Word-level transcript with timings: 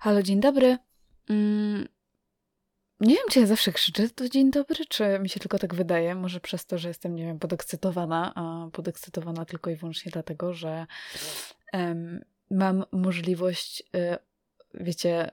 Halo, 0.00 0.22
dzień 0.22 0.40
dobry. 0.40 0.78
Mm, 1.30 1.88
nie 3.00 3.14
wiem, 3.14 3.24
czy 3.30 3.40
ja 3.40 3.46
zawsze 3.46 3.72
krzyczę 3.72 4.08
to 4.08 4.28
dzień 4.28 4.50
dobry, 4.50 4.84
czy 4.88 5.18
mi 5.18 5.28
się 5.28 5.40
tylko 5.40 5.58
tak 5.58 5.74
wydaje. 5.74 6.14
Może 6.14 6.40
przez 6.40 6.66
to, 6.66 6.78
że 6.78 6.88
jestem, 6.88 7.14
nie 7.14 7.24
wiem, 7.24 7.38
podekscytowana, 7.38 8.32
a 8.34 8.70
podekscytowana 8.72 9.44
tylko 9.44 9.70
i 9.70 9.76
wyłącznie 9.76 10.12
dlatego, 10.12 10.54
że 10.54 10.86
um, 11.72 12.24
mam 12.50 12.84
możliwość, 12.92 13.82
y, 13.96 14.18
wiecie, 14.74 15.30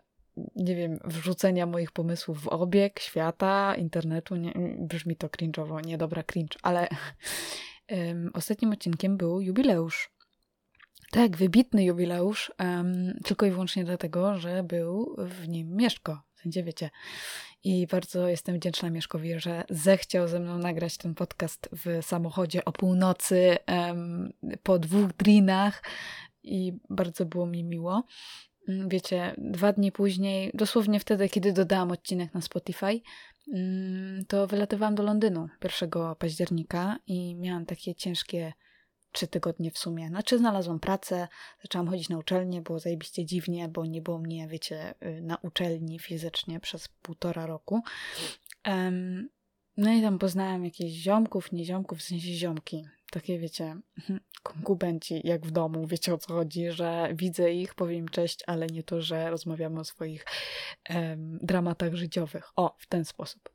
nie 0.55 0.75
wiem, 0.75 0.99
wrzucenia 1.03 1.65
moich 1.65 1.91
pomysłów 1.91 2.41
w 2.43 2.47
obieg 2.47 2.99
świata, 2.99 3.75
internetu. 3.75 4.35
Nie, 4.35 4.53
brzmi 4.79 5.15
to 5.15 5.27
cringe'owo, 5.27 5.85
nie 5.85 5.97
dobra 5.97 6.23
cringe, 6.23 6.57
ale 6.61 6.87
um, 7.89 8.31
ostatnim 8.33 8.71
odcinkiem 8.71 9.17
był 9.17 9.41
jubileusz. 9.41 10.14
Tak, 11.11 11.37
wybitny 11.37 11.83
jubileusz, 11.83 12.51
um, 12.59 13.19
tylko 13.23 13.45
i 13.45 13.51
wyłącznie 13.51 13.83
dlatego, 13.83 14.37
że 14.37 14.63
był 14.63 15.15
w 15.17 15.47
nim 15.47 15.75
Mieszko, 15.75 16.21
w 16.35 16.41
sensie 16.41 16.63
wiecie. 16.63 16.89
I 17.63 17.87
bardzo 17.87 18.27
jestem 18.27 18.55
wdzięczna 18.55 18.89
Mieszkowi, 18.89 19.39
że 19.39 19.63
zechciał 19.69 20.27
ze 20.27 20.39
mną 20.39 20.57
nagrać 20.57 20.97
ten 20.97 21.15
podcast 21.15 21.69
w 21.71 22.05
samochodzie 22.05 22.65
o 22.65 22.71
północy, 22.71 23.57
um, 23.67 24.33
po 24.63 24.79
dwóch 24.79 25.13
drinach 25.13 25.83
i 26.43 26.73
bardzo 26.89 27.25
było 27.25 27.45
mi 27.45 27.63
miło. 27.63 28.03
Mm, 28.69 28.89
wiecie, 28.89 29.35
dwa 29.37 29.73
dni 29.73 29.91
później, 29.91 30.51
dosłownie 30.53 30.99
wtedy, 30.99 31.29
kiedy 31.29 31.53
dodałam 31.53 31.91
odcinek 31.91 32.33
na 32.33 32.41
Spotify, 32.41 33.01
mm, 33.53 34.25
to 34.27 34.47
wylatywałam 34.47 34.95
do 34.95 35.03
Londynu 35.03 35.47
1 35.63 36.15
października 36.15 36.97
i 37.07 37.35
miałam 37.35 37.65
takie 37.65 37.95
ciężkie 37.95 38.53
trzy 39.15 39.27
tygodnie 39.27 39.71
w 39.71 39.77
sumie. 39.77 40.07
Znaczy 40.07 40.37
znalazłam 40.37 40.79
pracę, 40.79 41.27
zaczęłam 41.61 41.87
chodzić 41.87 42.09
na 42.09 42.17
uczelnię, 42.17 42.61
było 42.61 42.79
zajebiście 42.79 43.25
dziwnie, 43.25 43.69
bo 43.69 43.85
nie 43.85 44.01
było 44.01 44.19
mnie, 44.19 44.47
wiecie, 44.47 44.93
y, 45.03 45.21
na 45.21 45.37
uczelni 45.37 45.99
fizycznie 45.99 46.59
przez 46.59 46.87
półtora 46.87 47.45
roku. 47.45 47.81
Um, 48.67 49.29
no 49.77 49.91
i 49.91 50.01
tam 50.01 50.19
poznałam 50.19 50.65
jakichś 50.65 50.91
ziomków, 50.91 51.51
nie 51.51 51.65
ziomków, 51.65 51.99
w 51.99 52.03
sensie 52.03 52.33
ziomki. 52.33 52.85
Takie, 53.11 53.39
wiecie, 53.39 53.77
konkubenci, 54.43 55.21
jak 55.23 55.45
w 55.45 55.51
domu, 55.51 55.87
wiecie 55.87 56.13
o 56.13 56.17
co 56.17 56.33
chodzi, 56.33 56.71
że 56.71 57.09
widzę 57.13 57.53
ich, 57.53 57.75
powiem 57.75 58.09
cześć, 58.09 58.43
ale 58.47 58.67
nie 58.67 58.83
to, 58.83 59.01
że 59.01 59.29
rozmawiamy 59.29 59.79
o 59.79 59.83
swoich 59.83 60.25
um, 60.89 61.39
dramatach 61.41 61.95
życiowych. 61.95 62.51
O, 62.55 62.75
w 62.79 62.87
ten 62.87 63.05
sposób. 63.05 63.49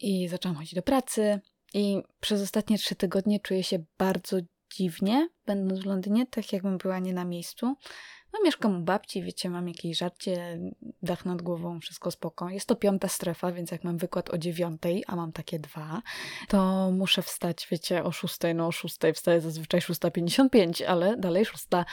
I 0.00 0.28
zaczęłam 0.28 0.56
chodzić 0.56 0.74
do 0.74 0.82
pracy, 0.82 1.40
i 1.74 2.02
przez 2.20 2.42
ostatnie 2.42 2.78
trzy 2.78 2.94
tygodnie 2.94 3.40
czuję 3.40 3.62
się 3.62 3.84
bardzo 3.98 4.36
dziwnie, 4.72 5.28
będąc 5.46 5.80
w 5.80 5.86
Londynie, 5.86 6.26
tak 6.26 6.52
jakbym 6.52 6.78
była 6.78 6.98
nie 6.98 7.12
na 7.12 7.24
miejscu. 7.24 7.76
No 8.32 8.38
mieszkam 8.44 8.82
u 8.82 8.84
babci, 8.84 9.22
wiecie, 9.22 9.50
mam 9.50 9.68
jakieś 9.68 9.98
żarcie, 9.98 10.60
dach 11.02 11.24
nad 11.24 11.42
głową, 11.42 11.80
wszystko 11.80 12.10
spoko. 12.10 12.50
Jest 12.50 12.66
to 12.66 12.76
piąta 12.76 13.08
strefa, 13.08 13.52
więc 13.52 13.70
jak 13.70 13.84
mam 13.84 13.98
wykład 13.98 14.30
o 14.30 14.38
dziewiątej, 14.38 15.04
a 15.06 15.16
mam 15.16 15.32
takie 15.32 15.58
dwa, 15.58 16.02
to 16.48 16.90
muszę 16.90 17.22
wstać, 17.22 17.66
wiecie, 17.70 18.04
o 18.04 18.12
szóstej, 18.12 18.54
no 18.54 18.66
o 18.66 18.72
szóstej 18.72 19.12
wstaję 19.12 19.40
zazwyczaj 19.40 19.80
6.55, 19.80 20.84
ale 20.84 21.16
dalej 21.16 21.44
szósta. 21.44 21.84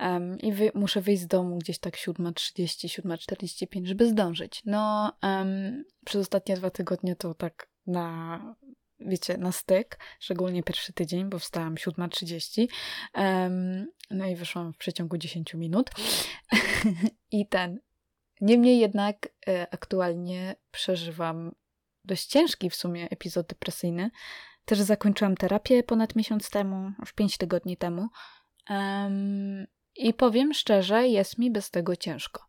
Um, 0.00 0.38
I 0.38 0.52
wy, 0.52 0.70
muszę 0.74 1.00
wyjść 1.00 1.22
z 1.22 1.26
domu 1.26 1.58
gdzieś 1.58 1.78
tak 1.78 1.96
7.30, 1.96 3.02
7.45, 3.02 3.86
żeby 3.86 4.08
zdążyć. 4.08 4.62
No, 4.64 5.12
um, 5.22 5.84
przez 6.04 6.20
ostatnie 6.20 6.56
dwa 6.56 6.70
tygodnie 6.70 7.16
to 7.16 7.34
tak 7.34 7.68
na 7.86 8.56
wiecie, 9.00 9.38
na 9.38 9.52
styk, 9.52 9.98
szczególnie 10.20 10.62
pierwszy 10.62 10.92
tydzień, 10.92 11.28
bo 11.28 11.38
wstałam 11.38 11.74
7.30, 11.74 12.66
um, 13.14 13.86
no 14.10 14.26
i 14.26 14.36
wyszłam 14.36 14.72
w 14.72 14.76
przeciągu 14.76 15.18
10 15.18 15.54
minut. 15.54 15.90
I 17.30 17.48
ten. 17.48 17.80
Niemniej 18.40 18.78
jednak 18.78 19.28
e, 19.48 19.66
aktualnie 19.74 20.56
przeżywam 20.70 21.52
dość 22.04 22.26
ciężki 22.26 22.70
w 22.70 22.74
sumie 22.74 23.10
epizod 23.10 23.46
depresyjny. 23.46 24.10
Też 24.64 24.80
zakończyłam 24.80 25.36
terapię 25.36 25.82
ponad 25.82 26.16
miesiąc 26.16 26.50
temu, 26.50 26.92
już 27.00 27.12
5 27.12 27.38
tygodni 27.38 27.76
temu. 27.76 28.08
Um, 28.70 29.66
I 29.96 30.14
powiem 30.14 30.54
szczerze, 30.54 31.08
jest 31.08 31.38
mi 31.38 31.50
bez 31.50 31.70
tego 31.70 31.96
ciężko. 31.96 32.46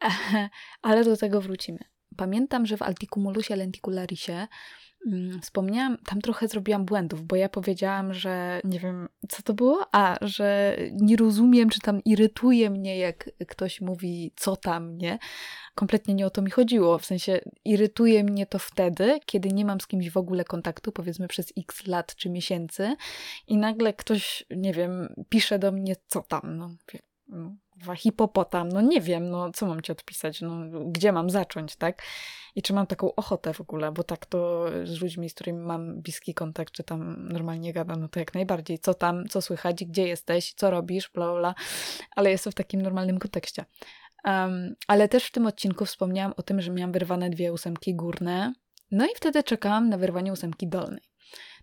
Ale 0.82 1.04
do 1.04 1.16
tego 1.16 1.40
wrócimy. 1.40 1.78
Pamiętam, 2.16 2.66
że 2.66 2.76
w 2.76 2.82
Alticumulusie 2.82 3.56
lenticularise 3.56 4.48
wspomniałam, 5.42 5.98
tam 6.06 6.20
trochę 6.20 6.48
zrobiłam 6.48 6.84
błędów, 6.84 7.22
bo 7.22 7.36
ja 7.36 7.48
powiedziałam, 7.48 8.14
że 8.14 8.60
nie 8.64 8.80
wiem, 8.80 9.08
co 9.28 9.42
to 9.42 9.54
było, 9.54 9.86
a 9.92 10.16
że 10.20 10.76
nie 10.92 11.16
rozumiem, 11.16 11.68
czy 11.68 11.80
tam 11.80 12.04
irytuje 12.04 12.70
mnie, 12.70 12.98
jak 12.98 13.30
ktoś 13.48 13.80
mówi, 13.80 14.32
co 14.36 14.56
tam, 14.56 14.98
nie? 14.98 15.18
Kompletnie 15.74 16.14
nie 16.14 16.26
o 16.26 16.30
to 16.30 16.42
mi 16.42 16.50
chodziło. 16.50 16.98
W 16.98 17.06
sensie 17.06 17.40
irytuje 17.64 18.24
mnie 18.24 18.46
to 18.46 18.58
wtedy, 18.58 19.20
kiedy 19.26 19.48
nie 19.48 19.64
mam 19.64 19.80
z 19.80 19.86
kimś 19.86 20.10
w 20.10 20.16
ogóle 20.16 20.44
kontaktu, 20.44 20.92
powiedzmy 20.92 21.28
przez 21.28 21.52
x 21.58 21.86
lat 21.86 22.16
czy 22.16 22.30
miesięcy, 22.30 22.96
i 23.48 23.56
nagle 23.56 23.92
ktoś, 23.92 24.44
nie 24.50 24.72
wiem, 24.72 25.14
pisze 25.28 25.58
do 25.58 25.72
mnie, 25.72 25.96
co 26.06 26.22
tam. 26.22 26.56
No, 26.56 26.70
no 27.86 27.94
hipopotam, 27.94 28.68
no 28.68 28.80
nie 28.80 29.00
wiem, 29.00 29.30
no 29.30 29.52
co 29.52 29.66
mam 29.66 29.82
ci 29.82 29.92
odpisać, 29.92 30.40
no 30.40 30.56
gdzie 30.86 31.12
mam 31.12 31.30
zacząć, 31.30 31.76
tak? 31.76 32.02
I 32.54 32.62
czy 32.62 32.72
mam 32.72 32.86
taką 32.86 33.14
ochotę 33.14 33.54
w 33.54 33.60
ogóle, 33.60 33.92
bo 33.92 34.04
tak 34.04 34.26
to 34.26 34.66
z 34.84 35.00
ludźmi, 35.00 35.30
z 35.30 35.34
którymi 35.34 35.58
mam 35.58 36.00
bliski 36.00 36.34
kontakt, 36.34 36.72
czy 36.72 36.84
tam 36.84 37.28
normalnie 37.28 37.72
gadam, 37.72 38.00
no 38.00 38.08
to 38.08 38.18
jak 38.18 38.34
najbardziej, 38.34 38.78
co 38.78 38.94
tam, 38.94 39.28
co 39.28 39.42
słychać, 39.42 39.84
gdzie 39.84 40.08
jesteś, 40.08 40.52
co 40.52 40.70
robisz, 40.70 41.10
bla, 41.14 41.34
bla, 41.34 41.54
ale 42.16 42.30
jest 42.30 42.44
to 42.44 42.50
w 42.50 42.54
takim 42.54 42.82
normalnym 42.82 43.18
kontekście. 43.18 43.64
Um, 44.24 44.74
ale 44.86 45.08
też 45.08 45.24
w 45.24 45.30
tym 45.30 45.46
odcinku 45.46 45.84
wspomniałam 45.84 46.34
o 46.36 46.42
tym, 46.42 46.60
że 46.60 46.70
miałam 46.70 46.92
wyrwane 46.92 47.30
dwie 47.30 47.52
ósemki 47.52 47.94
górne, 47.94 48.52
no 48.90 49.04
i 49.06 49.08
wtedy 49.16 49.42
czekałam 49.42 49.88
na 49.88 49.98
wyrwanie 49.98 50.32
ósemki 50.32 50.68
dolnej. 50.68 51.02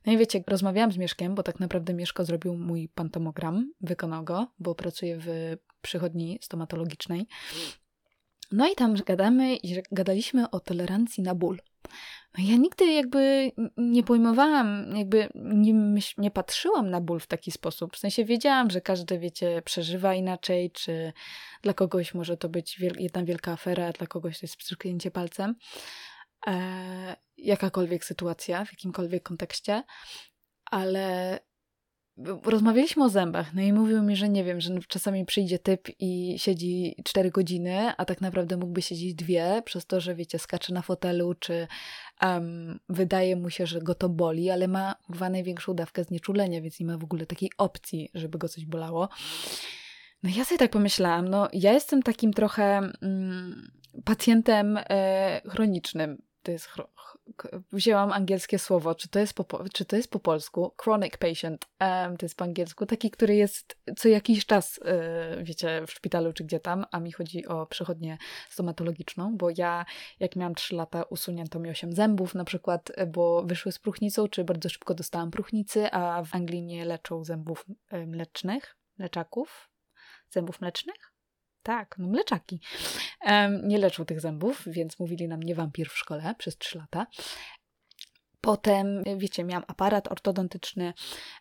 No 0.06 0.14
i 0.14 0.18
wiecie, 0.18 0.44
rozmawiałam 0.48 0.92
z 0.92 0.98
Mieszkiem, 0.98 1.36
bo 1.36 1.44
tak 1.44 1.60
naprawdę 1.60 1.94
Mieszko 1.94 2.26
zrobił 2.26 2.58
mój 2.58 2.90
pantomogram, 2.90 3.74
wykonał 3.82 4.24
go, 4.24 4.48
bo 4.60 4.76
pracuje 4.76 5.18
w 5.20 5.58
przychodni 5.82 6.40
stomatologicznej. 6.42 7.28
No 8.52 8.72
i 8.72 8.76
tam 8.76 8.94
gadamy 8.94 9.56
i 9.56 9.82
gadaliśmy 9.92 10.50
o 10.50 10.60
tolerancji 10.60 11.24
na 11.24 11.36
ból. 11.36 11.58
No 12.38 12.44
ja 12.44 12.56
nigdy 12.56 12.86
jakby 12.86 13.52
nie 13.78 14.04
pojmowałam, 14.04 14.96
jakby 14.96 15.30
nie, 15.36 15.74
nie 16.18 16.32
patrzyłam 16.32 16.90
na 16.90 17.02
ból 17.02 17.20
w 17.20 17.28
taki 17.28 17.52
sposób. 17.52 17.96
W 17.96 18.00
sensie 18.00 18.26
wiedziałam, 18.26 18.70
że 18.70 18.82
każdy, 18.82 19.20
wiecie, 19.20 19.62
przeżywa 19.66 20.16
inaczej, 20.16 20.72
czy 20.72 21.14
dla 21.62 21.74
kogoś 21.74 22.14
może 22.14 22.38
to 22.38 22.50
być 22.50 22.80
wiel 22.80 22.94
jedna 23.00 23.24
wielka 23.24 23.52
afera, 23.52 23.92
dla 23.92 24.08
kogoś 24.08 24.40
to 24.40 24.44
jest 24.44 24.58
pstryknięcie 24.58 25.12
palcem. 25.12 25.56
E, 26.48 27.16
jakakolwiek 27.38 28.06
sytuacja, 28.06 28.66
w 28.66 28.72
jakimkolwiek 28.72 29.24
kontekście, 29.24 29.84
ale 30.66 31.40
rozmawialiśmy 32.44 33.04
o 33.04 33.10
zębach, 33.10 33.54
no 33.54 33.62
i 33.62 33.74
mówił 33.74 34.04
mi, 34.04 34.16
że 34.16 34.30
nie 34.30 34.44
wiem, 34.44 34.62
że 34.62 34.80
czasami 34.88 35.26
przyjdzie 35.26 35.60
typ 35.60 35.88
i 36.00 36.36
siedzi 36.38 36.96
4 37.04 37.32
godziny, 37.32 37.94
a 37.98 38.06
tak 38.06 38.22
naprawdę 38.22 38.58
mógłby 38.58 38.82
siedzieć 38.82 39.16
dwie, 39.16 39.62
przez 39.66 39.86
to, 39.86 40.02
że 40.02 40.16
wiecie, 40.16 40.40
skacze 40.40 40.74
na 40.74 40.82
fotelu, 40.82 41.34
czy 41.34 41.68
um, 42.22 42.80
wydaje 42.90 43.36
mu 43.36 43.50
się, 43.50 43.66
że 43.66 43.82
go 43.82 43.96
to 43.96 44.10
boli, 44.10 44.50
ale 44.50 44.68
ma 44.68 44.96
kurwa 45.06 45.30
największą 45.30 45.74
dawkę 45.74 46.04
znieczulenia, 46.04 46.62
więc 46.62 46.80
nie 46.80 46.86
ma 46.86 46.98
w 46.98 47.04
ogóle 47.04 47.26
takiej 47.26 47.52
opcji, 47.58 48.10
żeby 48.14 48.38
go 48.38 48.50
coś 48.50 48.66
bolało. 48.66 49.10
No 50.24 50.30
ja 50.38 50.46
sobie 50.46 50.60
tak 50.60 50.72
pomyślałam, 50.72 51.28
no 51.28 51.50
ja 51.54 51.74
jestem 51.74 52.04
takim 52.04 52.34
trochę 52.34 52.78
mm, 53.02 53.72
pacjentem 54.06 54.80
e, 54.90 55.42
chronicznym, 55.50 56.29
to 56.50 56.54
jest 56.54 56.70
wzięłam 57.72 58.12
angielskie 58.12 58.60
słowo, 58.60 58.96
czy 58.96 59.10
to 59.10 59.20
jest 59.20 59.34
po, 59.34 59.64
czy 59.74 59.86
to 59.86 59.96
jest 59.96 60.12
po 60.12 60.20
polsku? 60.20 60.74
Chronic 60.82 61.18
patient, 61.18 61.66
um, 61.80 62.18
to 62.18 62.26
jest 62.26 62.38
po 62.38 62.44
angielsku, 62.44 62.86
taki, 62.86 63.12
który 63.12 63.36
jest 63.36 63.78
co 63.98 64.10
jakiś 64.10 64.46
czas, 64.46 64.80
yy, 65.38 65.44
wiecie, 65.44 65.82
w 65.88 65.92
szpitalu 65.92 66.34
czy 66.34 66.44
gdzie 66.44 66.60
tam, 66.60 66.86
a 66.92 67.00
mi 67.00 67.12
chodzi 67.12 67.46
o 67.48 67.66
przychodnię 67.66 68.18
stomatologiczną, 68.50 69.38
bo 69.38 69.50
ja, 69.58 69.86
jak 70.20 70.36
miałam 70.36 70.56
3 70.56 70.76
lata, 70.76 71.04
usunięto 71.04 71.60
mi 71.60 71.70
8 71.70 71.94
zębów 71.94 72.36
na 72.36 72.44
przykład, 72.44 72.92
bo 73.08 73.44
wyszły 73.44 73.72
z 73.72 73.80
próchnicą, 73.80 74.28
czy 74.28 74.44
bardzo 74.44 74.70
szybko 74.70 74.94
dostałam 74.94 75.32
próchnicy, 75.32 75.92
a 75.92 76.24
w 76.24 76.36
Anglii 76.36 76.64
nie 76.64 76.86
leczą 76.86 77.24
zębów 77.24 77.66
mlecznych, 78.08 78.76
mleczaków, 78.98 79.70
zębów 80.30 80.62
mlecznych? 80.62 81.19
Tak, 81.64 81.96
no 81.98 82.08
mleczaki. 82.08 82.62
Um, 83.26 83.68
nie 83.68 83.78
leczył 83.78 84.06
tych 84.06 84.22
zębów, 84.22 84.64
więc 84.68 85.00
mówili 85.00 85.28
nam 85.28 85.44
nie 85.44 85.56
wampir 85.56 85.90
w 85.90 85.98
szkole 85.98 86.36
przez 86.38 86.58
3 86.58 86.78
lata. 86.78 87.08
Potem, 88.42 89.04
wiecie, 89.18 89.44
miałam 89.44 89.64
aparat 89.68 90.12
ortodontyczny, 90.12 90.94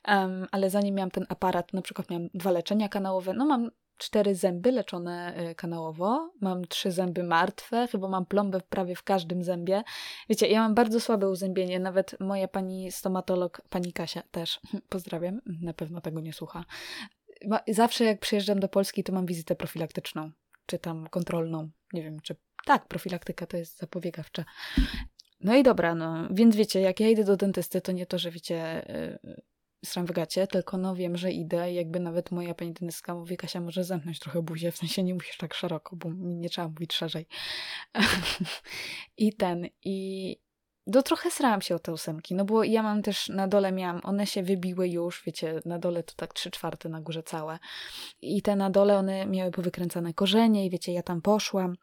um, 0.08 0.46
ale 0.52 0.70
zanim 0.70 0.94
miałam 0.94 1.10
ten 1.10 1.26
aparat, 1.28 1.72
na 1.72 1.82
przykład 1.82 2.10
miałam 2.10 2.28
dwa 2.34 2.50
leczenia 2.50 2.88
kanałowe, 2.88 3.32
no 3.34 3.46
mam 3.46 3.70
cztery 3.98 4.34
zęby 4.34 4.72
leczone 4.72 5.34
y, 5.50 5.54
kanałowo, 5.54 6.30
mam 6.40 6.64
trzy 6.64 6.90
zęby 6.90 7.22
martwe, 7.22 7.88
chyba 7.88 8.08
mam 8.08 8.26
plombę 8.26 8.60
prawie 8.60 8.94
w 8.94 9.02
każdym 9.02 9.44
zębie. 9.44 9.82
Wiecie, 10.28 10.48
ja 10.48 10.60
mam 10.60 10.74
bardzo 10.74 11.00
słabe 11.00 11.28
uzębienie, 11.28 11.80
nawet 11.80 12.20
moja 12.20 12.48
pani 12.48 12.92
stomatolog, 12.92 13.62
pani 13.70 13.92
Kasia 13.92 14.22
też, 14.30 14.60
pozdrawiam, 14.88 15.40
na 15.46 15.74
pewno 15.74 16.00
tego 16.00 16.20
nie 16.20 16.32
słucha, 16.32 16.64
zawsze 17.68 18.04
jak 18.04 18.20
przyjeżdżam 18.20 18.60
do 18.60 18.68
Polski, 18.68 19.04
to 19.04 19.12
mam 19.12 19.26
wizytę 19.26 19.56
profilaktyczną. 19.56 20.30
czy 20.66 20.78
tam 20.78 21.06
kontrolną. 21.06 21.70
Nie 21.92 22.02
wiem, 22.02 22.20
czy 22.20 22.36
tak, 22.66 22.88
profilaktyka 22.88 23.46
to 23.46 23.56
jest 23.56 23.78
zapobiegawcza. 23.78 24.44
No 25.40 25.56
i 25.56 25.62
dobra, 25.62 25.94
no, 25.94 26.28
więc 26.30 26.56
wiecie, 26.56 26.80
jak 26.80 27.00
ja 27.00 27.08
idę 27.08 27.24
do 27.24 27.36
dentysty, 27.36 27.80
to 27.80 27.92
nie 27.92 28.06
to, 28.06 28.18
że 28.18 28.30
wiecie, 28.30 28.86
yy, 29.24 29.42
sram 29.84 30.06
w 30.06 30.12
gacie, 30.12 30.46
tylko 30.46 30.78
no 30.78 30.94
wiem, 30.94 31.16
że 31.16 31.32
idę 31.32 31.72
i 31.72 31.74
jakby 31.74 32.00
nawet 32.00 32.30
moja 32.30 32.54
pani 32.54 32.72
dentystka 32.72 33.14
mówi, 33.14 33.36
Kasia, 33.36 33.60
może 33.60 33.84
zamknąć 33.84 34.18
trochę 34.18 34.42
buzię, 34.42 34.72
w 34.72 34.76
sensie 34.76 35.02
nie 35.02 35.14
musisz 35.14 35.36
tak 35.36 35.54
szeroko, 35.54 35.96
bo 35.96 36.10
mi 36.10 36.36
nie 36.36 36.48
trzeba 36.48 36.68
mówić 36.68 36.92
szerzej. 36.92 37.26
I 39.16 39.32
ten, 39.32 39.66
i 39.84 40.36
do 40.88 41.02
trochę 41.02 41.30
srałam 41.30 41.62
się 41.62 41.74
o 41.74 41.78
te 41.78 41.92
ósemki, 41.92 42.34
no 42.34 42.44
bo 42.44 42.64
ja 42.64 42.82
mam 42.82 43.02
też, 43.02 43.28
na 43.28 43.48
dole 43.48 43.72
miałam, 43.72 44.00
one 44.04 44.26
się 44.26 44.42
wybiły 44.42 44.88
już, 44.88 45.22
wiecie, 45.26 45.60
na 45.64 45.78
dole 45.78 46.02
to 46.02 46.14
tak 46.16 46.34
trzy 46.34 46.50
czwarte, 46.50 46.88
na 46.88 47.00
górze 47.00 47.22
całe. 47.22 47.58
I 48.22 48.42
te 48.42 48.56
na 48.56 48.70
dole, 48.70 48.98
one 48.98 49.26
miały 49.26 49.50
powykręcane 49.50 50.14
korzenie 50.14 50.66
i 50.66 50.70
wiecie, 50.70 50.92
ja 50.92 51.02
tam 51.02 51.22
poszłam 51.22 51.76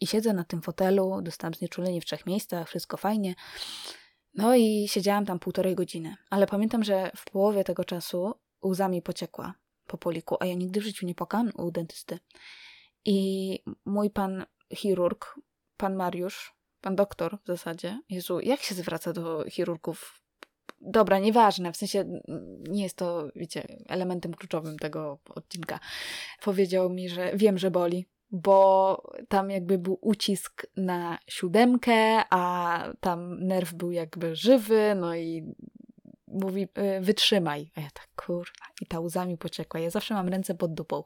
i 0.00 0.06
siedzę 0.06 0.32
na 0.32 0.44
tym 0.44 0.62
fotelu, 0.62 1.22
dostałam 1.22 1.54
znieczulenie 1.54 2.00
w 2.00 2.04
trzech 2.04 2.26
miejscach, 2.26 2.68
wszystko 2.68 2.96
fajnie. 2.96 3.34
No 4.34 4.54
i 4.54 4.88
siedziałam 4.88 5.26
tam 5.26 5.38
półtorej 5.38 5.74
godziny, 5.74 6.16
ale 6.30 6.46
pamiętam, 6.46 6.84
że 6.84 7.10
w 7.16 7.24
połowie 7.24 7.64
tego 7.64 7.84
czasu 7.84 8.34
łzami 8.64 9.02
pociekła 9.02 9.54
po 9.86 9.98
poliku, 9.98 10.36
a 10.40 10.46
ja 10.46 10.54
nigdy 10.54 10.80
w 10.80 10.84
życiu 10.84 11.06
nie 11.06 11.14
płakałam 11.14 11.50
u 11.56 11.70
dentysty. 11.70 12.18
I 13.04 13.58
mój 13.84 14.10
pan 14.10 14.44
chirurg, 14.74 15.40
pan 15.76 15.96
Mariusz, 15.96 16.54
pan 16.84 16.96
doktor 16.96 17.38
w 17.44 17.46
zasadzie, 17.46 18.00
Jezu, 18.10 18.40
jak 18.40 18.60
się 18.60 18.74
zwraca 18.74 19.12
do 19.12 19.44
chirurgów? 19.50 20.20
Dobra, 20.80 21.18
nieważne, 21.18 21.72
w 21.72 21.76
sensie 21.76 22.20
nie 22.68 22.82
jest 22.82 22.96
to, 22.96 23.28
wiecie, 23.36 23.66
elementem 23.88 24.34
kluczowym 24.34 24.78
tego 24.78 25.18
odcinka. 25.28 25.80
Powiedział 26.42 26.90
mi, 26.90 27.08
że 27.08 27.32
wiem, 27.36 27.58
że 27.58 27.70
boli, 27.70 28.06
bo 28.30 29.02
tam 29.28 29.50
jakby 29.50 29.78
był 29.78 29.98
ucisk 30.00 30.66
na 30.76 31.18
siódemkę, 31.28 32.22
a 32.30 32.84
tam 33.00 33.44
nerw 33.44 33.74
był 33.74 33.90
jakby 33.90 34.36
żywy, 34.36 34.94
no 34.96 35.16
i 35.16 35.54
mówi, 36.28 36.62
y, 36.62 37.00
wytrzymaj. 37.00 37.70
A 37.74 37.80
ja 37.80 37.90
tak, 37.94 38.08
kurwa, 38.16 38.66
i 38.80 38.86
ta 38.86 39.00
łzami 39.00 39.38
pociekła. 39.38 39.80
Ja 39.80 39.90
zawsze 39.90 40.14
mam 40.14 40.28
ręce 40.28 40.54
pod 40.54 40.74
dupą. 40.74 41.02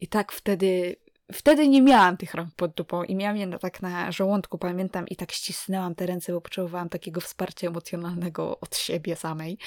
I 0.00 0.08
tak 0.08 0.32
wtedy 0.32 0.96
Wtedy 1.32 1.68
nie 1.68 1.82
miałam 1.82 2.16
tych 2.16 2.34
rąk 2.34 2.54
pod 2.54 2.74
dupą 2.74 3.02
i 3.02 3.14
miałam 3.14 3.36
je 3.36 3.46
na, 3.46 3.58
tak 3.58 3.82
na 3.82 4.12
żołądku, 4.12 4.58
pamiętam, 4.58 5.08
i 5.08 5.16
tak 5.16 5.32
ścisnęłam 5.32 5.94
te 5.94 6.06
ręce, 6.06 6.32
bo 6.32 6.40
potrzebowałam 6.40 6.88
takiego 6.88 7.20
wsparcia 7.20 7.66
emocjonalnego 7.66 8.60
od 8.60 8.76
siebie 8.76 9.16
samej. 9.16 9.58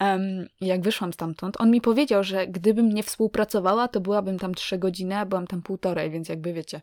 Um, 0.00 0.46
jak 0.60 0.80
wyszłam 0.80 1.12
stamtąd, 1.12 1.60
on 1.60 1.70
mi 1.70 1.80
powiedział, 1.80 2.24
że 2.24 2.46
gdybym 2.46 2.92
nie 2.92 3.02
współpracowała, 3.02 3.88
to 3.88 4.00
byłabym 4.00 4.38
tam 4.38 4.54
trzy 4.54 4.78
godziny, 4.78 5.16
a 5.16 5.26
byłam 5.26 5.46
tam 5.46 5.62
półtorej, 5.62 6.10
więc 6.10 6.28
jakby 6.28 6.52
wiecie. 6.52 6.80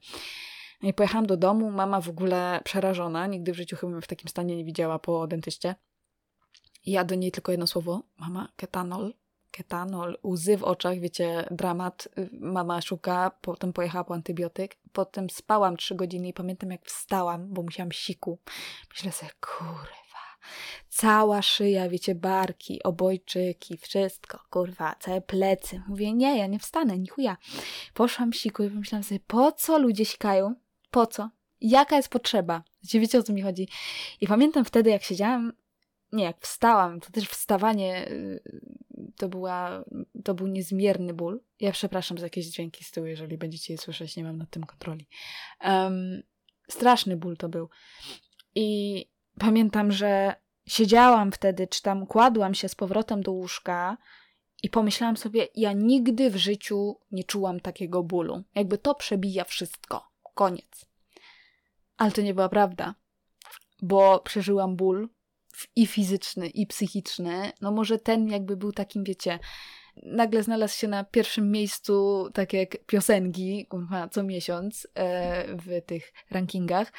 I 0.81 0.93
pojechałam 0.93 1.25
do 1.25 1.37
domu, 1.37 1.71
mama 1.71 2.01
w 2.01 2.09
ogóle 2.09 2.61
przerażona, 2.63 3.27
nigdy 3.27 3.53
w 3.53 3.55
życiu 3.55 3.75
chyba 3.75 3.91
mnie 3.91 4.01
w 4.01 4.07
takim 4.07 4.29
stanie 4.29 4.55
nie 4.55 4.65
widziała 4.65 4.99
po 4.99 5.27
dentyście. 5.27 5.75
Ja 6.85 7.03
do 7.03 7.15
niej 7.15 7.31
tylko 7.31 7.51
jedno 7.51 7.67
słowo, 7.67 8.03
mama, 8.17 8.49
ketanol 8.55 9.13
ketanol, 9.53 10.17
łzy 10.23 10.57
w 10.57 10.63
oczach, 10.63 10.99
wiecie, 10.99 11.47
dramat. 11.51 12.07
Mama 12.31 12.81
szuka, 12.81 13.31
potem 13.41 13.73
pojechała 13.73 14.03
po 14.03 14.13
antybiotyk. 14.13 14.75
Potem 14.93 15.29
spałam 15.29 15.77
trzy 15.77 15.95
godziny 15.95 16.27
i 16.27 16.33
pamiętam 16.33 16.71
jak 16.71 16.85
wstałam, 16.85 17.53
bo 17.53 17.63
musiałam 17.63 17.91
siku. 17.91 18.39
Myślę 18.89 19.11
sobie, 19.11 19.31
kurwa, 19.41 20.23
cała 20.89 21.41
szyja, 21.41 21.89
wiecie, 21.89 22.15
barki, 22.15 22.83
obojczyki, 22.83 23.77
wszystko, 23.77 24.39
kurwa, 24.49 24.95
całe 24.99 25.21
plecy. 25.21 25.81
Mówię, 25.87 26.13
nie, 26.13 26.37
ja 26.37 26.47
nie 26.47 26.59
wstanę, 26.59 26.97
ni 26.97 27.07
chuja. 27.07 27.37
Poszłam 27.93 28.33
siku 28.33 28.63
i 28.63 28.69
pomyślałam 28.69 29.03
sobie, 29.03 29.19
po 29.27 29.51
co 29.51 29.79
ludzie 29.79 30.05
sikają? 30.05 30.55
Po 30.91 31.07
co? 31.07 31.29
Jaka 31.61 31.95
jest 31.95 32.09
potrzeba? 32.09 32.63
Wiecie, 32.93 33.19
o 33.19 33.23
co 33.23 33.33
mi 33.33 33.41
chodzi? 33.41 33.67
I 34.21 34.27
pamiętam 34.27 34.65
wtedy, 34.65 34.89
jak 34.89 35.03
siedziałam 35.03 35.53
nie, 36.13 36.23
jak 36.23 36.41
wstałam, 36.41 36.99
to 36.99 37.11
też 37.11 37.25
wstawanie 37.25 38.07
y, 38.09 38.43
to, 39.17 39.29
była, 39.29 39.83
to 40.23 40.33
był 40.33 40.47
niezmierny 40.47 41.13
ból. 41.13 41.41
Ja 41.59 41.71
przepraszam 41.71 42.17
za 42.17 42.25
jakieś 42.25 42.45
dźwięki 42.45 42.83
z 42.83 42.91
tyłu, 42.91 43.07
jeżeli 43.07 43.37
będziecie 43.37 43.73
je 43.73 43.77
słyszeć, 43.77 44.17
nie 44.17 44.23
mam 44.23 44.37
nad 44.37 44.49
tym 44.49 44.63
kontroli. 44.63 45.07
Um, 45.63 46.23
straszny 46.69 47.17
ból 47.17 47.37
to 47.37 47.49
był. 47.49 47.69
I 48.55 48.99
pamiętam, 49.39 49.91
że 49.91 50.35
siedziałam 50.65 51.31
wtedy, 51.31 51.67
czy 51.67 51.81
tam 51.81 52.07
kładłam 52.07 52.53
się 52.53 52.69
z 52.69 52.75
powrotem 52.75 53.21
do 53.21 53.31
łóżka 53.31 53.97
i 54.63 54.69
pomyślałam 54.69 55.17
sobie, 55.17 55.47
ja 55.55 55.73
nigdy 55.73 56.29
w 56.29 56.35
życiu 56.35 56.99
nie 57.11 57.23
czułam 57.23 57.59
takiego 57.59 58.03
bólu. 58.03 58.43
Jakby 58.55 58.77
to 58.77 58.95
przebija 58.95 59.43
wszystko. 59.43 60.07
Koniec. 60.35 60.85
Ale 61.97 62.11
to 62.11 62.21
nie 62.21 62.33
była 62.33 62.49
prawda, 62.49 62.95
bo 63.81 64.19
przeżyłam 64.19 64.75
ból, 64.75 65.09
i 65.75 65.87
fizyczny, 65.87 66.47
i 66.47 66.67
psychiczny. 66.67 67.51
No 67.61 67.71
może 67.71 67.99
ten 67.99 68.27
jakby 68.27 68.57
był 68.57 68.71
takim, 68.71 69.03
wiecie, 69.03 69.39
nagle 69.95 70.43
znalazł 70.43 70.77
się 70.77 70.87
na 70.87 71.03
pierwszym 71.03 71.51
miejscu, 71.51 72.27
tak 72.33 72.53
jak 72.53 72.85
piosenki, 72.85 73.65
kurwa, 73.65 74.09
co 74.09 74.23
miesiąc 74.23 74.87
e, 74.95 75.57
w 75.57 75.85
tych 75.85 76.13
rankingach. 76.31 76.93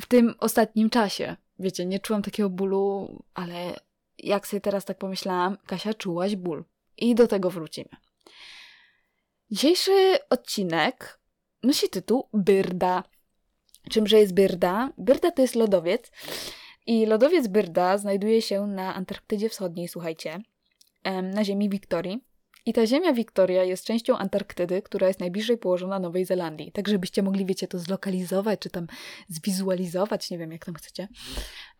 W 0.00 0.06
tym 0.06 0.34
ostatnim 0.38 0.90
czasie, 0.90 1.36
wiecie, 1.58 1.86
nie 1.86 1.98
czułam 1.98 2.22
takiego 2.22 2.50
bólu, 2.50 3.18
ale 3.34 3.74
jak 4.18 4.46
sobie 4.46 4.60
teraz 4.60 4.84
tak 4.84 4.98
pomyślałam, 4.98 5.56
Kasia, 5.66 5.94
czułaś 5.94 6.36
ból. 6.36 6.64
I 6.96 7.14
do 7.14 7.26
tego 7.26 7.50
wrócimy. 7.50 7.88
Dzisiejszy 9.50 10.18
odcinek 10.30 11.20
nosi 11.62 11.88
tytuł 11.88 12.28
Byrda. 12.32 13.04
Czymże 13.90 14.18
jest 14.18 14.34
Byrda? 14.34 14.92
Byrda 14.98 15.30
to 15.30 15.42
jest 15.42 15.54
lodowiec, 15.54 16.10
i 16.86 17.06
lodowiec 17.06 17.48
Byrda 17.48 17.98
znajduje 17.98 18.42
się 18.42 18.66
na 18.66 18.94
Antarktydzie 18.94 19.48
Wschodniej, 19.48 19.88
słuchajcie, 19.88 20.38
na 21.22 21.44
ziemi 21.44 21.68
Wiktorii. 21.68 22.24
I 22.66 22.72
ta 22.72 22.86
ziemia 22.86 23.12
Wiktoria 23.12 23.64
jest 23.64 23.84
częścią 23.84 24.18
Antarktydy, 24.18 24.82
która 24.82 25.08
jest 25.08 25.20
najbliżej 25.20 25.58
położona 25.58 25.98
Nowej 25.98 26.24
Zelandii. 26.24 26.72
Tak, 26.72 26.88
żebyście 26.88 27.22
mogli, 27.22 27.46
wiecie, 27.46 27.68
to 27.68 27.78
zlokalizować, 27.78 28.60
czy 28.60 28.70
tam 28.70 28.86
zwizualizować, 29.28 30.30
nie 30.30 30.38
wiem, 30.38 30.52
jak 30.52 30.64
tam 30.64 30.74
chcecie. 30.74 31.08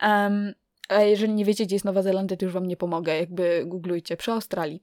Um, 0.02 0.52
a 0.88 1.02
jeżeli 1.02 1.32
nie 1.32 1.44
wiecie, 1.44 1.66
gdzie 1.66 1.74
jest 1.74 1.84
Nowa 1.84 2.02
Zelandia, 2.02 2.36
to 2.36 2.44
już 2.44 2.54
wam 2.54 2.66
nie 2.66 2.76
pomogę, 2.76 3.16
jakby 3.16 3.64
googlujcie, 3.66 4.16
przy 4.16 4.32
Australii. 4.32 4.82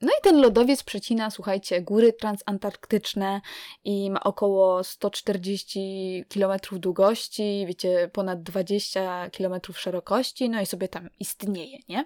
No 0.00 0.08
i 0.18 0.22
ten 0.22 0.40
lodowiec 0.40 0.82
przecina, 0.82 1.30
słuchajcie, 1.30 1.82
góry 1.82 2.12
transantarktyczne 2.12 3.40
i 3.84 4.10
ma 4.10 4.20
około 4.24 4.84
140 4.84 6.24
km 6.34 6.58
długości, 6.72 7.64
wiecie, 7.68 8.10
ponad 8.12 8.42
20 8.42 9.30
km 9.30 9.60
szerokości, 9.74 10.50
no 10.50 10.60
i 10.60 10.66
sobie 10.66 10.88
tam 10.88 11.08
istnieje, 11.20 11.78
nie? 11.88 12.04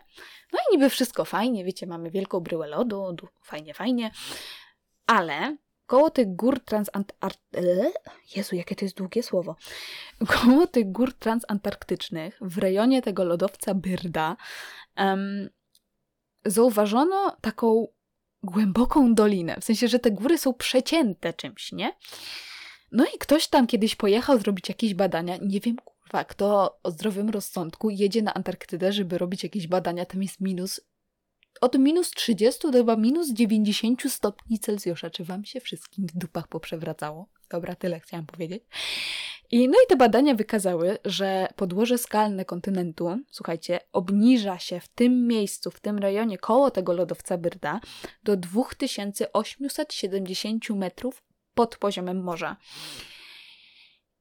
No 0.52 0.58
i 0.58 0.72
niby 0.72 0.90
wszystko 0.90 1.24
fajnie, 1.24 1.64
wiecie, 1.64 1.86
mamy 1.86 2.10
wielką 2.10 2.40
bryłę 2.40 2.68
lodu, 2.68 3.16
fajnie, 3.42 3.74
fajnie, 3.74 4.10
ale 5.06 5.56
koło 5.86 6.10
tych 6.10 6.36
gór 6.36 6.60
transantarktycznych, 6.60 7.92
Jezu, 8.36 8.56
jakie 8.56 8.76
to 8.76 8.84
jest 8.84 8.96
długie 8.96 9.22
słowo, 9.22 9.56
koło 10.26 10.66
tych 10.66 10.92
gór 10.92 11.12
transantarktycznych, 11.14 12.38
w 12.40 12.58
rejonie 12.58 13.02
tego 13.02 13.24
lodowca 13.24 13.74
Byrda, 13.74 14.36
um, 14.98 15.48
zauważono 16.44 17.36
taką 17.40 17.86
głęboką 18.42 19.14
dolinę. 19.14 19.56
W 19.60 19.64
sensie, 19.64 19.88
że 19.88 19.98
te 19.98 20.10
góry 20.10 20.38
są 20.38 20.54
przecięte 20.54 21.32
czymś, 21.32 21.72
nie? 21.72 21.96
No 22.92 23.04
i 23.04 23.18
ktoś 23.18 23.48
tam 23.48 23.66
kiedyś 23.66 23.96
pojechał 23.96 24.38
zrobić 24.38 24.68
jakieś 24.68 24.94
badania. 24.94 25.36
Nie 25.36 25.60
wiem, 25.60 25.76
kurwa, 25.84 26.24
kto 26.24 26.78
o 26.82 26.90
zdrowym 26.90 27.30
rozsądku 27.30 27.90
jedzie 27.90 28.22
na 28.22 28.34
Antarktydę, 28.34 28.92
żeby 28.92 29.18
robić 29.18 29.42
jakieś 29.42 29.66
badania. 29.66 30.06
Tam 30.06 30.22
jest 30.22 30.40
minus 30.40 30.80
od 31.60 31.78
minus 31.78 32.10
30 32.10 32.70
do 32.70 32.78
chyba 32.78 32.96
minus 32.96 33.32
90 33.32 34.12
stopni 34.12 34.58
Celsjusza. 34.58 35.10
Czy 35.10 35.24
wam 35.24 35.44
się 35.44 35.60
wszystkim 35.60 36.06
w 36.06 36.18
dupach 36.18 36.48
poprzewracało? 36.48 37.28
Dobra, 37.52 37.74
tyle 37.74 38.00
chciałam 38.00 38.26
powiedzieć. 38.26 38.62
I, 39.50 39.68
no 39.68 39.74
i 39.84 39.86
te 39.88 39.96
badania 39.96 40.34
wykazały, 40.34 40.98
że 41.04 41.48
podłoże 41.56 41.98
skalne 41.98 42.44
kontynentu, 42.44 43.18
słuchajcie, 43.30 43.80
obniża 43.92 44.58
się 44.58 44.80
w 44.80 44.88
tym 44.88 45.26
miejscu, 45.26 45.70
w 45.70 45.80
tym 45.80 45.98
rejonie 45.98 46.38
koło 46.38 46.70
tego 46.70 46.92
lodowca 46.92 47.38
Byrda 47.38 47.80
do 48.22 48.36
2870 48.36 50.70
metrów 50.70 51.22
pod 51.54 51.76
poziomem 51.76 52.22
morza. 52.22 52.56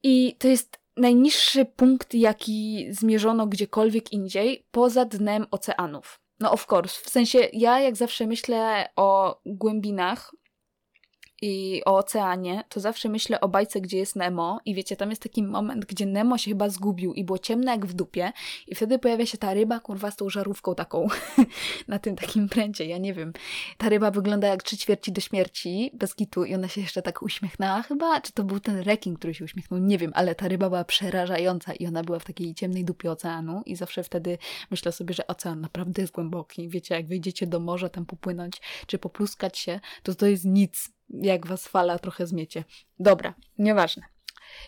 I 0.03 0.35
to 0.39 0.47
jest 0.47 0.79
najniższy 0.97 1.65
punkt, 1.65 2.13
jaki 2.13 2.87
zmierzono 2.89 3.47
gdziekolwiek 3.47 4.13
indziej 4.13 4.65
poza 4.71 5.05
dnem 5.05 5.45
oceanów. 5.51 6.21
No 6.39 6.51
of 6.51 6.67
course, 6.71 7.01
w 7.03 7.09
sensie 7.09 7.39
ja 7.53 7.79
jak 7.79 7.95
zawsze 7.95 8.27
myślę 8.27 8.89
o 8.95 9.41
głębinach 9.45 10.31
i 11.41 11.81
o 11.85 11.97
oceanie, 11.97 12.63
to 12.69 12.79
zawsze 12.79 13.09
myślę 13.09 13.41
o 13.41 13.49
bajce, 13.49 13.81
gdzie 13.81 13.97
jest 13.97 14.15
Nemo 14.15 14.59
i 14.65 14.75
wiecie, 14.75 14.95
tam 14.95 15.09
jest 15.09 15.21
taki 15.21 15.43
moment, 15.43 15.85
gdzie 15.85 16.05
Nemo 16.05 16.37
się 16.37 16.51
chyba 16.51 16.69
zgubił 16.69 17.13
i 17.13 17.23
było 17.23 17.37
ciemno 17.37 17.71
jak 17.71 17.85
w 17.85 17.93
dupie 17.93 18.31
i 18.67 18.75
wtedy 18.75 18.99
pojawia 18.99 19.25
się 19.25 19.37
ta 19.37 19.53
ryba, 19.53 19.79
kurwa, 19.79 20.11
z 20.11 20.15
tą 20.15 20.29
żarówką 20.29 20.75
taką 20.75 21.07
na 21.87 21.99
tym 21.99 22.15
takim 22.15 22.49
pręcie, 22.49 22.85
ja 22.85 22.97
nie 22.97 23.13
wiem. 23.13 23.33
Ta 23.77 23.89
ryba 23.89 24.11
wygląda 24.11 24.47
jak 24.47 24.63
trzy 24.63 24.77
ćwierci 24.77 25.11
do 25.11 25.21
śmierci, 25.21 25.91
bez 25.93 26.15
kitu 26.15 26.45
i 26.45 26.55
ona 26.55 26.67
się 26.67 26.81
jeszcze 26.81 27.01
tak 27.01 27.21
uśmiechnęła 27.21 27.81
chyba, 27.81 28.21
czy 28.21 28.33
to 28.33 28.43
był 28.43 28.59
ten 28.59 28.79
rekin, 28.79 29.15
który 29.15 29.33
się 29.33 29.45
uśmiechnął, 29.45 29.79
nie 29.79 29.97
wiem, 29.97 30.11
ale 30.15 30.35
ta 30.35 30.47
ryba 30.47 30.69
była 30.69 30.83
przerażająca 30.83 31.73
i 31.73 31.87
ona 31.87 32.03
była 32.03 32.19
w 32.19 32.25
takiej 32.25 32.55
ciemnej 32.55 32.85
dupie 32.85 33.11
oceanu 33.11 33.61
i 33.65 33.75
zawsze 33.75 34.03
wtedy 34.03 34.37
myślę 34.71 34.91
sobie, 34.91 35.13
że 35.13 35.27
ocean 35.27 35.61
naprawdę 35.61 36.01
jest 36.01 36.13
głęboki. 36.13 36.69
Wiecie, 36.69 36.95
jak 36.95 37.07
wyjdziecie 37.07 37.47
do 37.47 37.59
morza 37.59 37.89
tam 37.89 38.05
popłynąć, 38.05 38.61
czy 38.87 38.97
popluskać 38.97 39.57
się, 39.57 39.79
to 40.03 40.15
to 40.15 40.27
jest 40.27 40.45
nic 40.45 40.91
jak 41.13 41.47
was 41.47 41.67
fala 41.67 41.99
trochę 41.99 42.27
zmiecie. 42.27 42.63
Dobra, 42.99 43.33
nieważne. 43.57 44.03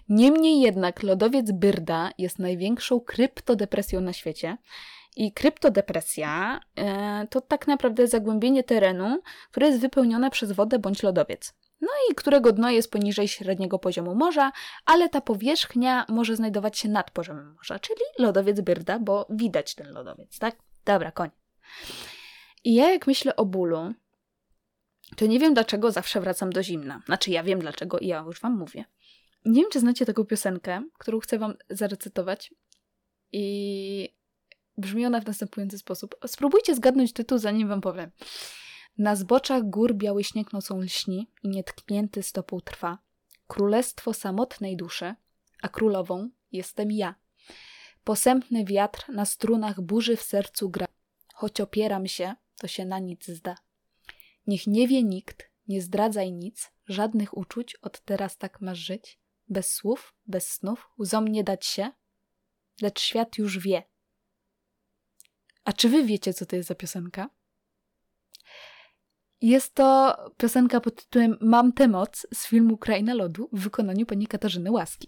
Niemniej 0.09 0.61
jednak 0.61 1.03
lodowiec 1.03 1.51
Byrda 1.51 2.11
jest 2.17 2.39
największą 2.39 2.99
kryptodepresją 2.99 4.01
na 4.01 4.13
świecie. 4.13 4.57
I 5.15 5.31
kryptodepresja 5.31 6.59
e, 6.75 7.27
to 7.29 7.41
tak 7.41 7.67
naprawdę 7.67 8.07
zagłębienie 8.07 8.63
terenu, 8.63 9.21
które 9.51 9.67
jest 9.67 9.79
wypełnione 9.79 10.29
przez 10.29 10.51
wodę 10.51 10.79
bądź 10.79 11.03
lodowiec. 11.03 11.53
No 11.81 11.89
i 12.11 12.15
którego 12.15 12.51
dno 12.51 12.69
jest 12.69 12.91
poniżej 12.91 13.27
średniego 13.27 13.79
poziomu 13.79 14.15
morza, 14.15 14.51
ale 14.85 15.09
ta 15.09 15.21
powierzchnia 15.21 16.05
może 16.09 16.35
znajdować 16.35 16.77
się 16.77 16.89
nad 16.89 17.11
poziomem 17.11 17.53
morza, 17.53 17.79
czyli 17.79 18.01
lodowiec 18.19 18.61
Byrda, 18.61 18.99
bo 18.99 19.25
widać 19.29 19.75
ten 19.75 19.93
lodowiec, 19.93 20.39
tak? 20.39 20.55
Dobra, 20.85 21.11
koniec. 21.11 21.33
I 22.63 22.73
ja 22.73 22.91
jak 22.91 23.07
myślę 23.07 23.35
o 23.35 23.45
bólu, 23.45 23.93
to 25.15 25.25
nie 25.25 25.39
wiem 25.39 25.53
dlaczego 25.53 25.91
zawsze 25.91 26.21
wracam 26.21 26.49
do 26.49 26.63
zimna. 26.63 27.01
Znaczy 27.05 27.31
ja 27.31 27.43
wiem 27.43 27.59
dlaczego 27.59 27.99
i 27.99 28.07
ja 28.07 28.23
już 28.27 28.41
wam 28.41 28.57
mówię. 28.57 28.85
Nie 29.45 29.61
wiem, 29.61 29.71
czy 29.71 29.79
znacie 29.79 30.05
taką 30.05 30.25
piosenkę, 30.25 30.83
którą 30.97 31.19
chcę 31.19 31.39
wam 31.39 31.53
zarecytować. 31.69 32.53
I 33.31 34.15
brzmi 34.77 35.05
ona 35.05 35.21
w 35.21 35.25
następujący 35.25 35.77
sposób. 35.77 36.15
Spróbujcie 36.27 36.75
zgadnąć 36.75 37.13
tytuł, 37.13 37.37
zanim 37.37 37.67
wam 37.67 37.81
powiem. 37.81 38.11
Na 38.97 39.15
zboczach 39.15 39.63
gór 39.63 39.95
biały 39.95 40.23
śnieg 40.23 40.53
nocą 40.53 40.81
lśni 40.81 41.27
i 41.43 41.49
nietknięty 41.49 42.23
stopą 42.23 42.59
trwa. 42.59 42.97
Królestwo 43.47 44.13
samotnej 44.13 44.77
duszy, 44.77 45.15
a 45.61 45.69
królową 45.69 46.29
jestem 46.51 46.91
ja. 46.91 47.15
Posępny 48.03 48.65
wiatr 48.65 49.05
na 49.09 49.25
strunach 49.25 49.81
burzy 49.81 50.17
w 50.17 50.21
sercu 50.21 50.69
gra. 50.69 50.87
Choć 51.33 51.61
opieram 51.61 52.07
się, 52.07 52.35
to 52.57 52.67
się 52.67 52.85
na 52.85 52.99
nic 52.99 53.27
zda. 53.27 53.55
Niech 54.47 54.67
nie 54.67 54.87
wie 54.87 55.03
nikt, 55.03 55.49
nie 55.67 55.81
zdradzaj 55.81 56.31
nic, 56.31 56.71
żadnych 56.87 57.37
uczuć, 57.37 57.75
od 57.75 58.01
teraz 58.01 58.37
tak 58.37 58.61
masz 58.61 58.77
żyć. 58.77 59.19
Bez 59.47 59.73
słów, 59.73 60.13
bez 60.25 60.47
snów, 60.47 60.89
łzom 60.99 61.27
nie 61.27 61.43
dać 61.43 61.65
się, 61.65 61.91
lecz 62.81 63.01
świat 63.01 63.37
już 63.37 63.59
wie. 63.59 63.83
A 65.63 65.73
czy 65.73 65.89
wy 65.89 66.03
wiecie, 66.03 66.33
co 66.33 66.45
to 66.45 66.55
jest 66.55 66.67
za 66.67 66.75
piosenka? 66.75 67.29
Jest 69.41 69.75
to 69.75 70.17
piosenka 70.37 70.81
pod 70.81 70.95
tytułem 70.95 71.37
Mam 71.41 71.73
tę 71.73 71.87
moc 71.87 72.27
z 72.33 72.47
filmu 72.47 72.77
Kraina 72.77 73.13
Lodu 73.13 73.49
w 73.53 73.59
wykonaniu 73.59 74.05
pani 74.05 74.27
Katarzyny 74.27 74.71
Łaski. 74.71 75.07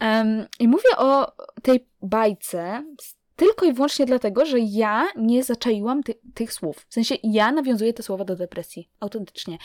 Um, 0.00 0.46
I 0.60 0.68
mówię 0.68 0.96
o 0.96 1.32
tej 1.62 1.88
bajce 2.02 2.84
z 3.00 3.17
tylko 3.38 3.66
i 3.66 3.72
wyłącznie 3.72 4.06
dlatego, 4.06 4.46
że 4.46 4.58
ja 4.58 5.08
nie 5.16 5.44
zaczaiłam 5.44 6.02
ty 6.02 6.14
tych 6.34 6.52
słów. 6.52 6.86
W 6.88 6.94
sensie 6.94 7.14
ja 7.22 7.52
nawiązuję 7.52 7.92
te 7.92 8.02
słowa 8.02 8.24
do 8.24 8.36
depresji. 8.36 8.88
Autentycznie. 9.00 9.58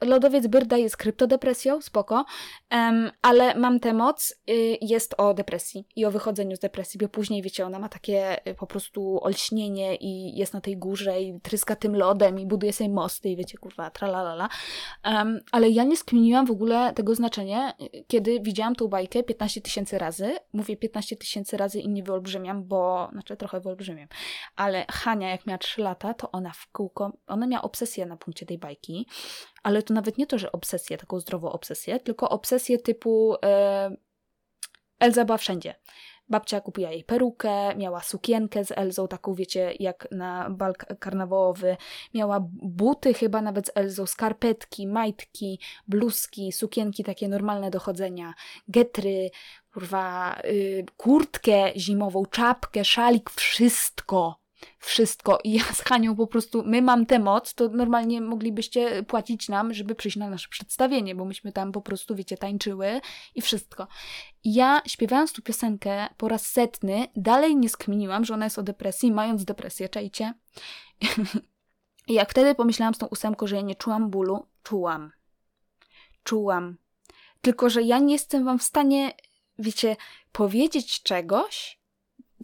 Lodowiec 0.00 0.46
Byrda 0.46 0.76
jest 0.76 0.96
kryptodepresją, 0.96 1.80
spoko, 1.80 2.24
um, 2.72 3.10
ale 3.22 3.54
mam 3.54 3.80
tę 3.80 3.92
moc, 3.92 4.34
y, 4.50 4.78
jest 4.80 5.14
o 5.18 5.34
depresji 5.34 5.86
i 5.96 6.04
o 6.04 6.10
wychodzeniu 6.10 6.56
z 6.56 6.58
depresji, 6.58 6.98
bo 7.00 7.08
później, 7.08 7.42
wiecie, 7.42 7.66
ona 7.66 7.78
ma 7.78 7.88
takie 7.88 8.48
y, 8.48 8.54
po 8.54 8.66
prostu 8.66 9.24
olśnienie 9.24 9.96
i 9.96 10.38
jest 10.38 10.54
na 10.54 10.60
tej 10.60 10.76
górze 10.76 11.22
i 11.22 11.40
tryska 11.40 11.76
tym 11.76 11.96
lodem 11.96 12.40
i 12.40 12.46
buduje 12.46 12.72
sobie 12.72 12.90
mosty 12.90 13.28
i 13.28 13.36
wiecie, 13.36 13.58
kurwa, 13.58 13.90
tralalala. 13.90 14.48
Um, 15.04 15.40
ale 15.52 15.68
ja 15.68 15.84
nie 15.84 15.96
skminiłam 15.96 16.46
w 16.46 16.50
ogóle 16.50 16.92
tego 16.94 17.14
znaczenia, 17.14 17.70
y, 17.70 18.04
kiedy 18.06 18.40
widziałam 18.40 18.74
tą 18.74 18.88
bajkę 18.88 19.22
15 19.22 19.60
tysięcy 19.60 19.98
razy. 19.98 20.36
Mówię 20.52 20.76
15 20.76 21.16
tysięcy 21.16 21.56
razy 21.56 21.80
i 21.80 21.88
nie 21.88 22.02
wyolbrzymiam, 22.02 22.64
bo 22.64 23.10
znaczy 23.18 23.36
trochę 23.36 23.60
wyolbrzymiam, 23.60 24.08
ale 24.56 24.86
Hania 24.90 25.30
jak 25.30 25.46
miała 25.46 25.58
3 25.58 25.82
lata, 25.82 26.14
to 26.14 26.30
ona 26.30 26.52
w 26.52 26.66
kółko, 26.72 27.12
ona 27.26 27.46
miała 27.46 27.62
obsesję 27.62 28.06
na 28.06 28.16
punkcie 28.16 28.46
tej 28.46 28.58
bajki, 28.58 29.06
ale 29.62 29.82
to 29.82 29.94
nawet 29.94 30.18
nie 30.18 30.26
to, 30.26 30.38
że 30.38 30.52
obsesję, 30.52 30.98
taką 30.98 31.20
zdrową 31.20 31.52
obsesję, 31.52 32.00
tylko 32.00 32.28
obsesję 32.28 32.78
typu 32.78 33.36
e, 33.44 33.90
Elza 35.00 35.24
była 35.24 35.38
wszędzie. 35.38 35.74
Babcia 36.30 36.60
kupiła 36.60 36.90
jej 36.90 37.04
perukę, 37.04 37.76
miała 37.76 38.00
sukienkę 38.00 38.64
z 38.64 38.70
Elzą, 38.70 39.08
taką 39.08 39.34
wiecie, 39.34 39.72
jak 39.80 40.08
na 40.10 40.50
bal 40.50 40.74
karnawałowy. 40.74 41.76
Miała 42.14 42.40
buty 42.52 43.14
chyba 43.14 43.42
nawet 43.42 43.66
z 43.66 43.70
Elzą, 43.74 44.06
skarpetki, 44.06 44.86
majtki, 44.86 45.60
bluzki, 45.88 46.52
sukienki 46.52 47.04
takie 47.04 47.28
normalne 47.28 47.70
do 47.70 47.80
chodzenia, 47.80 48.34
getry, 48.68 49.30
kurwa, 49.72 50.38
y, 50.44 50.84
kurtkę 50.96 51.72
zimową, 51.76 52.26
czapkę, 52.26 52.84
szalik, 52.84 53.30
wszystko. 53.30 54.47
Wszystko. 54.78 55.38
I 55.44 55.52
ja 55.52 55.64
z 55.72 55.80
Hanią 55.80 56.16
po 56.16 56.26
prostu, 56.26 56.62
my 56.66 56.82
mam 56.82 57.06
tę 57.06 57.18
moc, 57.18 57.54
to 57.54 57.68
normalnie 57.68 58.20
moglibyście 58.20 59.02
płacić 59.02 59.48
nam, 59.48 59.74
żeby 59.74 59.94
przyjść 59.94 60.16
na 60.16 60.30
nasze 60.30 60.48
przedstawienie, 60.48 61.14
bo 61.14 61.24
myśmy 61.24 61.52
tam 61.52 61.72
po 61.72 61.80
prostu, 61.80 62.14
wiecie, 62.14 62.36
tańczyły 62.36 63.00
i 63.34 63.42
wszystko. 63.42 63.86
I 64.44 64.54
ja 64.54 64.82
śpiewając 64.86 65.32
tu 65.32 65.42
piosenkę 65.42 66.08
po 66.16 66.28
raz 66.28 66.46
setny, 66.46 67.08
dalej 67.16 67.56
nie 67.56 67.68
skminiłam, 67.68 68.24
że 68.24 68.34
ona 68.34 68.46
jest 68.46 68.58
o 68.58 68.62
depresji, 68.62 69.12
mając 69.12 69.44
depresję, 69.44 69.88
czajcie? 69.88 70.34
I 72.08 72.12
jak 72.12 72.30
wtedy 72.30 72.54
pomyślałam 72.54 72.94
z 72.94 72.98
tą 72.98 73.06
ósemką, 73.06 73.46
że 73.46 73.56
ja 73.56 73.62
nie 73.62 73.74
czułam 73.74 74.10
bólu, 74.10 74.46
czułam. 74.62 75.12
Czułam. 76.24 76.76
Tylko, 77.40 77.70
że 77.70 77.82
ja 77.82 77.98
nie 77.98 78.12
jestem 78.12 78.44
wam 78.44 78.58
w 78.58 78.62
stanie 78.62 79.12
wiecie, 79.58 79.96
powiedzieć 80.32 81.02
czegoś, 81.02 81.77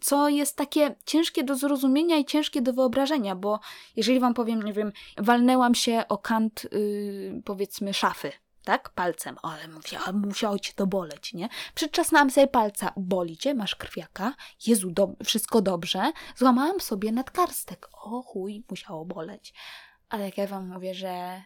co 0.01 0.29
jest 0.29 0.55
takie 0.55 0.95
ciężkie 1.05 1.43
do 1.43 1.55
zrozumienia 1.55 2.17
i 2.17 2.25
ciężkie 2.25 2.61
do 2.61 2.73
wyobrażenia, 2.73 3.35
bo 3.35 3.59
jeżeli 3.95 4.19
wam 4.19 4.33
powiem, 4.33 4.63
nie 4.63 4.73
wiem, 4.73 4.91
walnęłam 5.17 5.75
się 5.75 6.03
o 6.09 6.17
kant, 6.17 6.67
yy, 6.71 7.41
powiedzmy, 7.45 7.93
szafy, 7.93 8.31
tak? 8.63 8.89
Palcem, 8.89 9.35
ale 9.43 9.67
musiało, 9.67 10.13
musiało 10.13 10.59
cię 10.59 10.73
to 10.73 10.87
boleć, 10.87 11.33
nie? 11.33 11.49
Przedczasnęłam 11.75 12.31
sobie 12.31 12.47
palca, 12.47 12.93
boli 12.97 13.37
cię, 13.37 13.53
masz 13.53 13.75
krwiaka, 13.75 14.33
Jezu, 14.67 14.91
do, 14.91 15.15
wszystko 15.23 15.61
dobrze, 15.61 16.11
złamałam 16.35 16.79
sobie 16.79 17.11
nadkarstek, 17.11 17.87
o 17.93 18.21
chuj, 18.21 18.63
musiało 18.69 19.05
boleć. 19.05 19.53
Ale 20.09 20.25
jak 20.25 20.37
ja 20.37 20.47
wam 20.47 20.67
mówię, 20.67 20.93
że 20.93 21.43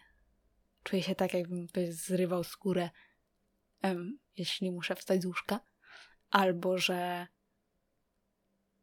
czuję 0.84 1.04
się 1.04 1.16
tak, 1.16 1.34
jakbym 1.34 1.68
zrywał 1.90 2.44
skórę 2.44 2.90
um, 3.84 4.20
jeśli 4.38 4.72
muszę 4.72 4.96
wstać 4.96 5.22
z 5.22 5.26
łóżka, 5.26 5.60
albo 6.30 6.78
że 6.78 7.28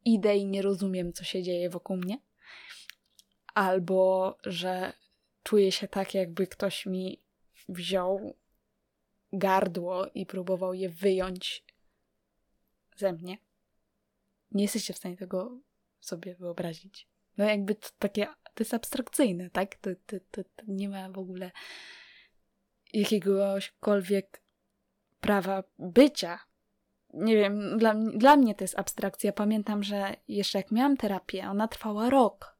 idę 0.06 0.36
i 0.36 0.46
nie 0.46 0.62
rozumiem, 0.62 1.12
co 1.12 1.24
się 1.24 1.42
dzieje 1.42 1.70
wokół 1.70 1.96
mnie, 1.96 2.18
albo 3.54 4.38
że 4.46 4.92
czuję 5.42 5.72
się 5.72 5.88
tak, 5.88 6.14
jakby 6.14 6.46
ktoś 6.46 6.86
mi 6.86 7.22
wziął 7.68 8.36
gardło 9.32 10.06
i 10.14 10.26
próbował 10.26 10.74
je 10.74 10.88
wyjąć 10.88 11.64
ze 12.96 13.12
mnie. 13.12 13.38
Nie 14.52 14.62
jesteście 14.64 14.94
w 14.94 14.96
stanie 14.96 15.16
tego 15.16 15.60
sobie 16.00 16.34
wyobrazić. 16.34 17.08
No 17.38 17.44
jakby 17.44 17.74
to 17.74 17.88
takie, 17.98 18.26
to 18.26 18.58
jest 18.58 18.74
abstrakcyjne, 18.74 19.50
tak? 19.50 19.74
To, 19.74 19.90
to, 20.06 20.16
to, 20.30 20.44
to 20.44 20.64
nie 20.68 20.88
ma 20.88 21.10
w 21.10 21.18
ogóle 21.18 21.50
jakiegośkolwiek 22.92 24.42
prawa 25.20 25.64
bycia. 25.78 26.38
Nie 27.16 27.36
wiem, 27.36 27.78
dla, 27.78 27.94
dla 27.94 28.36
mnie 28.36 28.54
to 28.54 28.64
jest 28.64 28.78
abstrakcja. 28.78 29.32
Pamiętam, 29.32 29.82
że 29.82 30.16
jeszcze 30.28 30.58
jak 30.58 30.70
miałam 30.70 30.96
terapię, 30.96 31.48
ona 31.50 31.68
trwała 31.68 32.10
rok. 32.10 32.56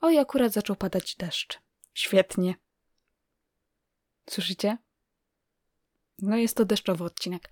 Oj, 0.00 0.18
akurat 0.18 0.52
zaczął 0.52 0.76
padać 0.76 1.16
deszcz. 1.16 1.60
Świetnie. 1.94 2.54
Słyszycie? 4.30 4.78
No 6.22 6.36
jest 6.36 6.56
to 6.56 6.64
deszczowy 6.64 7.04
odcinek. 7.04 7.50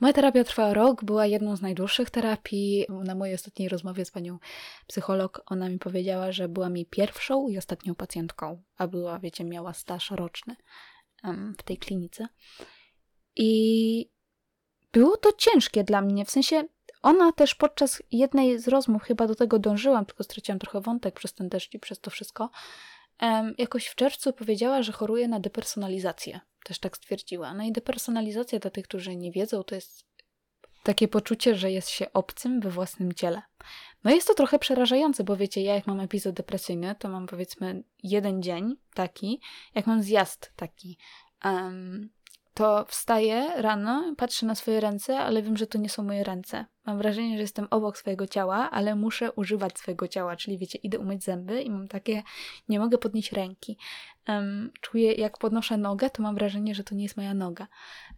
Moja 0.00 0.12
terapia 0.12 0.44
trwała 0.44 0.74
rok, 0.74 1.04
była 1.04 1.26
jedną 1.26 1.56
z 1.56 1.62
najdłuższych 1.62 2.10
terapii. 2.10 2.86
Na 3.04 3.14
mojej 3.14 3.34
ostatniej 3.34 3.68
rozmowie 3.68 4.04
z 4.04 4.10
panią 4.10 4.38
psycholog 4.86 5.42
ona 5.46 5.68
mi 5.68 5.78
powiedziała, 5.78 6.32
że 6.32 6.48
była 6.48 6.68
mi 6.68 6.86
pierwszą 6.86 7.48
i 7.48 7.58
ostatnią 7.58 7.94
pacjentką, 7.94 8.62
a 8.76 8.88
była, 8.88 9.18
wiecie, 9.18 9.44
miała 9.44 9.72
staż 9.72 10.10
roczny 10.10 10.56
um, 11.24 11.54
w 11.58 11.62
tej 11.62 11.78
klinice. 11.78 12.28
I 13.36 14.10
było 14.92 15.16
to 15.16 15.32
ciężkie 15.32 15.84
dla 15.84 16.02
mnie, 16.02 16.24
w 16.24 16.30
sensie 16.30 16.64
ona 17.02 17.32
też 17.32 17.54
podczas 17.54 18.02
jednej 18.12 18.58
z 18.58 18.68
rozmów 18.68 19.02
chyba 19.02 19.26
do 19.26 19.34
tego 19.34 19.58
dążyłam, 19.58 20.06
tylko 20.06 20.24
straciłam 20.24 20.58
trochę 20.58 20.80
wątek 20.80 21.14
przez 21.14 21.34
ten 21.34 21.48
deszcz 21.48 21.74
i 21.74 21.78
przez 21.78 22.00
to 22.00 22.10
wszystko. 22.10 22.50
um, 23.20 23.54
jakoś 23.58 23.86
w 23.86 23.94
czerwcu 23.94 24.32
powiedziała, 24.32 24.82
że 24.82 24.92
choruje 24.92 25.28
na 25.28 25.40
depersonalizację. 25.40 26.40
Też 26.64 26.78
tak 26.78 26.96
stwierdziła. 26.96 27.54
No 27.54 27.64
i 27.64 27.72
depersonalizacja 27.72 28.58
dla 28.58 28.70
tych, 28.70 28.84
którzy 28.84 29.16
nie 29.16 29.32
wiedzą, 29.32 29.62
to 29.62 29.74
jest 29.74 30.08
takie 30.82 31.08
poczucie, 31.08 31.54
że 31.54 31.70
jest 31.70 31.88
się 31.88 32.12
obcym 32.12 32.60
we 32.60 32.70
własnym 32.70 33.12
ciele. 33.12 33.42
No 34.04 34.10
jest 34.10 34.28
to 34.28 34.34
trochę 34.34 34.58
przerażające, 34.58 35.24
bo 35.24 35.36
wiecie, 35.36 35.62
ja 35.62 35.74
jak 35.74 35.86
mam 35.86 36.00
epizod 36.00 36.34
depresyjny, 36.34 36.94
to 36.98 37.08
mam 37.08 37.26
powiedzmy 37.26 37.82
jeden 38.02 38.42
dzień 38.42 38.76
taki, 38.94 39.40
jak 39.74 39.86
mam 39.86 40.02
zjazd 40.02 40.52
taki. 40.56 40.98
Um, 41.44 42.10
to 42.58 42.84
wstaję 42.88 43.52
rano, 43.56 44.14
patrzę 44.16 44.46
na 44.46 44.54
swoje 44.54 44.80
ręce, 44.80 45.18
ale 45.18 45.42
wiem, 45.42 45.56
że 45.56 45.66
to 45.66 45.78
nie 45.78 45.88
są 45.88 46.02
moje 46.02 46.24
ręce. 46.24 46.64
Mam 46.88 46.98
wrażenie, 46.98 47.36
że 47.36 47.42
jestem 47.42 47.66
obok 47.70 47.98
swojego 47.98 48.26
ciała, 48.26 48.70
ale 48.70 48.94
muszę 48.94 49.32
używać 49.32 49.78
swojego 49.78 50.08
ciała, 50.08 50.36
czyli 50.36 50.58
wiecie, 50.58 50.78
idę 50.78 50.98
umyć 50.98 51.24
zęby 51.24 51.62
i 51.62 51.70
mam 51.70 51.88
takie, 51.88 52.22
nie 52.68 52.80
mogę 52.80 52.98
podnieść 52.98 53.32
ręki. 53.32 53.78
Um, 54.28 54.70
czuję, 54.80 55.12
jak 55.12 55.38
podnoszę 55.38 55.76
nogę, 55.76 56.10
to 56.10 56.22
mam 56.22 56.34
wrażenie, 56.34 56.74
że 56.74 56.84
to 56.84 56.94
nie 56.94 57.02
jest 57.02 57.16
moja 57.16 57.34
noga. 57.34 57.66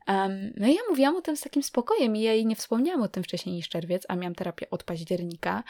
Um, 0.09 0.53
no 0.57 0.67
i 0.67 0.75
ja 0.75 0.81
mówiłam 0.91 1.17
o 1.17 1.21
tym 1.21 1.37
z 1.37 1.41
takim 1.41 1.62
spokojem 1.62 2.17
i 2.17 2.21
ja 2.21 2.33
jej 2.33 2.47
nie 2.47 2.57
wspomniałam 2.57 3.03
o 3.03 3.09
tym 3.09 3.23
wcześniej 3.23 3.55
niż 3.55 3.69
czerwiec, 3.69 4.07
a 4.09 4.17
miałam 4.17 4.35
terapię 4.35 4.71
od 4.71 4.85
października. 4.85 5.62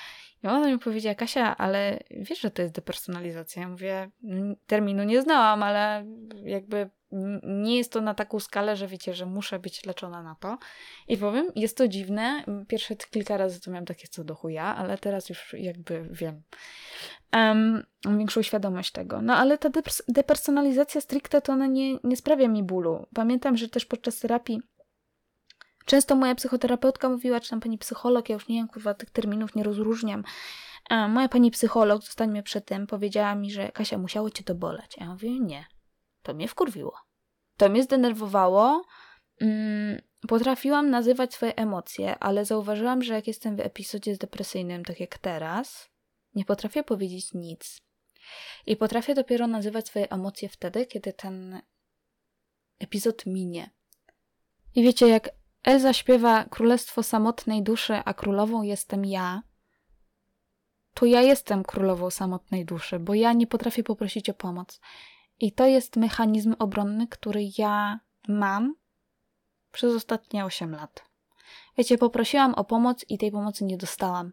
I 0.45 0.47
ona 0.47 0.69
mi 0.69 0.79
powiedziała, 0.79 1.15
Kasia, 1.15 1.57
ale 1.57 2.01
wiesz, 2.11 2.41
że 2.41 2.51
to 2.51 2.63
jest 2.63 2.75
depersonalizacja? 2.75 3.63
Ja 3.63 3.69
mówię, 3.69 4.11
terminu 4.67 5.05
nie 5.05 5.23
znałam, 5.23 5.63
ale 5.63 6.05
jakby 6.45 6.91
nie 7.43 7.77
jest 7.77 7.93
to 7.93 8.01
na 8.01 8.15
taką 8.15 8.41
skalę, 8.41 8.77
że 8.77 8.87
wiecie, 8.87 9.15
że 9.15 9.27
muszę 9.27 9.59
być 9.59 9.87
leczona 9.87 10.23
na 10.23 10.35
to. 10.35 10.59
I 11.09 11.17
powiem, 11.17 11.53
jest 11.57 11.77
to 11.77 11.89
dziwne. 11.89 12.45
Pierwsze 12.91 13.09
kilka 13.11 13.37
razy 13.37 13.61
to 13.61 13.71
miałam 13.71 13.87
takie 13.87 14.09
co 14.09 14.25
do 14.25 14.35
chuja, 14.35 14.65
ale 14.77 14.99
teraz 14.99 15.29
już 15.29 15.55
jakby 15.59 16.09
wiem. 16.11 16.43
Um, 17.33 17.83
większą 18.19 18.43
świadomość 18.43 18.93
tego. 18.93 19.23
No 19.23 19.37
ale 19.37 19.59
ta 19.59 19.71
depers 19.71 20.03
depersonalizacja 20.09 21.01
stricte 21.01 21.41
to 21.41 21.53
ona 21.53 21.67
nie, 21.67 21.99
nie 22.05 22.17
sprawia 22.17 22.49
mi 22.49 22.63
bólu. 22.63 23.07
Pamiętam, 23.15 23.57
że 23.57 23.69
też 23.69 23.87
podczas 23.87 24.19
terapii 24.19 24.61
często 25.85 26.17
moja 26.17 26.35
psychoterapeutka 26.35 27.09
mówiła, 27.09 27.41
czy 27.41 27.51
tam 27.51 27.61
pani 27.61 27.79
psycholog, 27.79 28.29
ja 28.29 28.35
już 28.35 28.49
nie 28.49 28.57
wiem, 28.57 28.69
kurwa, 28.69 28.95
tych 28.95 29.11
terminów 29.11 29.55
nie 29.55 29.63
rozróżniam. 29.63 30.25
A 30.91 31.09
moja 31.09 31.29
pani 31.29 31.51
psycholog, 31.51 32.03
zostańmy 32.03 32.43
przy 32.43 32.61
tym, 32.61 32.87
powiedziała 32.87 33.35
mi, 33.35 33.51
że 33.51 33.73
Kasia, 33.73 33.99
musiało 33.99 34.31
cię 34.31 34.45
to 34.45 34.55
boleć. 34.55 34.97
Ja 34.97 35.07
mówię, 35.07 35.41
nie. 35.41 35.67
To 36.23 36.35
mnie 36.35 36.49
wkurwiło. 36.49 36.97
To 37.57 37.69
mnie 37.69 37.83
zdenerwowało. 37.83 38.85
Mm, 39.41 40.01
potrafiłam 40.29 40.91
nazywać 40.91 41.35
swoje 41.35 41.57
emocje, 41.57 42.19
ale 42.19 42.45
zauważyłam, 42.45 43.03
że 43.03 43.15
jak 43.15 43.27
jestem 43.27 43.57
w 43.57 43.61
epizodzie 43.61 44.17
depresyjnym, 44.17 44.85
tak 44.85 45.01
jak 45.01 45.19
teraz, 45.19 45.91
nie 46.35 46.45
potrafię 46.45 46.83
powiedzieć 46.83 47.35
nic. 47.35 47.81
I 48.67 48.77
potrafię 48.77 49.15
dopiero 49.15 49.47
nazywać 49.47 49.87
swoje 49.87 50.11
emocje 50.11 50.49
wtedy, 50.49 50.87
kiedy 50.87 51.13
ten 51.13 51.63
epizod 52.79 53.27
minie. 53.27 53.71
I 54.75 54.83
wiecie, 54.83 55.09
jak 55.09 55.31
Elza 55.63 55.93
śpiewa 55.93 56.45
Królestwo 56.45 57.03
samotnej 57.03 57.63
duszy, 57.63 57.95
a 58.05 58.15
królową 58.15 58.63
jestem 58.63 59.05
ja, 59.05 59.43
to 60.95 61.07
ja 61.07 61.23
jestem 61.23 61.63
królową 61.65 62.11
samotnej 62.11 62.65
duszy, 62.65 62.99
bo 62.99 63.15
ja 63.15 63.33
nie 63.33 63.47
potrafię 63.47 63.83
poprosić 63.83 64.31
o 64.31 64.35
pomoc. 64.35 64.81
I 65.41 65.53
to 65.53 65.67
jest 65.67 65.97
mechanizm 65.97 66.55
obronny, 66.59 67.09
który 67.09 67.49
ja 67.59 68.01
mam 68.29 68.75
przez 69.73 69.95
ostatnie 69.95 70.45
8 70.45 70.75
lat. 70.75 71.05
Wiecie, 71.79 71.99
poprosiłam 71.99 72.55
o 72.55 72.65
pomoc 72.65 73.05
i 73.09 73.19
tej 73.19 73.31
pomocy 73.31 73.65
nie 73.65 73.77
dostałam. 73.77 74.33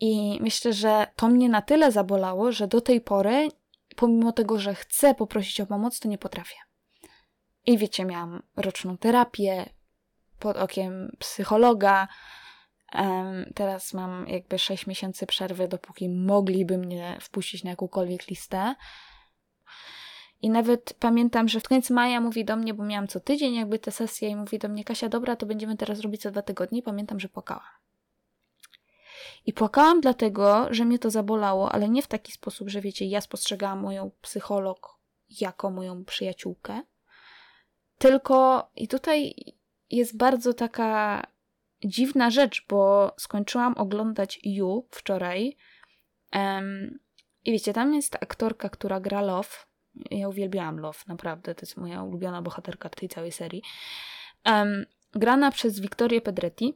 I 0.00 0.38
myślę, 0.40 0.72
że 0.72 1.06
to 1.16 1.28
mnie 1.28 1.48
na 1.48 1.62
tyle 1.62 1.92
zabolało, 1.92 2.52
że 2.52 2.68
do 2.68 2.80
tej 2.80 3.00
pory, 3.00 3.48
pomimo 3.96 4.32
tego, 4.32 4.58
że 4.58 4.74
chcę 4.74 5.14
poprosić 5.14 5.60
o 5.60 5.66
pomoc, 5.66 6.00
to 6.00 6.08
nie 6.08 6.18
potrafię. 6.18 6.56
I 7.66 7.78
wiecie, 7.78 8.04
miałam 8.04 8.42
roczną 8.56 8.98
terapię 8.98 9.68
pod 10.38 10.56
okiem 10.56 11.16
psychologa. 11.18 12.08
teraz 13.54 13.94
mam 13.94 14.28
jakby 14.28 14.58
6 14.58 14.86
miesięcy 14.86 15.26
przerwy, 15.26 15.68
dopóki 15.68 16.08
mogliby 16.08 16.78
mnie 16.78 17.18
wpuścić 17.20 17.64
na 17.64 17.70
jakąkolwiek 17.70 18.26
listę. 18.26 18.74
I 20.42 20.50
nawet 20.50 20.94
pamiętam, 21.00 21.48
że 21.48 21.60
w 21.60 21.68
końcu 21.68 21.94
maja 21.94 22.20
mówi 22.20 22.44
do 22.44 22.56
mnie, 22.56 22.74
bo 22.74 22.84
miałam 22.84 23.08
co 23.08 23.20
tydzień 23.20 23.54
jakby 23.54 23.78
tę 23.78 23.90
sesję 23.90 24.28
i 24.28 24.36
mówi 24.36 24.58
do 24.58 24.68
mnie, 24.68 24.84
Kasia, 24.84 25.08
dobra, 25.08 25.36
to 25.36 25.46
będziemy 25.46 25.76
teraz 25.76 26.00
robić 26.00 26.22
co 26.22 26.30
dwa 26.30 26.42
tygodnie. 26.42 26.78
I 26.78 26.82
pamiętam, 26.82 27.20
że 27.20 27.28
płakałam. 27.28 27.64
I 29.46 29.52
płakałam 29.52 30.00
dlatego, 30.00 30.66
że 30.70 30.84
mnie 30.84 30.98
to 30.98 31.10
zabolało, 31.10 31.72
ale 31.72 31.88
nie 31.88 32.02
w 32.02 32.06
taki 32.06 32.32
sposób, 32.32 32.68
że 32.68 32.80
wiecie, 32.80 33.04
ja 33.04 33.20
spostrzegałam 33.20 33.80
moją 33.80 34.10
psycholog 34.20 34.98
jako 35.40 35.70
moją 35.70 36.04
przyjaciółkę. 36.04 36.82
Tylko 37.98 38.68
i 38.76 38.88
tutaj 38.88 39.34
jest 39.90 40.16
bardzo 40.16 40.54
taka 40.54 41.22
dziwna 41.84 42.30
rzecz, 42.30 42.66
bo 42.68 43.12
skończyłam 43.18 43.74
oglądać 43.76 44.40
You 44.42 44.86
wczoraj. 44.90 45.56
Um, 46.34 46.98
I 47.44 47.52
wiecie, 47.52 47.72
tam 47.72 47.94
jest 47.94 48.14
aktorka, 48.14 48.68
która 48.68 49.00
gra 49.00 49.20
Love. 49.20 49.48
Ja 50.10 50.28
uwielbiałam 50.28 50.80
Love, 50.80 50.98
naprawdę. 51.08 51.54
To 51.54 51.62
jest 51.62 51.76
moja 51.76 52.02
ulubiona 52.02 52.42
bohaterka 52.42 52.88
tej 52.88 53.08
całej 53.08 53.32
serii. 53.32 53.62
Um, 54.46 54.86
grana 55.12 55.50
przez 55.50 55.80
Wiktorię 55.80 56.20
Pedretti. 56.20 56.74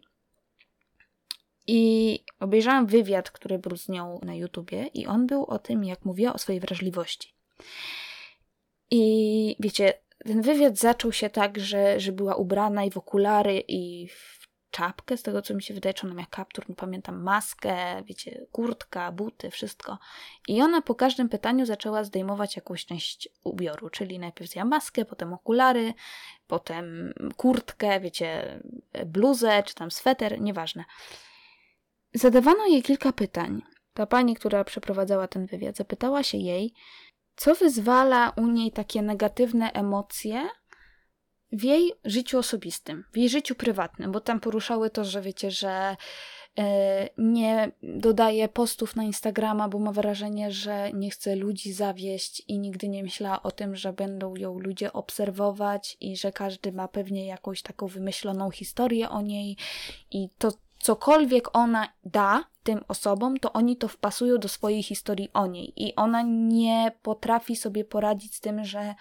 I 1.66 2.24
obejrzałam 2.40 2.86
wywiad, 2.86 3.30
który 3.30 3.58
był 3.58 3.76
z 3.76 3.88
nią 3.88 4.20
na 4.22 4.34
YouTubie, 4.34 4.86
i 4.86 5.06
on 5.06 5.26
był 5.26 5.44
o 5.44 5.58
tym, 5.58 5.84
jak 5.84 6.04
mówiła 6.04 6.32
o 6.32 6.38
swojej 6.38 6.60
wrażliwości. 6.60 7.34
I 8.90 9.56
wiecie, 9.60 9.94
ten 10.18 10.42
wywiad 10.42 10.78
zaczął 10.78 11.12
się 11.12 11.30
tak, 11.30 11.58
że, 11.58 12.00
że 12.00 12.12
była 12.12 12.34
ubrana 12.34 12.84
i 12.84 12.90
w 12.90 12.96
okulary, 12.96 13.64
i 13.68 14.08
w 14.08 14.39
czapkę, 14.70 15.16
z 15.16 15.22
tego 15.22 15.42
co 15.42 15.54
mi 15.54 15.62
się 15.62 15.74
wydaje, 15.74 15.94
czy 15.94 16.06
ona 16.06 16.14
miała 16.14 16.26
kaptur, 16.30 16.68
nie 16.68 16.74
pamiętam, 16.74 17.22
maskę, 17.22 18.02
wiecie, 18.04 18.46
kurtka, 18.52 19.12
buty, 19.12 19.50
wszystko. 19.50 19.98
I 20.48 20.62
ona 20.62 20.82
po 20.82 20.94
każdym 20.94 21.28
pytaniu 21.28 21.66
zaczęła 21.66 22.04
zdejmować 22.04 22.56
jakąś 22.56 22.86
część 22.86 23.28
ubioru, 23.44 23.90
czyli 23.90 24.18
najpierw 24.18 24.50
zjęła 24.50 24.68
maskę, 24.68 25.04
potem 25.04 25.32
okulary, 25.32 25.94
potem 26.46 27.14
kurtkę, 27.36 28.00
wiecie, 28.00 28.60
bluzę, 29.06 29.62
czy 29.62 29.74
tam 29.74 29.90
sweter, 29.90 30.40
nieważne. 30.40 30.84
Zadawano 32.14 32.66
jej 32.66 32.82
kilka 32.82 33.12
pytań. 33.12 33.62
Ta 33.94 34.06
pani, 34.06 34.34
która 34.36 34.64
przeprowadzała 34.64 35.28
ten 35.28 35.46
wywiad, 35.46 35.76
zapytała 35.76 36.22
się 36.22 36.38
jej, 36.38 36.74
co 37.36 37.54
wyzwala 37.54 38.32
u 38.36 38.46
niej 38.46 38.72
takie 38.72 39.02
negatywne 39.02 39.72
emocje 39.72 40.48
w 41.52 41.64
jej 41.64 41.92
życiu 42.04 42.38
osobistym, 42.38 43.04
w 43.12 43.16
jej 43.16 43.28
życiu 43.28 43.54
prywatnym, 43.54 44.12
bo 44.12 44.20
tam 44.20 44.40
poruszały 44.40 44.90
to, 44.90 45.04
że 45.04 45.22
wiecie, 45.22 45.50
że 45.50 45.96
e, 46.58 47.08
nie 47.18 47.72
dodaje 47.82 48.48
postów 48.48 48.96
na 48.96 49.04
Instagrama, 49.04 49.68
bo 49.68 49.78
ma 49.78 49.92
wrażenie, 49.92 50.50
że 50.50 50.92
nie 50.92 51.10
chce 51.10 51.36
ludzi 51.36 51.72
zawieść 51.72 52.42
i 52.48 52.58
nigdy 52.58 52.88
nie 52.88 53.02
myślała 53.02 53.42
o 53.42 53.50
tym, 53.50 53.76
że 53.76 53.92
będą 53.92 54.36
ją 54.36 54.58
ludzie 54.58 54.92
obserwować 54.92 55.96
i 56.00 56.16
że 56.16 56.32
każdy 56.32 56.72
ma 56.72 56.88
pewnie 56.88 57.26
jakąś 57.26 57.62
taką 57.62 57.86
wymyśloną 57.86 58.50
historię 58.50 59.10
o 59.10 59.20
niej. 59.20 59.56
I 60.10 60.28
to 60.38 60.52
cokolwiek 60.78 61.56
ona 61.56 61.88
da 62.04 62.44
tym 62.62 62.80
osobom, 62.88 63.36
to 63.36 63.52
oni 63.52 63.76
to 63.76 63.88
wpasują 63.88 64.38
do 64.38 64.48
swojej 64.48 64.82
historii 64.82 65.30
o 65.32 65.46
niej. 65.46 65.72
I 65.76 65.94
ona 65.94 66.22
nie 66.22 66.92
potrafi 67.02 67.56
sobie 67.56 67.84
poradzić 67.84 68.34
z 68.34 68.40
tym, 68.40 68.64
że 68.64 68.94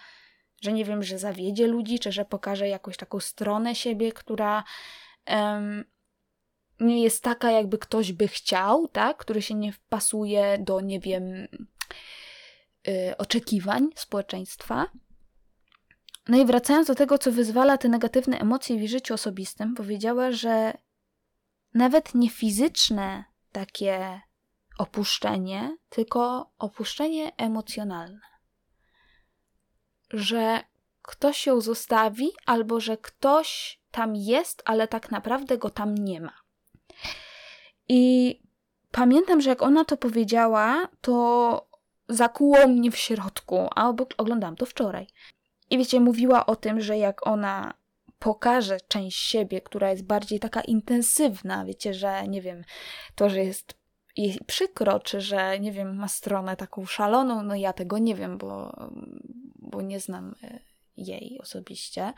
że 0.60 0.72
nie 0.72 0.84
wiem, 0.84 1.02
że 1.02 1.18
zawiedzie 1.18 1.66
ludzi, 1.66 1.98
czy 1.98 2.12
że 2.12 2.24
pokaże 2.24 2.68
jakąś 2.68 2.96
taką 2.96 3.20
stronę 3.20 3.74
siebie, 3.74 4.12
która 4.12 4.64
um, 5.26 5.84
nie 6.80 7.02
jest 7.02 7.22
taka, 7.22 7.50
jakby 7.50 7.78
ktoś 7.78 8.12
by 8.12 8.28
chciał, 8.28 8.88
tak? 8.88 9.16
Który 9.16 9.42
się 9.42 9.54
nie 9.54 9.72
wpasuje 9.72 10.58
do, 10.58 10.80
nie 10.80 11.00
wiem, 11.00 11.24
yy, 12.86 13.16
oczekiwań 13.18 13.88
społeczeństwa. 13.94 14.86
No 16.28 16.38
i 16.38 16.46
wracając 16.46 16.86
do 16.86 16.94
tego, 16.94 17.18
co 17.18 17.32
wyzwala 17.32 17.78
te 17.78 17.88
negatywne 17.88 18.38
emocje 18.38 18.78
w 18.78 18.88
życiu 18.88 19.14
osobistym, 19.14 19.74
powiedziała, 19.74 20.32
że 20.32 20.72
nawet 21.74 22.14
nie 22.14 22.30
fizyczne 22.30 23.24
takie 23.52 24.20
opuszczenie, 24.78 25.76
tylko 25.88 26.50
opuszczenie 26.58 27.36
emocjonalne 27.36 28.29
że 30.10 30.60
ktoś 31.02 31.46
ją 31.46 31.60
zostawi, 31.60 32.28
albo 32.46 32.80
że 32.80 32.96
ktoś 32.96 33.80
tam 33.90 34.16
jest, 34.16 34.62
ale 34.64 34.88
tak 34.88 35.10
naprawdę 35.10 35.58
go 35.58 35.70
tam 35.70 35.94
nie 35.94 36.20
ma. 36.20 36.32
I 37.88 38.36
pamiętam, 38.90 39.40
że 39.40 39.50
jak 39.50 39.62
ona 39.62 39.84
to 39.84 39.96
powiedziała, 39.96 40.88
to 41.00 41.66
zakuło 42.08 42.68
mnie 42.68 42.90
w 42.90 42.96
środku, 42.96 43.68
a 43.76 43.92
oglądałam 44.16 44.56
to 44.56 44.66
wczoraj. 44.66 45.06
I 45.70 45.78
wiecie, 45.78 46.00
mówiła 46.00 46.46
o 46.46 46.56
tym, 46.56 46.80
że 46.80 46.98
jak 46.98 47.26
ona 47.26 47.74
pokaże 48.18 48.80
część 48.88 49.18
siebie, 49.18 49.60
która 49.60 49.90
jest 49.90 50.04
bardziej 50.04 50.40
taka 50.40 50.60
intensywna, 50.60 51.64
wiecie, 51.64 51.94
że 51.94 52.28
nie 52.28 52.42
wiem, 52.42 52.64
to, 53.14 53.30
że 53.30 53.44
jest 53.44 53.79
jej 54.16 54.38
przykro, 54.46 55.00
czy 55.00 55.20
że, 55.20 55.60
nie 55.60 55.72
wiem, 55.72 55.96
ma 55.96 56.08
stronę 56.08 56.56
taką 56.56 56.86
szaloną, 56.86 57.42
no 57.42 57.54
ja 57.54 57.72
tego 57.72 57.98
nie 57.98 58.14
wiem, 58.14 58.38
bo, 58.38 58.76
bo 59.56 59.82
nie 59.82 60.00
znam 60.00 60.34
e, 60.42 60.58
jej 60.96 61.38
osobiście. 61.40 62.12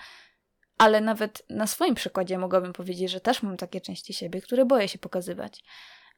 Ale 0.79 1.01
nawet 1.01 1.43
na 1.51 1.67
swoim 1.67 1.95
przykładzie 1.95 2.39
mogłabym 2.39 2.73
powiedzieć, 2.73 3.11
że 3.11 3.21
też 3.21 3.43
mam 3.43 3.57
takie 3.57 3.81
części 3.81 4.15
siebie, 4.15 4.41
które 4.41 4.65
boję 4.65 4.89
się 4.89 4.99
pokazywać. 4.99 5.65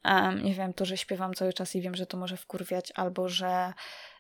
Um, 0.05 0.43
nie 0.45 0.55
wiem, 0.55 0.73
to, 0.73 0.85
że 0.85 0.97
śpiewam 0.97 1.35
cały 1.35 1.53
czas 1.53 1.77
i 1.77 1.81
wiem, 1.81 1.95
że 1.95 2.07
to 2.07 2.17
może 2.17 2.37
wkurwiać, 2.37 2.93
albo 2.95 3.29
że 3.29 3.73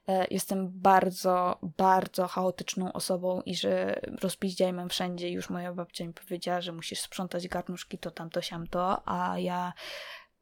e, 0.08 0.26
jestem 0.30 0.70
bardzo, 0.70 1.58
bardzo 1.62 2.26
chaotyczną 2.26 2.92
osobą 2.92 3.42
i 3.46 3.54
że 3.54 4.00
rozpiździaj 4.22 4.72
mam 4.72 4.88
wszędzie. 4.88 5.30
Już 5.30 5.50
moja 5.50 5.72
babcia 5.72 6.06
mi 6.06 6.12
powiedziała, 6.12 6.60
że 6.60 6.72
musisz 6.72 7.00
sprzątać 7.00 7.48
garnuszki, 7.48 7.98
to 7.98 8.10
tamto, 8.10 8.42
siamto, 8.42 9.08
a 9.08 9.38
ja 9.38 9.72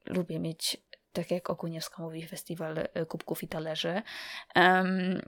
lubię 0.07 0.41
mieć, 0.41 0.77
tak 1.13 1.31
jak 1.31 1.51
Okuniewska 1.51 2.03
mówi, 2.03 2.27
festiwal 2.27 2.79
e, 2.79 3.07
kubków 3.07 3.43
i 3.43 3.49
talerzy. 3.49 4.03
Um, 4.57 5.23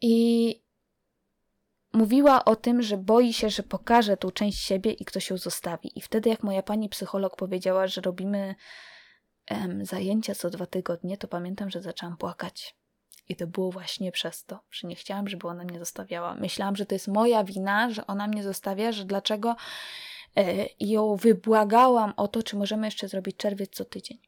I 0.00 0.66
mówiła 1.92 2.44
o 2.44 2.56
tym, 2.56 2.82
że 2.82 2.96
boi 2.96 3.32
się, 3.32 3.50
że 3.50 3.62
pokaże 3.62 4.16
tą 4.16 4.30
część 4.30 4.58
siebie 4.58 4.92
i 4.92 5.04
ktoś 5.04 5.30
ją 5.30 5.36
zostawi. 5.36 5.98
I 5.98 6.00
wtedy, 6.00 6.30
jak 6.30 6.42
moja 6.42 6.62
pani 6.62 6.88
psycholog 6.88 7.36
powiedziała, 7.36 7.86
że 7.86 8.00
robimy 8.00 8.54
em, 9.46 9.86
zajęcia 9.86 10.34
co 10.34 10.50
dwa 10.50 10.66
tygodnie, 10.66 11.16
to 11.16 11.28
pamiętam, 11.28 11.70
że 11.70 11.82
zaczęłam 11.82 12.16
płakać. 12.16 12.76
I 13.28 13.36
to 13.36 13.46
było 13.46 13.72
właśnie 13.72 14.12
przez 14.12 14.44
to, 14.44 14.60
że 14.70 14.88
nie 14.88 14.96
chciałam, 14.96 15.28
żeby 15.28 15.48
ona 15.48 15.64
mnie 15.64 15.78
zostawiała. 15.78 16.34
Myślałam, 16.34 16.76
że 16.76 16.86
to 16.86 16.94
jest 16.94 17.08
moja 17.08 17.44
wina, 17.44 17.90
że 17.90 18.06
ona 18.06 18.26
mnie 18.26 18.42
zostawia, 18.42 18.92
że 18.92 19.04
dlaczego 19.04 19.56
e, 20.36 20.66
ją 20.80 21.16
wybłagałam 21.16 22.12
o 22.16 22.28
to, 22.28 22.42
czy 22.42 22.56
możemy 22.56 22.86
jeszcze 22.86 23.08
zrobić 23.08 23.36
czerwiec 23.36 23.70
co 23.70 23.84
tydzień. 23.84 24.18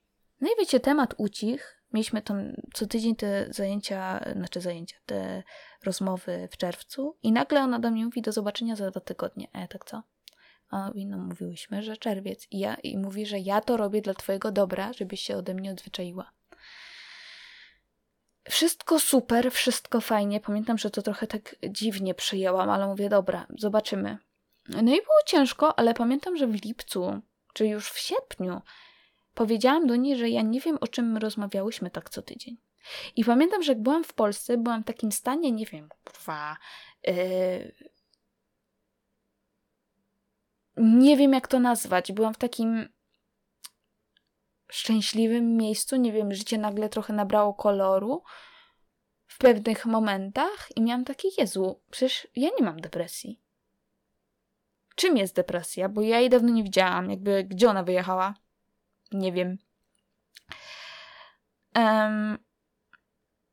No 0.40 0.48
i 0.48 0.60
wiecie, 0.60 0.80
temat 0.80 1.14
ucich. 1.16 1.74
Mieliśmy 1.92 2.22
tam 2.22 2.54
co 2.74 2.86
tydzień 2.86 3.16
te 3.16 3.46
zajęcia, 3.50 4.24
znaczy 4.36 4.60
zajęcia, 4.60 4.96
te 5.06 5.42
rozmowy 5.84 6.48
w 6.52 6.56
czerwcu 6.56 7.16
i 7.22 7.32
nagle 7.32 7.62
ona 7.62 7.78
do 7.78 7.90
mnie 7.90 8.04
mówi 8.04 8.22
do 8.22 8.32
zobaczenia 8.32 8.76
za 8.76 8.90
dwa 8.90 9.00
tygodnie. 9.00 9.48
Ja 9.54 9.68
tak 9.68 9.84
co? 9.84 10.02
A 10.70 10.90
no 11.06 11.18
mówiłyśmy, 11.18 11.82
że 11.82 11.96
czerwiec. 11.96 12.46
I, 12.50 12.58
ja, 12.58 12.74
I 12.74 12.98
mówi, 12.98 13.26
że 13.26 13.38
ja 13.38 13.60
to 13.60 13.76
robię 13.76 14.02
dla 14.02 14.14
twojego 14.14 14.52
dobra, 14.52 14.92
żebyś 14.92 15.20
się 15.20 15.36
ode 15.36 15.54
mnie 15.54 15.72
odzwyczaiła. 15.72 16.32
Wszystko 18.48 19.00
super, 19.00 19.52
wszystko 19.52 20.00
fajnie. 20.00 20.40
Pamiętam, 20.40 20.78
że 20.78 20.90
to 20.90 21.02
trochę 21.02 21.26
tak 21.26 21.56
dziwnie 21.68 22.14
przyjęłam, 22.14 22.70
ale 22.70 22.86
mówię, 22.86 23.08
dobra, 23.08 23.46
zobaczymy. 23.58 24.18
No 24.68 24.81
i 24.81 24.85
było 25.02 25.22
ciężko, 25.26 25.78
ale 25.78 25.94
pamiętam, 25.94 26.37
że 26.37 26.46
w 26.46 26.64
lipcu, 26.64 27.20
czy 27.52 27.66
już 27.66 27.90
w 27.90 27.98
sierpniu, 27.98 28.61
powiedziałam 29.35 29.87
do 29.87 29.96
niej, 29.96 30.16
że 30.16 30.28
ja 30.28 30.42
nie 30.42 30.61
wiem, 30.61 30.78
o 30.81 30.88
czym 30.88 31.12
my 31.12 31.20
rozmawiałyśmy 31.20 31.90
tak 31.90 32.11
co 32.11 32.22
tydzień. 32.22 32.57
I 33.16 33.24
pamiętam, 33.24 33.62
że 33.62 33.72
jak 33.72 33.83
byłam 33.83 34.04
w 34.04 34.12
Polsce, 34.12 34.57
byłam 34.57 34.83
w 34.83 34.87
takim 34.87 35.12
stanie, 35.12 35.52
nie 35.52 35.66
wiem, 35.66 35.88
kurwa. 36.04 36.57
Yy... 37.07 37.74
Nie 40.76 41.16
wiem, 41.16 41.33
jak 41.33 41.48
to 41.48 41.61
nazwać. 41.61 42.12
Byłam 42.12 42.35
w 42.35 42.38
takim 42.38 42.88
szczęśliwym 44.70 45.57
miejscu. 45.57 45.96
Nie 45.96 46.12
wiem, 46.12 46.35
życie 46.35 46.59
nagle 46.59 46.88
trochę 46.88 47.12
nabrało 47.12 47.54
koloru 47.54 48.22
w 49.26 49.38
pewnych 49.38 49.87
momentach 49.87 50.68
i 50.76 50.83
miałam 50.83 51.04
takie, 51.04 51.28
Jezu, 51.38 51.81
przecież 51.90 52.28
ja 52.37 52.48
nie 52.59 52.64
mam 52.64 52.81
depresji. 52.81 53.40
Czym 54.98 55.16
jest 55.16 55.34
depresja? 55.34 55.88
Bo 55.88 56.02
ja 56.02 56.20
jej 56.20 56.30
dawno 56.30 56.48
nie 56.48 56.62
widziałam. 56.62 57.11
Jakby, 57.11 57.44
gdzie 57.44 57.70
ona 57.70 57.82
wyjechała? 57.82 58.34
Nie 59.12 59.32
wiem. 59.32 59.58
Um, 61.76 62.38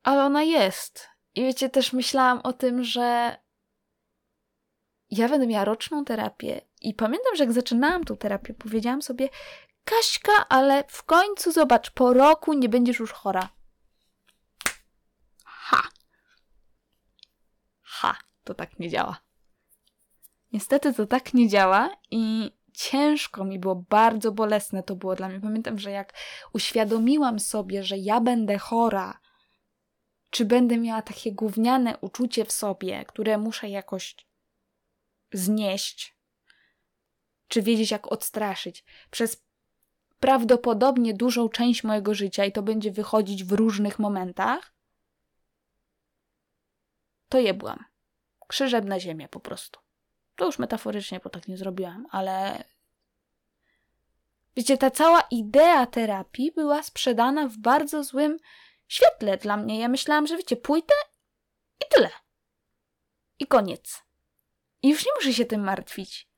ale 0.04 0.24
ona 0.24 0.44
jest. 0.44 1.10
I 1.36 1.42
wiecie, 1.42 1.70
też 1.70 1.94
myślałam 1.94 2.40
o 2.44 2.54
tym, 2.54 2.84
że 2.84 3.38
ja 5.10 5.30
będę 5.30 5.48
miała 5.48 5.66
roczną 5.66 6.06
terapię. 6.06 6.62
I 6.82 6.94
pamiętam, 6.94 7.36
że 7.36 7.44
jak 7.44 7.54
zaczynałam 7.54 8.04
tą 8.04 8.18
terapię, 8.18 8.54
powiedziałam 8.54 9.02
sobie, 9.02 9.30
Kaśka, 9.84 10.48
ale 10.50 10.84
w 10.88 11.04
końcu 11.04 11.52
zobacz, 11.52 11.92
po 11.92 12.14
roku 12.14 12.54
nie 12.54 12.70
będziesz 12.70 13.00
już 13.00 13.12
chora. 13.12 13.50
Ha. 15.46 15.82
Ha, 17.82 18.16
to 18.44 18.54
tak 18.54 18.80
nie 18.80 18.90
działa. 18.90 19.25
Niestety 20.56 20.94
to 20.94 21.06
tak 21.06 21.34
nie 21.34 21.50
działa 21.50 21.98
i 22.12 22.52
ciężko 22.74 23.46
mi 23.46 23.60
było, 23.60 23.76
bardzo 23.76 24.32
bolesne 24.32 24.84
to 24.84 24.96
było 24.96 25.16
dla 25.16 25.30
mnie. 25.30 25.42
Pamiętam, 25.42 25.80
że 25.80 25.92
jak 25.92 26.14
uświadomiłam 26.54 27.40
sobie, 27.40 27.84
że 27.84 27.98
ja 27.98 28.22
będę 28.22 28.58
chora, 28.58 29.20
czy 30.30 30.46
będę 30.46 30.78
miała 30.78 31.02
takie 31.02 31.32
gówniane 31.32 31.98
uczucie 31.98 32.46
w 32.46 32.52
sobie, 32.52 33.06
które 33.06 33.38
muszę 33.38 33.70
jakoś 33.70 34.16
znieść, 35.34 36.18
czy 37.48 37.62
wiedzieć, 37.62 37.92
jak 37.92 38.12
odstraszyć, 38.12 38.84
przez 39.12 39.44
prawdopodobnie 40.20 41.14
dużą 41.14 41.50
część 41.50 41.84
mojego 41.84 42.14
życia 42.14 42.46
i 42.46 42.52
to 42.52 42.64
będzie 42.64 42.92
wychodzić 42.92 43.44
w 43.44 43.52
różnych 43.52 44.00
momentach, 44.00 44.74
to 47.30 47.40
je 47.40 47.54
byłam. 47.54 47.86
Krzyżem 48.48 48.90
na 48.90 49.00
ziemię 49.00 49.28
po 49.28 49.40
prostu. 49.40 49.85
To 50.36 50.46
już 50.46 50.60
metaforycznie, 50.60 51.20
bo 51.24 51.30
tak 51.30 51.48
nie 51.48 51.58
zrobiłam, 51.58 52.08
ale 52.12 52.64
wiecie, 54.56 54.78
ta 54.78 54.92
cała 54.92 55.22
idea 55.32 55.86
terapii 55.86 56.52
była 56.52 56.84
sprzedana 56.84 57.48
w 57.48 57.58
bardzo 57.58 58.04
złym 58.04 58.38
świetle 58.88 59.38
dla 59.38 59.58
mnie. 59.58 59.80
Ja 59.80 59.88
myślałam, 59.88 60.28
że 60.28 60.38
wiecie, 60.38 60.56
pójdę 60.56 60.94
i 61.82 61.86
tyle. 61.96 62.10
I 63.40 63.48
koniec. 63.48 64.04
I 64.82 64.90
już 64.90 65.06
nie 65.06 65.12
muszę 65.16 65.34
się 65.34 65.46
tym 65.46 65.62
martwić. 65.62 66.30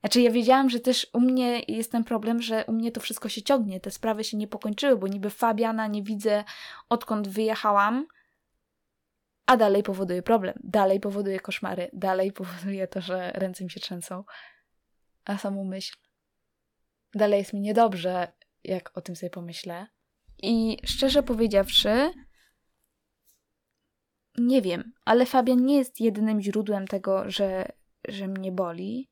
Znaczy, 0.00 0.20
ja 0.20 0.30
wiedziałam, 0.30 0.70
że 0.70 0.80
też 0.80 1.06
u 1.12 1.20
mnie 1.20 1.62
jest 1.68 1.92
ten 1.92 2.04
problem, 2.04 2.42
że 2.42 2.64
u 2.66 2.72
mnie 2.72 2.92
to 2.92 3.00
wszystko 3.00 3.28
się 3.28 3.42
ciągnie. 3.42 3.80
Te 3.80 3.90
sprawy 3.90 4.24
się 4.24 4.36
nie 4.36 4.48
pokończyły, 4.48 4.96
bo 4.96 5.08
niby 5.08 5.30
Fabiana 5.30 5.86
nie 5.86 6.02
widzę 6.02 6.44
odkąd 6.88 7.28
wyjechałam, 7.28 8.06
a 9.50 9.56
dalej 9.56 9.82
powoduje 9.82 10.22
problem. 10.22 10.54
Dalej 10.64 11.00
powoduje 11.00 11.40
koszmary. 11.40 11.90
Dalej 11.92 12.32
powoduje 12.40 12.88
to, 12.88 13.00
że 13.00 13.32
ręce 13.34 13.64
mi 13.64 13.70
się 13.70 13.80
trzęsą. 13.80 14.24
A 15.24 15.38
samą 15.38 15.64
myśl. 15.64 15.96
Dalej 17.14 17.38
jest 17.38 17.52
mi 17.52 17.60
niedobrze, 17.60 18.32
jak 18.64 18.98
o 18.98 19.00
tym 19.00 19.16
sobie 19.16 19.30
pomyślę. 19.30 19.86
I 20.42 20.76
szczerze 20.84 21.22
powiedziawszy, 21.22 22.12
nie 24.38 24.62
wiem, 24.62 24.92
ale 25.04 25.26
Fabian 25.26 25.64
nie 25.64 25.76
jest 25.76 26.00
jedynym 26.00 26.40
źródłem 26.42 26.86
tego, 26.86 27.30
że, 27.30 27.72
że 28.08 28.28
mnie 28.28 28.52
boli, 28.52 29.10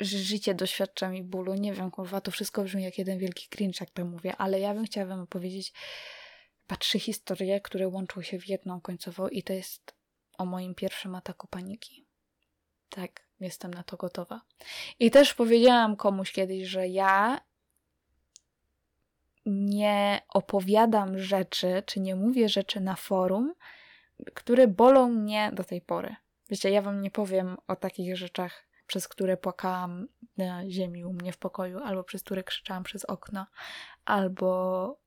że 0.00 0.18
życie 0.18 0.54
doświadcza 0.54 1.08
mi 1.08 1.22
bólu. 1.22 1.54
Nie 1.54 1.74
wiem, 1.74 1.90
kurwa, 1.90 2.20
to 2.20 2.30
wszystko 2.30 2.62
brzmi 2.62 2.82
jak 2.82 2.98
jeden 2.98 3.18
wielki 3.18 3.48
cringe, 3.48 3.78
jak 3.80 3.90
to 3.90 4.04
mówię, 4.04 4.36
ale 4.36 4.60
ja 4.60 4.74
bym 4.74 4.84
chciała 4.84 5.06
wam 5.06 5.20
opowiedzieć 5.20 5.72
trzy 6.76 6.98
historie, 6.98 7.60
które 7.60 7.88
łączą 7.88 8.22
się 8.22 8.38
w 8.38 8.48
jedną 8.48 8.80
końcowo 8.80 9.28
i 9.28 9.42
to 9.42 9.52
jest 9.52 9.94
o 10.38 10.44
moim 10.44 10.74
pierwszym 10.74 11.14
ataku 11.14 11.46
paniki. 11.46 12.06
Tak, 12.88 13.20
jestem 13.40 13.74
na 13.74 13.82
to 13.82 13.96
gotowa. 13.96 14.40
I 14.98 15.10
też 15.10 15.34
powiedziałam 15.34 15.96
komuś 15.96 16.32
kiedyś, 16.32 16.68
że 16.68 16.88
ja 16.88 17.40
nie 19.46 20.22
opowiadam 20.28 21.18
rzeczy, 21.18 21.82
czy 21.86 22.00
nie 22.00 22.16
mówię 22.16 22.48
rzeczy 22.48 22.80
na 22.80 22.96
forum, 22.96 23.54
które 24.34 24.68
bolą 24.68 25.08
mnie 25.08 25.50
do 25.54 25.64
tej 25.64 25.80
pory. 25.80 26.16
Wiecie, 26.50 26.70
ja 26.70 26.82
wam 26.82 27.00
nie 27.00 27.10
powiem 27.10 27.56
o 27.68 27.76
takich 27.76 28.16
rzeczach, 28.16 28.66
przez 28.86 29.08
które 29.08 29.36
płakałam 29.36 30.08
na 30.36 30.70
ziemi 30.70 31.04
u 31.04 31.12
mnie 31.12 31.32
w 31.32 31.38
pokoju, 31.38 31.78
albo 31.78 32.04
przez 32.04 32.22
które 32.22 32.44
krzyczałam 32.44 32.82
przez 32.82 33.04
okno, 33.04 33.46
albo 34.04 35.01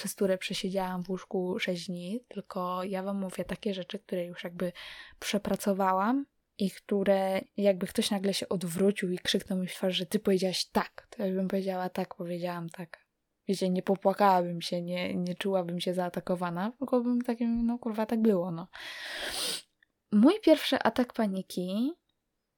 przez 0.00 0.14
które 0.14 0.38
przesiedziałam 0.38 1.04
w 1.04 1.10
łóżku 1.10 1.58
6 1.58 1.86
dni, 1.86 2.20
tylko 2.28 2.84
ja 2.84 3.02
wam 3.02 3.20
mówię 3.20 3.44
takie 3.44 3.74
rzeczy, 3.74 3.98
które 3.98 4.24
już 4.24 4.44
jakby 4.44 4.72
przepracowałam 5.18 6.26
i 6.58 6.70
które 6.70 7.40
jakby 7.56 7.86
ktoś 7.86 8.10
nagle 8.10 8.34
się 8.34 8.48
odwrócił 8.48 9.12
i 9.12 9.18
krzyknął 9.18 9.58
mi 9.58 9.66
w 9.66 9.74
twarz, 9.74 9.96
że 9.96 10.06
ty 10.06 10.18
powiedziałaś 10.18 10.64
tak, 10.64 11.06
to 11.10 11.26
ja 11.26 11.34
bym 11.34 11.48
powiedziała 11.48 11.88
tak, 11.88 12.14
powiedziałam 12.14 12.68
tak 12.68 13.06
wiecie, 13.48 13.70
nie 13.70 13.82
popłakałabym 13.82 14.62
się, 14.62 14.82
nie, 14.82 15.14
nie 15.14 15.34
czułabym 15.34 15.80
się 15.80 15.94
zaatakowana, 15.94 16.72
tylko 16.78 17.00
bym 17.00 17.22
takim, 17.22 17.66
no 17.66 17.78
kurwa, 17.78 18.06
tak 18.06 18.22
było, 18.22 18.50
no. 18.50 18.68
Mój 20.12 20.34
pierwszy 20.40 20.78
atak 20.78 21.12
paniki 21.12 21.92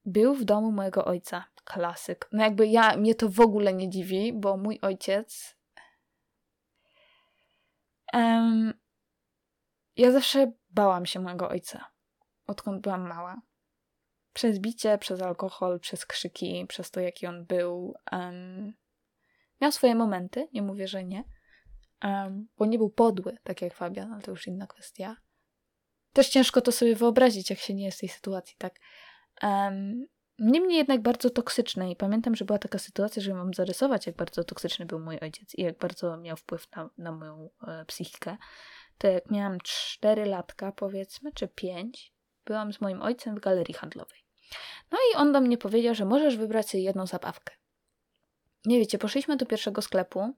był 0.05 0.35
w 0.35 0.45
domu 0.45 0.73
mojego 0.73 1.05
ojca. 1.05 1.45
Klasyk. 1.65 2.29
No 2.33 2.43
jakby 2.45 2.67
ja, 2.67 2.97
mnie 2.97 3.15
to 3.15 3.29
w 3.29 3.41
ogóle 3.41 3.75
nie 3.75 3.91
dziwi, 3.91 4.33
bo 4.33 4.57
mój 4.57 4.79
ojciec 4.83 5.57
um, 8.13 8.75
ja 9.97 10.13
zawsze 10.13 10.53
bałam 10.71 11.07
się 11.07 11.21
mojego 11.21 11.49
ojca, 11.49 11.85
odkąd 12.47 12.83
byłam 12.83 13.09
mała. 13.09 13.43
Przez 14.33 14.59
bicie, 14.59 14.99
przez 14.99 15.23
alkohol, 15.23 15.81
przez 15.81 16.07
krzyki, 16.07 16.67
przez 16.69 16.91
to, 16.91 17.01
jaki 17.01 17.27
on 17.27 17.47
był. 17.47 17.95
Um, 18.13 18.75
Miał 19.61 19.73
swoje 19.73 19.95
momenty, 19.95 20.49
nie 20.53 20.63
mówię, 20.63 20.89
że 20.89 21.05
nie, 21.05 21.25
um, 22.05 22.49
bo 22.59 22.67
nie 22.67 22.79
był 22.79 22.91
podły, 22.91 23.39
tak 23.43 23.63
jak 23.63 23.75
Fabian, 23.75 24.13
ale 24.13 24.23
to 24.23 24.31
już 24.31 24.47
inna 24.47 24.67
kwestia. 24.67 25.17
Też 26.13 26.29
ciężko 26.29 26.61
to 26.61 26.73
sobie 26.73 26.97
wyobrazić, 26.97 27.51
jak 27.51 27.59
się 27.59 27.75
nie 27.75 27.85
jest 27.85 27.99
w 27.99 28.01
tej 28.01 28.09
sytuacji, 28.09 28.57
tak. 28.59 28.75
Um, 29.43 30.07
Niemniej 30.39 30.79
jednak 30.79 31.03
bardzo 31.03 31.31
toksyczne 31.31 31.91
i 31.91 31.97
pamiętam, 31.97 32.35
że 32.35 32.45
była 32.45 32.59
taka 32.59 32.79
sytuacja, 32.79 33.23
że 33.23 33.35
mam 33.35 33.55
zarysować, 33.55 34.07
jak 34.07 34.17
bardzo 34.17 34.45
toksyczny 34.45 34.87
był 34.87 35.01
mój 35.01 35.19
ojciec 35.19 35.55
i 35.55 35.63
jak 35.63 35.79
bardzo 35.79 36.17
miał 36.17 36.37
wpływ 36.37 36.71
na, 36.77 36.91
na 36.99 37.13
moją 37.13 37.51
e, 37.67 37.85
psychikę. 37.85 38.37
To 38.99 39.07
jak 39.07 39.31
miałam 39.31 39.59
4 39.63 40.25
latka, 40.25 40.73
powiedzmy, 40.73 41.33
czy 41.33 41.49
5, 41.49 42.13
byłam 42.45 42.73
z 42.73 42.81
moim 42.81 43.03
ojcem 43.03 43.37
w 43.37 43.41
galerii 43.41 43.75
handlowej. 43.75 44.19
No 44.91 44.99
i 45.13 45.17
on 45.17 45.33
do 45.33 45.41
mnie 45.41 45.59
powiedział, 45.59 45.95
że 45.95 46.05
możesz 46.05 46.37
wybrać 46.37 46.71
sobie 46.71 46.85
jedną 46.85 47.07
zabawkę. 47.07 47.55
Nie 48.65 48.79
wiecie, 48.79 48.99
poszliśmy 48.99 49.37
do 49.37 49.47
pierwszego 49.47 49.83
sklepu 49.83 50.35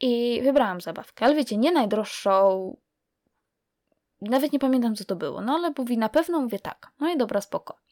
i 0.00 0.40
wybrałam 0.42 0.80
zabawkę, 0.80 1.24
ale 1.24 1.34
wiecie, 1.34 1.56
nie 1.56 1.72
najdroższą, 1.72 2.76
nawet 4.20 4.52
nie 4.52 4.58
pamiętam 4.58 4.94
co 4.94 5.04
to 5.04 5.16
było, 5.16 5.40
no 5.40 5.54
ale 5.54 5.72
mówi 5.78 5.98
na 5.98 6.08
pewno, 6.08 6.40
mówię 6.40 6.58
tak, 6.58 6.92
no 7.00 7.08
i 7.12 7.16
dobra, 7.16 7.40
spoko. 7.40 7.85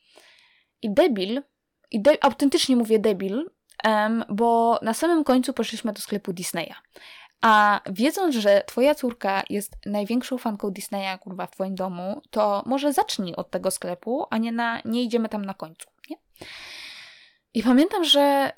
I 0.85 0.91
debil, 0.91 1.43
i 1.91 2.03
de 2.03 2.25
autentycznie 2.25 2.77
mówię 2.77 2.99
debil, 2.99 3.51
um, 3.85 4.25
bo 4.29 4.79
na 4.83 4.95
samym 4.95 5.25
końcu 5.25 5.53
poszliśmy 5.53 5.93
do 5.93 6.01
sklepu 6.01 6.33
Disneya. 6.33 6.75
A 7.41 7.81
wiedząc, 7.91 8.35
że 8.35 8.63
twoja 8.67 8.95
córka 8.95 9.43
jest 9.51 9.77
największą 9.87 10.39
fanką 10.39 10.71
Disneya, 10.71 11.19
kurwa, 11.21 11.47
w 11.47 11.51
twoim 11.51 11.75
domu, 11.75 12.23
to 12.31 12.63
może 12.67 12.93
zacznij 12.93 13.35
od 13.37 13.51
tego 13.51 13.71
sklepu, 13.71 14.27
a 14.31 14.39
nie, 14.39 14.53
na, 14.53 14.81
nie 14.85 15.03
idziemy 15.03 15.29
tam 15.29 15.45
na 15.45 15.55
końcu, 15.55 15.89
nie? 16.11 16.17
I 17.55 17.63
pamiętam, 17.63 18.05
że 18.05 18.53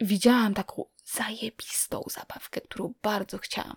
widziałam 0.00 0.54
taką 0.54 0.84
zajebistą 1.04 2.02
zabawkę, 2.06 2.60
którą 2.60 2.94
bardzo 3.02 3.38
chciałam. 3.38 3.76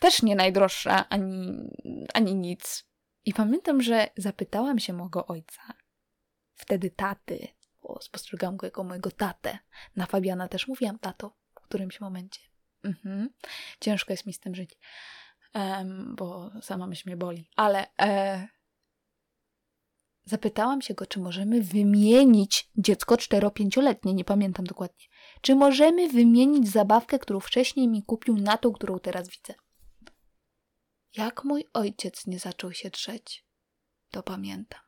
Też 0.00 0.22
nie 0.22 0.36
najdroższa, 0.36 1.08
ani, 1.08 1.52
ani 2.14 2.34
nic. 2.34 2.84
I 3.24 3.34
pamiętam, 3.34 3.82
że 3.82 4.08
zapytałam 4.16 4.78
się 4.78 4.92
mojego 4.92 5.26
ojca, 5.26 5.62
wtedy 6.54 6.90
taty, 6.90 7.48
bo 7.82 7.98
spostrzegałam 8.02 8.56
go 8.56 8.66
jako 8.66 8.84
mojego 8.84 9.10
tatę. 9.10 9.58
Na 9.96 10.06
Fabiana 10.06 10.48
też 10.48 10.68
mówiłam 10.68 10.98
tato 10.98 11.36
w 11.54 11.60
którymś 11.60 12.00
momencie. 12.00 12.40
Mhm. 12.82 13.30
Ciężko 13.80 14.12
jest 14.12 14.26
mi 14.26 14.32
z 14.32 14.40
tym 14.40 14.54
żyć, 14.54 14.78
um, 15.54 16.14
bo 16.16 16.50
sama 16.62 16.86
myśl 16.86 17.02
mnie 17.06 17.16
boli. 17.16 17.50
Ale 17.56 17.86
e, 18.00 18.48
zapytałam 20.24 20.82
się 20.82 20.94
go, 20.94 21.06
czy 21.06 21.20
możemy 21.20 21.62
wymienić 21.62 22.70
dziecko 22.76 23.14
4-5-letnie, 23.14 24.14
nie 24.14 24.24
pamiętam 24.24 24.66
dokładnie. 24.66 25.06
Czy 25.40 25.54
możemy 25.54 26.08
wymienić 26.08 26.68
zabawkę, 26.70 27.18
którą 27.18 27.40
wcześniej 27.40 27.88
mi 27.88 28.02
kupił, 28.02 28.36
na 28.36 28.58
tą, 28.58 28.72
którą 28.72 28.98
teraz 28.98 29.28
widzę? 29.28 29.54
Jak 31.16 31.44
mój 31.44 31.64
ojciec 31.72 32.26
nie 32.26 32.38
zaczął 32.38 32.72
się 32.72 32.90
drzeć, 32.90 33.46
to 34.10 34.22
pamiętam. 34.22 34.83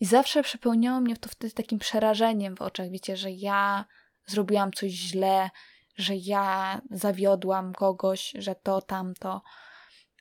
I 0.00 0.06
zawsze 0.06 0.42
przepełniało 0.42 1.00
mnie 1.00 1.16
to 1.16 1.28
wtedy 1.28 1.54
takim 1.54 1.78
przerażeniem 1.78 2.56
w 2.56 2.62
oczach, 2.62 2.90
wiecie, 2.90 3.16
że 3.16 3.30
ja 3.30 3.84
zrobiłam 4.26 4.72
coś 4.72 4.90
źle, 4.90 5.50
że 5.96 6.16
ja 6.16 6.80
zawiodłam 6.90 7.72
kogoś, 7.72 8.32
że 8.38 8.54
to, 8.54 8.82
tamto. 8.82 9.42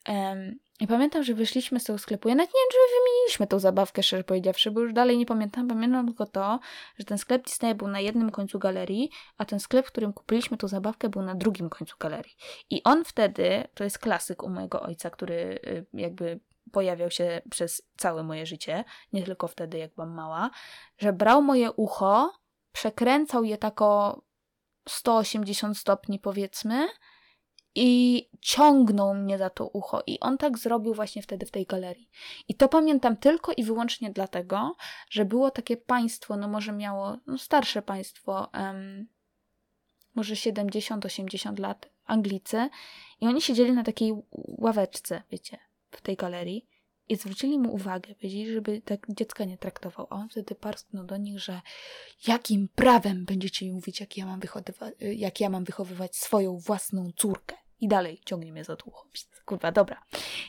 Um, 0.10 0.60
I 0.80 0.88
pamiętam, 0.88 1.24
że 1.24 1.34
wyszliśmy 1.34 1.80
z 1.80 1.84
tego 1.84 2.00
sklepu. 2.00 2.30
Ja 2.30 2.36
nawet 2.36 2.54
nie 2.54 2.60
wiem, 2.60 2.70
czy 2.72 2.78
wymieniliśmy 3.00 3.48
tą 3.48 3.60
zabawkę, 3.60 4.04
szczerze 4.04 4.24
powiedziawszy, 4.24 4.72
bo 4.72 4.82
już 4.82 4.94
dalej 4.94 5.18
nie 5.18 5.26
pamiętam. 5.26 5.68
Pamiętam 5.68 6.08
tylko 6.08 6.26
to, 6.26 6.60
że 7.00 7.06
ten 7.06 7.18
sklep 7.18 7.46
Disney 7.46 7.76
był 7.76 7.88
na 7.88 8.00
jednym 8.00 8.32
końcu 8.32 8.60
galerii, 8.60 9.10
a 9.38 9.46
ten 9.46 9.60
sklep, 9.60 9.88
w 9.88 9.92
którym 9.92 10.14
kupiliśmy 10.14 10.58
tą 10.58 10.68
zabawkę, 10.68 11.10
był 11.10 11.22
na 11.22 11.36
drugim 11.36 11.70
końcu 11.70 11.96
galerii. 12.00 12.36
I 12.70 12.84
on 12.84 13.06
wtedy, 13.06 13.68
to 13.74 13.84
jest 13.84 14.00
klasyk 14.00 14.44
u 14.44 14.50
mojego 14.50 14.82
ojca, 14.82 15.10
który 15.10 15.60
y, 15.68 15.86
jakby 15.94 16.40
pojawiał 16.72 17.12
się 17.12 17.42
przez 17.50 17.82
całe 17.98 18.24
moje 18.24 18.46
życie, 18.46 18.84
nie 19.14 19.24
tylko 19.24 19.48
wtedy, 19.48 19.78
jak 19.78 19.96
byłam 19.96 20.14
mała, 20.14 20.50
że 20.98 21.14
brał 21.14 21.42
moje 21.42 21.72
ucho, 21.72 22.32
przekręcał 22.72 23.44
je 23.44 23.58
tako 23.58 24.22
180 24.90 25.78
stopni, 25.78 26.20
powiedzmy, 26.20 26.88
i 27.76 28.30
ciągnął 28.42 29.14
mnie 29.14 29.38
za 29.38 29.50
to 29.50 29.68
ucho. 29.68 30.04
I 30.08 30.20
on 30.20 30.38
tak 30.38 30.58
zrobił 30.58 30.94
właśnie 30.94 31.22
wtedy 31.22 31.46
w 31.46 31.52
tej 31.52 31.66
galerii. 31.66 32.10
I 32.48 32.56
to 32.56 32.70
pamiętam 32.70 33.18
tylko 33.18 33.52
i 33.58 33.64
wyłącznie 33.64 34.12
dlatego, 34.12 34.76
że 35.10 35.26
było 35.26 35.52
takie 35.52 35.78
państwo, 35.78 36.38
no 36.38 36.48
może 36.48 36.72
miało, 36.72 37.18
no 37.28 37.38
starsze 37.38 37.82
państwo, 37.82 38.52
może 40.16 40.34
70-80 40.34 41.60
lat, 41.60 41.90
Anglicy, 42.06 42.70
i 43.22 43.28
oni 43.28 43.42
siedzieli 43.42 43.72
na 43.72 43.84
takiej 43.84 44.14
ławeczce, 44.32 45.24
wiecie, 45.32 45.58
w 45.92 46.02
tej 46.02 46.16
galerii 46.16 46.68
i 47.10 47.16
zwrócili 47.16 47.60
mu 47.60 47.74
uwagę, 47.74 48.16
powiedzieli, 48.16 48.54
żeby 48.54 48.82
tak 48.82 49.08
dziecka 49.10 49.46
nie 49.46 49.58
traktował, 49.58 50.08
a 50.10 50.16
on 50.16 50.30
wtedy 50.30 50.56
parsknął 50.56 51.06
do 51.06 51.18
nich, 51.18 51.40
że 51.40 51.62
jakim 52.28 52.68
prawem 52.76 53.26
będziecie 53.26 53.66
mi 53.66 53.72
mówić, 53.72 54.00
jak 54.00 54.18
ja 54.18 54.26
mam, 54.26 54.40
jak 55.00 55.40
ja 55.40 55.50
mam 55.50 55.64
wychowywać 55.64 56.16
swoją 56.16 56.58
własną 56.58 57.12
córkę. 57.16 57.56
I 57.80 57.88
dalej 57.88 58.22
ciągnie 58.26 58.52
mnie 58.52 58.64
za 58.64 58.76
długo. 58.76 59.04
Kurwa, 59.46 59.72
dobra. 59.72 60.04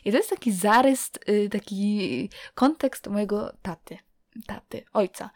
I 0.05 0.11
to 0.11 0.17
jest 0.17 0.31
taki 0.31 0.53
zarys, 0.53 1.11
y, 1.29 1.49
taki 1.49 2.31
kontekst 2.55 3.07
mojego 3.07 3.53
taty, 3.63 3.99
taty, 4.47 4.85
ojca, 4.93 5.31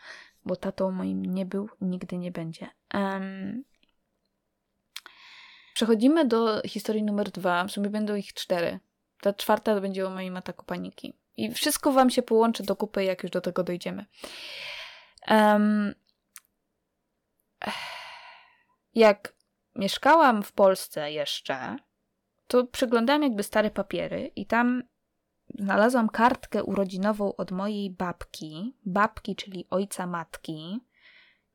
bo 0.44 0.56
tatą 0.56 0.90
moim 0.90 1.24
nie 1.24 1.46
był, 1.46 1.68
nigdy 1.80 2.18
nie 2.18 2.30
będzie. 2.30 2.68
Um, 2.94 3.64
Przechodzimy 5.74 6.24
do 6.24 6.62
historii 6.62 7.02
numer 7.02 7.30
dwa. 7.30 7.64
W 7.64 7.72
sumie 7.72 7.90
będą 7.90 8.14
ich 8.14 8.34
cztery. 8.34 8.80
Ta 9.26 9.32
czwarta 9.32 9.74
to 9.74 9.80
będzie 9.80 10.06
o 10.06 10.10
moim 10.10 10.36
ataku 10.36 10.64
paniki. 10.64 11.14
I 11.36 11.52
wszystko 11.52 11.92
wam 11.92 12.10
się 12.10 12.22
połączy 12.22 12.62
do 12.62 12.76
kupy, 12.76 13.04
jak 13.04 13.22
już 13.22 13.32
do 13.32 13.40
tego 13.40 13.64
dojdziemy. 13.64 14.06
Um, 15.28 15.94
jak 18.94 19.36
mieszkałam 19.74 20.42
w 20.42 20.52
Polsce 20.52 21.12
jeszcze, 21.12 21.76
to 22.46 22.66
przeglądałam 22.66 23.22
jakby 23.22 23.42
stare 23.42 23.70
papiery 23.70 24.30
i 24.36 24.46
tam 24.46 24.82
znalazłam 25.58 26.08
kartkę 26.08 26.64
urodzinową 26.64 27.36
od 27.36 27.50
mojej 27.50 27.90
babki. 27.90 28.76
Babki, 28.84 29.36
czyli 29.36 29.66
ojca 29.70 30.06
matki. 30.06 30.80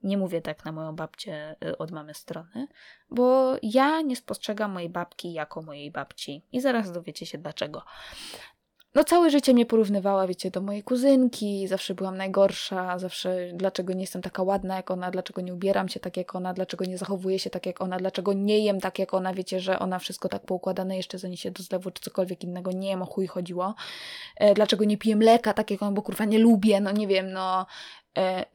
Nie 0.04 0.18
mówię 0.18 0.42
tak 0.42 0.66
na 0.66 0.72
moją 0.72 0.96
babcię 0.96 1.56
y, 1.66 1.78
od 1.78 1.92
mamy 1.92 2.14
strony, 2.14 2.68
bo 3.10 3.56
ja 3.64 4.02
nie 4.02 4.16
spostrzegam 4.16 4.72
mojej 4.72 4.90
babki 4.90 5.34
jako 5.34 5.62
mojej 5.62 5.92
babci. 5.92 6.46
I 6.52 6.62
zaraz 6.62 6.92
dowiecie 6.92 7.26
się 7.26 7.38
dlaczego. 7.38 7.82
No 8.96 9.04
całe 9.04 9.30
życie 9.30 9.54
mnie 9.54 9.66
porównywała, 9.66 10.28
wiecie, 10.28 10.52
do 10.52 10.62
mojej 10.62 10.84
kuzynki, 10.84 11.68
zawsze 11.68 11.96
byłam 11.96 12.18
najgorsza, 12.18 13.00
zawsze 13.00 13.52
dlaczego 13.54 13.94
nie 13.94 14.02
jestem 14.02 14.22
taka 14.22 14.44
ładna 14.44 14.76
jak 14.76 14.92
ona, 14.92 15.12
dlaczego 15.12 15.42
nie 15.42 15.54
ubieram 15.54 15.90
się 15.90 16.00
tak 16.00 16.18
jak 16.18 16.36
ona, 16.36 16.54
dlaczego 16.54 16.86
nie 16.86 16.98
zachowuję 16.98 17.40
się 17.40 17.50
tak 17.50 17.66
jak 17.66 17.82
ona, 17.82 17.98
dlaczego 17.98 18.34
nie 18.34 18.60
jem 18.60 18.80
tak 18.80 19.00
jak 19.00 19.14
ona, 19.14 19.34
wiecie, 19.34 19.60
że 19.60 19.80
ona 19.80 20.00
wszystko 20.00 20.30
tak 20.30 20.46
poukładane, 20.46 20.98
jeszcze 20.98 21.18
zanim 21.18 21.38
się 21.38 21.52
do 21.52 21.64
zlewu 21.64 21.92
czy 21.92 22.02
cokolwiek 22.04 22.44
innego, 22.44 22.72
nie 22.72 22.90
wiem, 22.90 23.02
o 23.02 23.06
chuj 23.06 23.28
chodziło. 23.28 23.76
E, 24.38 24.54
dlaczego 24.54 24.86
nie 24.86 24.98
piję 24.98 25.16
mleka 25.16 25.54
tak 25.54 25.72
jak 25.72 25.82
ona, 25.82 25.92
bo 25.92 26.02
kurwa 26.02 26.26
nie 26.26 26.40
lubię, 26.40 26.82
no 26.82 26.92
nie 26.92 27.08
wiem, 27.08 27.32
no 27.32 27.66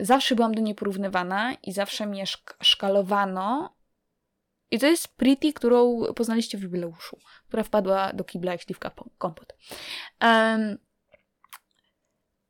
zawsze 0.01 0.35
byłam 0.35 0.55
do 0.55 0.61
niej 0.61 0.75
porównywana 0.75 1.55
i 1.63 1.73
zawsze 1.73 2.07
mnie 2.07 2.27
szk 2.27 2.57
szkalowano. 2.63 3.77
I 4.71 4.79
to 4.79 4.87
jest 4.87 5.09
Pretty, 5.09 5.53
którą 5.53 6.05
poznaliście 6.15 6.59
w 6.59 6.63
jubileuszu, 6.63 7.19
która 7.49 7.63
wpadła 7.63 8.13
do 8.13 8.25
kibla 8.25 8.53
jak 8.53 8.63
śliwka 8.63 8.91
kompot. 9.19 9.57
Um, 10.23 10.79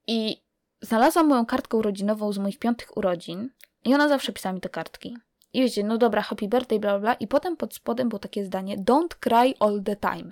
I 0.07 0.43
znalazłam 0.81 1.27
moją 1.27 1.47
kartkę 1.47 1.77
urodzinową 1.77 2.33
z 2.33 2.39
moich 2.39 2.59
piątych 2.59 2.97
urodzin 2.97 3.51
i 3.85 3.95
ona 3.95 4.09
zawsze 4.09 4.33
pisała 4.33 4.53
mi 4.53 4.61
te 4.61 4.69
kartki. 4.69 5.17
I 5.53 5.61
wiecie, 5.61 5.85
no 5.85 5.99
dobra, 5.99 6.23
happy 6.23 6.49
birthday, 6.49 6.79
bla, 6.79 6.91
bla, 6.91 7.01
bla. 7.01 7.15
I 7.15 7.27
potem 7.27 7.57
pod 7.57 7.75
spodem 7.75 8.09
było 8.09 8.19
takie 8.19 8.45
zdanie 8.45 8.79
don't 8.79 9.15
cry 9.21 9.55
all 9.61 9.83
the 9.85 9.97
time. 9.97 10.31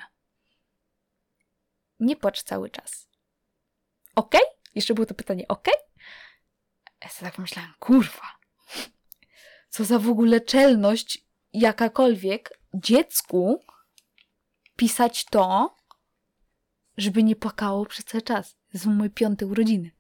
Nie 2.01 2.17
płacz 2.17 2.43
cały 2.43 2.71
czas. 2.71 3.09
Ok? 4.17 4.35
Jeszcze 4.75 4.95
było 4.95 5.07
to 5.07 5.15
pytanie, 5.15 5.49
ok? 5.49 5.69
Ja 7.05 7.11
sobie 7.11 7.31
tak 7.31 7.39
myślałam, 7.39 7.75
kurwa, 7.79 8.39
co 9.69 9.85
za 9.85 9.99
w 9.99 10.09
ogóle 10.09 10.41
czelność 10.41 11.25
jakakolwiek 11.53 12.61
dziecku 12.75 13.65
pisać 14.77 15.25
to, 15.25 15.77
żeby 16.97 17.23
nie 17.23 17.37
płakało 17.37 17.87
przez 17.87 18.05
cały 18.05 18.23
czas. 18.23 18.57
Są 18.77 18.91
moje 18.91 19.11
piąte 19.11 19.47
urodziny. 19.47 19.91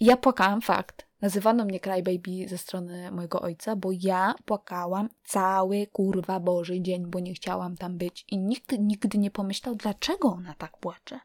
I 0.00 0.04
ja 0.04 0.16
płakałam, 0.16 0.60
fakt. 0.60 1.08
Nazywano 1.20 1.64
mnie 1.64 1.80
crybaby 1.80 2.48
ze 2.48 2.58
strony 2.58 3.10
mojego 3.10 3.40
ojca, 3.40 3.76
bo 3.76 3.88
ja 3.92 4.34
płakałam 4.44 5.08
cały 5.24 5.86
kurwa 5.86 6.40
Boży 6.40 6.80
dzień, 6.80 7.06
bo 7.06 7.20
nie 7.20 7.34
chciałam 7.34 7.76
tam 7.76 7.98
być. 7.98 8.24
I 8.28 8.38
nikt 8.38 8.72
nigdy 8.78 9.18
nie 9.18 9.30
pomyślał, 9.30 9.74
dlaczego 9.74 10.28
ona 10.28 10.54
tak 10.54 10.78
płacze. 10.78 11.20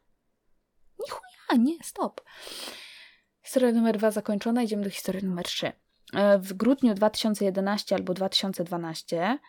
Nichuja, 1.00 1.64
nie, 1.64 1.84
stop. 1.84 2.22
Historia 3.44 3.72
numer 3.72 3.98
dwa 3.98 4.12
zakończona, 4.12 4.64
idziemy 4.64 4.84
do 4.84 4.90
historii 4.90 5.24
numer 5.24 5.46
trzy. 5.46 5.72
e, 6.14 6.40
w 6.40 6.54
grudniu 6.54 6.94
2011 6.94 7.96
albo 7.96 8.14
2012 8.14 9.40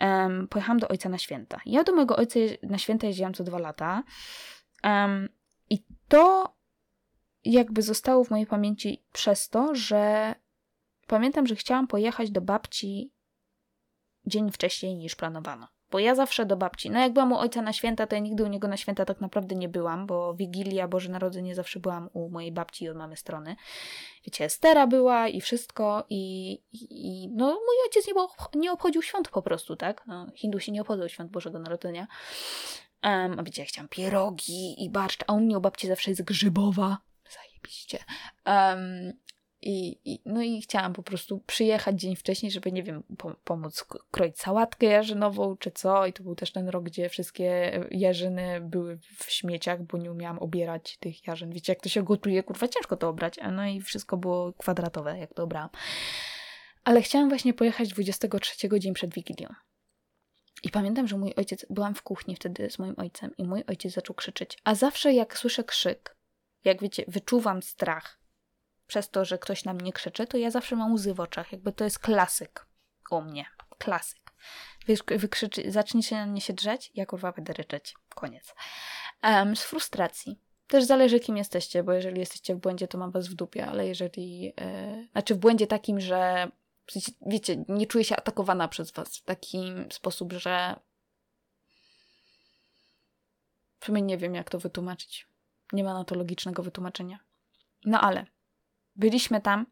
um, 0.00 0.48
pojechałam 0.48 0.78
do 0.78 0.88
ojca 0.88 1.08
na 1.08 1.18
święta. 1.18 1.60
Ja 1.66 1.84
do 1.84 1.92
mojego 1.92 2.16
ojca 2.16 2.40
na 2.62 2.78
święta 2.78 3.06
jeździłam 3.06 3.34
co 3.34 3.44
dwa 3.44 3.58
lata 3.58 4.02
um, 4.84 5.28
i 5.70 5.84
to 6.08 6.54
jakby 7.44 7.82
zostało 7.82 8.24
w 8.24 8.30
mojej 8.30 8.46
pamięci 8.46 9.04
przez 9.12 9.48
to, 9.48 9.74
że 9.74 10.34
pamiętam, 11.06 11.46
że 11.46 11.56
chciałam 11.56 11.86
pojechać 11.86 12.30
do 12.30 12.40
babci 12.40 13.12
dzień 14.26 14.52
wcześniej 14.52 14.96
niż 14.96 15.14
planowano. 15.14 15.68
Bo 15.92 15.98
ja 15.98 16.14
zawsze 16.14 16.46
do 16.46 16.56
babci, 16.56 16.90
no 16.90 17.00
jak 17.00 17.12
byłam 17.12 17.32
u 17.32 17.38
ojca 17.38 17.62
na 17.62 17.72
święta, 17.72 18.06
to 18.06 18.16
ja 18.16 18.22
nigdy 18.22 18.44
u 18.44 18.46
niego 18.46 18.68
na 18.68 18.76
święta 18.76 19.04
tak 19.04 19.20
naprawdę 19.20 19.54
nie 19.54 19.68
byłam, 19.68 20.06
bo 20.06 20.34
Wigilia, 20.34 20.88
Boże 20.88 21.08
Narodzenie 21.08 21.54
zawsze 21.54 21.80
byłam 21.80 22.08
u 22.12 22.28
mojej 22.28 22.52
babci 22.52 22.88
od 22.88 22.96
mamy 22.96 23.16
strony. 23.16 23.56
Wiecie, 24.26 24.44
Estera 24.44 24.86
była 24.86 25.28
i 25.28 25.40
wszystko 25.40 26.04
i, 26.10 26.52
i, 26.90 27.28
no 27.28 27.46
mój 27.46 27.76
ojciec 27.84 28.06
nie, 28.06 28.14
nie 28.60 28.72
obchodził 28.72 29.02
świąt 29.02 29.28
po 29.28 29.42
prostu, 29.42 29.76
tak? 29.76 30.06
No, 30.06 30.26
Hindusi 30.34 30.72
nie 30.72 30.80
obchodzą 30.80 31.08
świąt 31.08 31.30
Bożego 31.30 31.58
Narodzenia. 31.58 32.06
Um, 33.04 33.40
a 33.40 33.42
wiecie, 33.42 33.62
ja 33.62 33.68
chciałam 33.68 33.88
pierogi 33.88 34.84
i 34.84 34.90
barszcz, 34.90 35.24
a 35.26 35.32
u 35.32 35.40
mnie 35.40 35.58
u 35.58 35.60
babci 35.60 35.88
zawsze 35.88 36.10
jest 36.10 36.22
grzybowa. 36.22 36.98
Zajebiście. 37.30 37.98
Um, 38.46 39.12
i, 39.62 39.98
I, 40.04 40.20
no 40.26 40.42
i 40.42 40.62
chciałam 40.62 40.92
po 40.92 41.02
prostu 41.02 41.38
przyjechać 41.46 42.00
dzień 42.00 42.16
wcześniej, 42.16 42.52
żeby, 42.52 42.72
nie 42.72 42.82
wiem, 42.82 43.02
po, 43.18 43.34
pomóc 43.44 43.84
kroić 44.10 44.40
sałatkę 44.40 44.86
jarzynową 44.86 45.56
czy 45.56 45.70
co. 45.70 46.06
I 46.06 46.12
to 46.12 46.22
był 46.22 46.34
też 46.34 46.52
ten 46.52 46.68
rok, 46.68 46.84
gdzie 46.84 47.08
wszystkie 47.08 47.80
jarzyny 47.90 48.60
były 48.60 48.98
w 48.98 49.24
śmieciach, 49.30 49.82
bo 49.82 49.98
nie 49.98 50.12
umiałam 50.12 50.38
obierać 50.38 50.96
tych 50.96 51.26
jarzyn. 51.26 51.50
Wiecie, 51.50 51.72
jak 51.72 51.82
to 51.82 51.88
się 51.88 52.02
gotuje, 52.02 52.42
kurwa, 52.42 52.68
ciężko 52.68 52.96
to 52.96 53.08
obrać. 53.08 53.38
No 53.52 53.66
i 53.66 53.80
wszystko 53.80 54.16
było 54.16 54.52
kwadratowe, 54.52 55.18
jak 55.18 55.34
to 55.34 55.42
obrałam. 55.42 55.70
Ale 56.84 57.02
chciałam 57.02 57.28
właśnie 57.28 57.54
pojechać 57.54 57.88
23 57.88 58.68
dzień 58.78 58.94
przed 58.94 59.14
Wigilią. 59.14 59.48
I 60.62 60.70
pamiętam, 60.70 61.08
że 61.08 61.18
mój 61.18 61.34
ojciec, 61.36 61.66
byłam 61.70 61.94
w 61.94 62.02
kuchni 62.02 62.36
wtedy 62.36 62.70
z 62.70 62.78
moim 62.78 62.94
ojcem 62.96 63.36
i 63.38 63.44
mój 63.44 63.64
ojciec 63.66 63.92
zaczął 63.92 64.16
krzyczeć. 64.16 64.58
A 64.64 64.74
zawsze 64.74 65.12
jak 65.12 65.38
słyszę 65.38 65.64
krzyk, 65.64 66.16
jak 66.64 66.80
wiecie, 66.80 67.04
wyczuwam 67.08 67.62
strach, 67.62 68.21
przez 68.92 69.10
to, 69.10 69.24
że 69.24 69.38
ktoś 69.38 69.64
na 69.64 69.72
mnie 69.74 69.92
krzyczy, 69.92 70.26
to 70.26 70.36
ja 70.36 70.50
zawsze 70.50 70.76
mam 70.76 70.92
łzy 70.92 71.14
w 71.14 71.20
oczach. 71.20 71.52
Jakby 71.52 71.72
to 71.72 71.84
jest 71.84 71.98
klasyk 71.98 72.66
u 73.10 73.22
mnie. 73.22 73.44
Klasyk. 73.78 74.32
Wykrzyczy, 75.16 75.70
zacznie 75.70 76.02
się 76.02 76.16
na 76.16 76.26
mnie 76.26 76.40
się 76.40 76.52
drzeć, 76.52 76.90
ja 76.94 77.06
kurwa 77.06 77.32
będę 77.32 77.52
ryczeć. 77.52 77.94
Koniec. 78.14 78.54
Um, 79.22 79.56
z 79.56 79.62
frustracji. 79.62 80.38
Też 80.66 80.84
zależy, 80.84 81.20
kim 81.20 81.36
jesteście, 81.36 81.82
bo 81.82 81.92
jeżeli 81.92 82.20
jesteście 82.20 82.54
w 82.54 82.58
błędzie, 82.58 82.88
to 82.88 82.98
mam 82.98 83.10
was 83.10 83.28
w 83.28 83.34
dupie, 83.34 83.66
ale 83.66 83.86
jeżeli. 83.86 84.44
Yy, 84.44 85.08
znaczy, 85.12 85.34
w 85.34 85.38
błędzie 85.38 85.66
takim, 85.66 86.00
że. 86.00 86.50
Wiecie, 87.26 87.64
nie 87.68 87.86
czuję 87.86 88.04
się 88.04 88.16
atakowana 88.16 88.68
przez 88.68 88.90
was 88.90 89.18
w 89.18 89.22
taki 89.22 89.72
sposób, 89.90 90.32
że. 90.32 90.80
Sumie 93.84 94.02
nie 94.02 94.18
wiem, 94.18 94.34
jak 94.34 94.50
to 94.50 94.58
wytłumaczyć. 94.58 95.28
Nie 95.72 95.84
ma 95.84 95.94
na 95.94 96.04
to 96.04 96.14
logicznego 96.14 96.62
wytłumaczenia. 96.62 97.18
No 97.84 98.00
ale 98.00 98.26
byliśmy 98.96 99.40
tam 99.40 99.66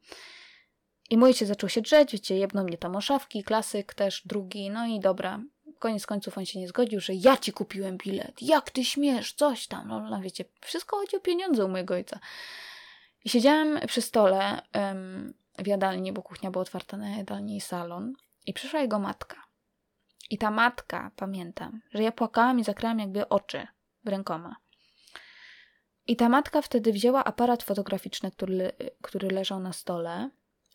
i 1.11 1.19
mój 1.19 1.35
się 1.35 1.47
zaczął 1.47 1.69
się 1.69 1.81
drzeć, 1.81 2.13
wiecie, 2.13 2.37
jedną 2.37 2.65
mnie 2.65 2.79
tam 2.79 2.97
o 2.97 3.01
szafki, 3.01 3.45
klasyk 3.45 3.95
też, 3.95 4.23
drugi, 4.27 4.71
no 4.71 4.87
i 4.87 5.01
dobra. 5.01 5.41
Koniec 5.79 6.07
końców 6.07 6.39
on 6.39 6.47
się 6.47 6.61
nie 6.61 6.69
zgodził, 6.69 7.01
że 7.01 7.15
ja 7.15 7.37
ci 7.37 7.53
kupiłem 7.53 7.97
bilet, 7.97 8.43
jak 8.43 8.71
ty 8.71 8.85
śmiesz, 8.85 9.33
coś 9.33 9.67
tam, 9.67 9.89
no, 9.89 10.01
no 10.01 10.21
wiecie, 10.21 10.45
wszystko 10.61 10.97
chodzi 10.97 11.17
o 11.17 11.21
pieniądze 11.21 11.65
u 11.65 11.69
mojego 11.69 11.95
ojca. 11.95 12.21
I 13.25 13.29
siedziałam 13.29 13.81
przy 13.87 14.03
stole 14.03 14.63
um, 14.75 15.35
w 15.59 15.67
jadalni, 15.67 16.13
bo 16.13 16.23
kuchnia 16.23 16.51
była 16.51 16.63
otwarta 16.63 16.97
na 16.97 17.11
jadalni 17.17 17.57
i 17.57 17.61
salon 17.61 18.13
i 18.47 18.53
przyszła 18.53 18.81
jego 18.81 18.99
matka. 18.99 19.37
I 20.31 20.39
ta 20.39 20.51
matka, 20.51 21.11
pamiętam, 21.17 21.81
że 21.93 22.03
ja 22.03 22.13
płakałam 22.13 22.59
i 22.59 22.65
zakrałam 22.65 22.99
jakby 22.99 23.29
oczy 23.29 23.67
rękoma. 24.05 24.57
I 26.11 26.17
ta 26.17 26.29
matka 26.29 26.63
wtedy 26.63 26.93
wzięła 26.93 27.25
aparat 27.25 27.63
fotograficzny, 27.63 28.31
który, 28.31 28.73
który 29.03 29.29
leżał 29.29 29.61
na 29.61 29.73
stole 29.73 30.31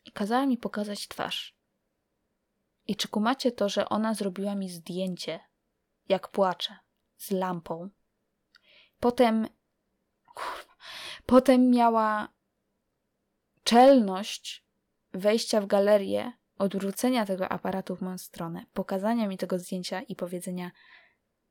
i 0.06 0.12
kazała 0.12 0.46
mi 0.46 0.58
pokazać 0.58 1.08
twarz. 1.08 1.56
I 2.88 2.96
czy 2.96 3.08
kumacie 3.08 3.52
to, 3.52 3.70
że 3.70 3.90
ona 3.90 4.14
zrobiła 4.14 4.56
mi 4.56 4.70
zdjęcie, 4.70 5.40
jak 6.10 6.28
płaczę, 6.28 6.78
z 7.18 7.32
lampą. 7.32 7.90
Potem, 9.00 9.48
kurwa, 10.36 10.76
potem 11.26 11.70
miała 11.70 12.30
czelność 13.64 14.66
wejścia 15.14 15.62
w 15.62 15.66
galerię, 15.66 16.32
odwrócenia 16.58 17.26
tego 17.26 17.50
aparatu 17.50 17.96
w 17.96 18.02
moją 18.02 18.18
stronę, 18.18 18.66
pokazania 18.74 19.28
mi 19.28 19.38
tego 19.38 19.60
zdjęcia 19.60 20.02
i 20.02 20.16
powiedzenia: 20.16 20.72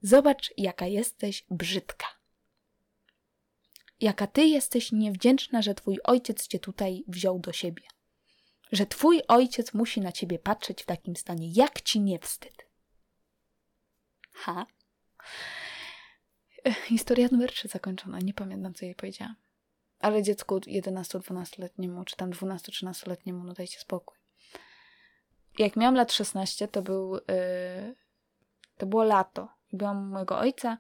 Zobacz, 0.02 0.54
jaka 0.56 0.86
jesteś 0.86 1.46
brzydka 1.50 2.06
jaka 4.00 4.26
ty 4.26 4.44
jesteś 4.44 4.92
niewdzięczna, 4.92 5.62
że 5.62 5.74
twój 5.74 5.98
ojciec 6.04 6.46
cię 6.46 6.58
tutaj 6.58 7.04
wziął 7.08 7.38
do 7.38 7.52
siebie. 7.52 7.82
Że 8.72 8.86
twój 8.86 9.22
ojciec 9.28 9.74
musi 9.74 10.00
na 10.00 10.12
ciebie 10.12 10.38
patrzeć 10.38 10.82
w 10.82 10.86
takim 10.86 11.16
stanie. 11.16 11.48
Jak 11.52 11.82
ci 11.82 12.00
nie 12.00 12.18
wstyd? 12.18 12.66
Ha? 14.32 14.66
Historia 16.86 17.28
numer 17.32 17.52
3 17.52 17.68
zakończona. 17.68 18.18
Nie 18.18 18.34
pamiętam, 18.34 18.74
co 18.74 18.84
jej 18.84 18.94
powiedziałam. 18.94 19.34
Ale 19.98 20.22
dziecku 20.22 20.58
11-12-letniemu, 20.58 22.04
czy 22.04 22.16
tam 22.16 22.30
12-13-letniemu, 22.30 23.44
no 23.44 23.54
dajcie 23.54 23.80
spokój. 23.80 24.18
Jak 25.58 25.76
miałam 25.76 25.94
lat 25.94 26.12
16, 26.12 26.68
to 26.68 26.82
był. 26.82 27.14
Yy, 27.14 27.94
to 28.76 28.86
było 28.86 29.04
lato. 29.04 29.48
Byłam 29.72 29.98
u 29.98 30.12
mojego 30.12 30.38
ojca 30.38 30.78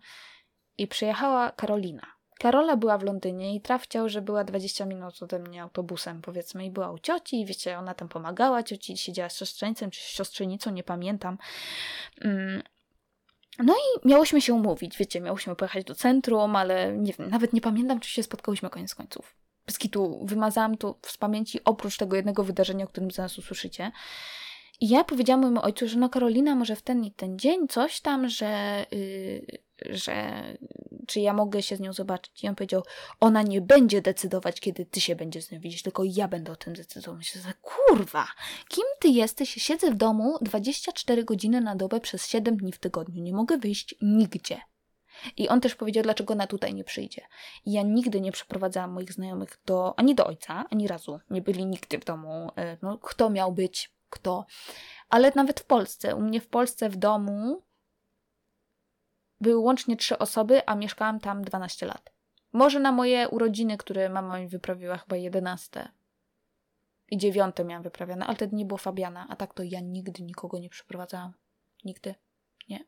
i 0.78 0.86
przyjechała 0.86 1.50
Karolina. 1.50 2.13
Karola 2.44 2.76
była 2.76 2.98
w 2.98 3.02
Londynie 3.02 3.54
i 3.54 3.60
traf 3.60 3.82
chciał, 3.82 4.08
że 4.08 4.22
była 4.22 4.44
20 4.44 4.86
minut 4.86 5.22
ode 5.22 5.38
mnie 5.38 5.62
autobusem, 5.62 6.22
powiedzmy, 6.22 6.66
i 6.66 6.70
była 6.70 6.90
u 6.90 6.98
cioci, 6.98 7.40
i 7.40 7.46
wiecie, 7.46 7.78
ona 7.78 7.94
tam 7.94 8.08
pomagała 8.08 8.62
cioci, 8.62 8.96
siedziała 8.96 9.28
z 9.28 9.36
siostrzeńcem 9.36 9.90
czy 9.90 10.00
siostrzenicą, 10.00 10.70
nie 10.70 10.82
pamiętam. 10.82 11.38
Mm. 12.20 12.62
No 13.58 13.74
i 13.74 14.08
miałyśmy 14.08 14.40
się 14.40 14.54
umówić, 14.54 14.98
wiecie, 14.98 15.20
miałyśmy 15.20 15.56
pojechać 15.56 15.84
do 15.84 15.94
centrum, 15.94 16.56
ale 16.56 16.96
nie 16.98 17.12
nawet 17.18 17.52
nie 17.52 17.60
pamiętam, 17.60 18.00
czy 18.00 18.10
się 18.10 18.22
spotkałyśmy 18.22 18.70
koniec 18.70 18.94
końców. 18.94 19.36
Bez 19.66 19.78
kitu 19.78 20.20
wymazałam 20.24 20.76
tu 20.76 20.98
z 21.02 21.16
pamięci 21.16 21.60
oprócz 21.64 21.96
tego 21.96 22.16
jednego 22.16 22.44
wydarzenia, 22.44 22.84
o 22.84 22.88
którym 22.88 23.10
zaraz 23.10 23.38
usłyszycie. 23.38 23.92
I 24.80 24.88
ja 24.88 25.04
powiedziałam 25.04 25.40
mojemu 25.40 25.62
ojcu, 25.62 25.88
że 25.88 25.98
no 25.98 26.08
Karolina 26.08 26.54
może 26.54 26.76
w 26.76 26.82
ten 26.82 27.04
i 27.04 27.12
ten 27.12 27.38
dzień 27.38 27.68
coś 27.68 28.00
tam, 28.00 28.28
że, 28.28 28.86
yy, 28.90 29.63
że 29.90 30.42
czy 31.06 31.20
ja 31.20 31.32
mogę 31.32 31.62
się 31.62 31.76
z 31.76 31.80
nią 31.80 31.92
zobaczyć. 31.92 32.44
I 32.44 32.48
on 32.48 32.54
powiedział, 32.54 32.82
ona 33.20 33.42
nie 33.42 33.60
będzie 33.60 34.02
decydować, 34.02 34.60
kiedy 34.60 34.86
ty 34.86 35.00
się 35.00 35.16
będziesz 35.16 35.44
z 35.44 35.50
nią 35.50 35.60
widzieć, 35.60 35.82
tylko 35.82 36.02
ja 36.06 36.28
będę 36.28 36.52
o 36.52 36.56
tym 36.56 36.74
decydował. 36.74 37.16
Myślę 37.16 37.42
sobie, 37.42 37.54
kurwa, 37.62 38.26
kim 38.68 38.84
ty 39.00 39.08
jesteś? 39.08 39.54
Siedzę 39.54 39.90
w 39.90 39.96
domu 39.96 40.38
24 40.40 41.24
godziny 41.24 41.60
na 41.60 41.76
dobę 41.76 42.00
przez 42.00 42.26
7 42.26 42.56
dni 42.56 42.72
w 42.72 42.78
tygodniu. 42.78 43.22
Nie 43.22 43.32
mogę 43.32 43.58
wyjść 43.58 43.94
nigdzie. 44.02 44.60
I 45.36 45.48
on 45.48 45.60
też 45.60 45.74
powiedział, 45.74 46.04
dlaczego 46.04 46.34
ona 46.34 46.46
tutaj 46.46 46.74
nie 46.74 46.84
przyjdzie. 46.84 47.22
I 47.66 47.72
ja 47.72 47.82
nigdy 47.82 48.20
nie 48.20 48.32
przeprowadzałam 48.32 48.92
moich 48.92 49.12
znajomych 49.12 49.60
do, 49.66 49.98
ani 49.98 50.14
do 50.14 50.26
ojca, 50.26 50.64
ani 50.70 50.88
razu. 50.88 51.20
Nie 51.30 51.42
byli 51.42 51.66
nigdy 51.66 51.98
w 51.98 52.04
domu. 52.04 52.50
E, 52.56 52.76
no, 52.82 52.98
kto 52.98 53.30
miał 53.30 53.52
być, 53.52 53.92
kto. 54.10 54.46
Ale 55.08 55.32
nawet 55.34 55.60
w 55.60 55.64
Polsce, 55.64 56.16
u 56.16 56.20
mnie 56.20 56.40
w 56.40 56.46
Polsce 56.48 56.88
w 56.88 56.96
domu 56.96 57.62
były 59.40 59.56
łącznie 59.56 59.96
trzy 59.96 60.18
osoby, 60.18 60.66
a 60.66 60.74
mieszkałam 60.74 61.20
tam 61.20 61.42
12 61.42 61.86
lat. 61.86 62.12
Może 62.52 62.80
na 62.80 62.92
moje 62.92 63.28
urodziny, 63.28 63.76
które 63.76 64.08
mama 64.08 64.38
mi 64.38 64.48
wyprawiła 64.48 64.98
chyba 64.98 65.16
11 65.16 65.88
i 67.10 67.18
9 67.18 67.56
miałam 67.64 67.82
wyprawione, 67.82 68.26
ale 68.26 68.36
wtedy 68.36 68.56
nie 68.56 68.64
było 68.64 68.78
Fabiana, 68.78 69.26
a 69.28 69.36
tak 69.36 69.54
to 69.54 69.62
ja 69.62 69.80
nigdy 69.80 70.22
nikogo 70.22 70.58
nie 70.58 70.68
przeprowadzałam. 70.68 71.32
Nigdy. 71.84 72.14
Nie. 72.68 72.84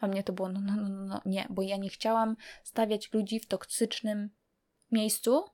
A 0.00 0.06
mnie 0.06 0.22
to 0.22 0.32
było 0.32 0.48
no, 0.48 0.60
no, 0.60 0.76
no, 0.76 0.88
no, 0.88 1.20
nie, 1.26 1.46
bo 1.50 1.62
ja 1.62 1.76
nie 1.76 1.88
chciałam 1.88 2.36
stawiać 2.64 3.12
ludzi 3.12 3.40
w 3.40 3.46
toksycznym 3.46 4.30
miejscu. 4.90 5.44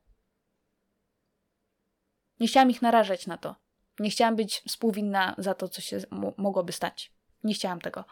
Nie 2.40 2.46
chciałam 2.46 2.70
ich 2.70 2.82
narażać 2.82 3.26
na 3.26 3.38
to. 3.38 3.56
Nie 3.98 4.10
chciałam 4.10 4.36
być 4.36 4.62
współwinna 4.68 5.34
za 5.38 5.54
to, 5.54 5.68
co 5.68 5.80
się 5.80 5.98
mogłoby 6.36 6.72
stać. 6.72 7.12
Nie 7.44 7.54
chciałam 7.54 7.80
tego. 7.80 8.04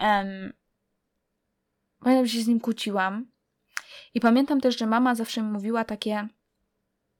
Um, 0.00 0.52
pamiętam, 2.00 2.26
że 2.26 2.32
się 2.32 2.44
z 2.44 2.48
nim 2.48 2.60
kłóciłam. 2.60 3.30
I 4.14 4.20
pamiętam 4.20 4.60
też, 4.60 4.78
że 4.78 4.86
mama 4.86 5.14
zawsze 5.14 5.42
mówiła 5.42 5.84
takie: 5.84 6.28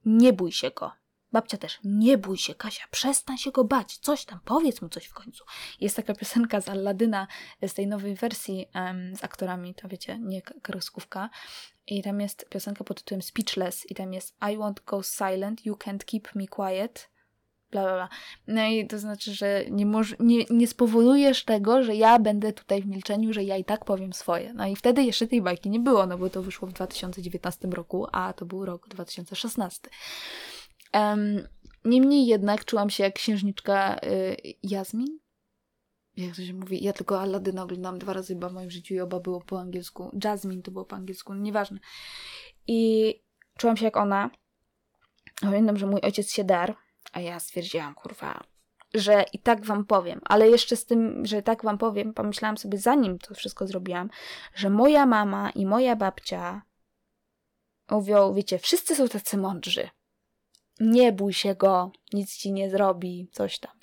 Nie 0.05 0.33
bój 0.33 0.51
się 0.51 0.71
go. 0.71 0.91
Babcia 1.31 1.57
też, 1.57 1.79
nie 1.83 2.17
bój 2.17 2.37
się, 2.37 2.55
Kasia, 2.55 2.83
przestań 2.91 3.37
się 3.37 3.51
go 3.51 3.63
bać, 3.63 3.97
coś 3.97 4.25
tam, 4.25 4.39
powiedz 4.45 4.81
mu 4.81 4.89
coś 4.89 5.05
w 5.05 5.13
końcu. 5.13 5.43
Jest 5.79 5.95
taka 5.95 6.13
piosenka 6.13 6.61
z 6.61 6.69
Alladyna, 6.69 7.27
z 7.61 7.73
tej 7.73 7.87
nowej 7.87 8.15
wersji 8.15 8.65
um, 8.75 9.15
z 9.15 9.23
aktorami, 9.23 9.75
to 9.75 9.87
wiecie, 9.87 10.19
nie 10.19 10.41
kreskówka. 10.41 11.29
I 11.87 12.03
tam 12.03 12.21
jest 12.21 12.49
piosenka 12.49 12.83
pod 12.83 12.97
tytułem 12.97 13.21
Speechless 13.21 13.91
i 13.91 13.95
tam 13.95 14.13
jest 14.13 14.35
I 14.41 14.57
won't 14.57 14.83
go 14.85 15.03
silent, 15.03 15.65
you 15.65 15.75
can't 15.75 16.03
keep 16.05 16.35
me 16.35 16.47
quiet. 16.47 17.10
Bla, 17.71 17.81
bla, 17.81 17.93
bla. 17.93 18.09
No 18.47 18.67
i 18.67 18.87
to 18.87 18.99
znaczy, 18.99 19.33
że 19.33 19.65
nie, 19.69 19.85
moż, 19.85 20.15
nie, 20.19 20.45
nie 20.49 20.67
spowodujesz 20.67 21.45
tego, 21.45 21.83
że 21.83 21.95
ja 21.95 22.19
będę 22.19 22.53
tutaj 22.53 22.81
w 22.81 22.87
milczeniu, 22.87 23.33
że 23.33 23.43
ja 23.43 23.57
i 23.57 23.63
tak 23.63 23.85
powiem 23.85 24.13
swoje. 24.13 24.53
No 24.53 24.67
i 24.67 24.75
wtedy 24.75 25.03
jeszcze 25.03 25.27
tej 25.27 25.41
bajki 25.41 25.69
nie 25.69 25.79
było, 25.79 26.05
no 26.05 26.17
bo 26.17 26.29
to 26.29 26.43
wyszło 26.43 26.67
w 26.67 26.73
2019 26.73 27.67
roku, 27.67 28.07
a 28.11 28.33
to 28.33 28.45
był 28.45 28.65
rok 28.65 28.87
2016. 28.87 29.89
Um, 30.93 31.47
niemniej 31.85 32.27
jednak 32.27 32.65
czułam 32.65 32.89
się 32.89 33.03
jak 33.03 33.13
księżniczka 33.13 33.99
y, 34.03 34.37
Jasmin, 34.63 35.19
jak 36.17 36.35
to 36.35 36.41
się 36.41 36.53
mówi, 36.53 36.83
ja 36.83 36.93
tylko 36.93 37.21
Aladyna 37.21 37.63
oglądałam 37.63 37.99
dwa 37.99 38.13
razy 38.13 38.33
chyba 38.33 38.49
w 38.49 38.53
moim 38.53 38.71
życiu 38.71 38.93
i 38.93 38.99
oba 38.99 39.19
było 39.19 39.41
po 39.41 39.59
angielsku. 39.59 40.17
Jasmine 40.23 40.61
to 40.61 40.71
było 40.71 40.85
po 40.85 40.95
angielsku, 40.95 41.33
no 41.33 41.41
nieważne. 41.41 41.79
I 42.67 43.13
czułam 43.57 43.77
się 43.77 43.85
jak 43.85 43.97
ona. 43.97 44.29
Pamiętam, 45.41 45.77
że 45.77 45.87
mój 45.87 46.01
ojciec 46.01 46.31
się 46.31 46.43
dar, 46.43 46.75
a 47.11 47.19
ja 47.19 47.39
stwierdziłam, 47.39 47.95
kurwa, 47.95 48.43
że 48.93 49.25
i 49.33 49.39
tak 49.39 49.65
wam 49.65 49.85
powiem, 49.85 50.21
ale 50.23 50.49
jeszcze 50.49 50.75
z 50.75 50.85
tym, 50.85 51.25
że 51.25 51.41
tak 51.41 51.63
wam 51.63 51.77
powiem, 51.77 52.13
pomyślałam 52.13 52.57
sobie, 52.57 52.77
zanim 52.77 53.19
to 53.19 53.35
wszystko 53.35 53.67
zrobiłam, 53.67 54.09
że 54.55 54.69
moja 54.69 55.05
mama 55.05 55.49
i 55.49 55.65
moja 55.65 55.95
babcia 55.95 56.61
mówią, 57.89 58.33
wiecie, 58.33 58.59
wszyscy 58.59 58.95
są 58.95 59.07
tacy 59.07 59.37
mądrzy. 59.37 59.89
Nie 60.79 61.11
bój 61.11 61.33
się 61.33 61.55
go, 61.55 61.91
nic 62.13 62.37
ci 62.37 62.51
nie 62.51 62.69
zrobi, 62.69 63.29
coś 63.31 63.59
tam 63.59 63.81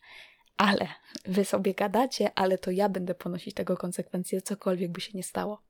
ale 0.59 0.89
wy 1.25 1.45
sobie 1.45 1.75
gadacie, 1.75 2.31
ale 2.35 2.59
to 2.59 2.71
ja 2.71 2.89
będę 2.89 3.15
ponosić 3.15 3.55
tego 3.55 3.77
konsekwencje, 3.77 4.43
cokolwiek 4.43 4.93
by 4.93 5.01
się 5.01 5.11
nie 5.15 5.23
stało. 5.23 5.63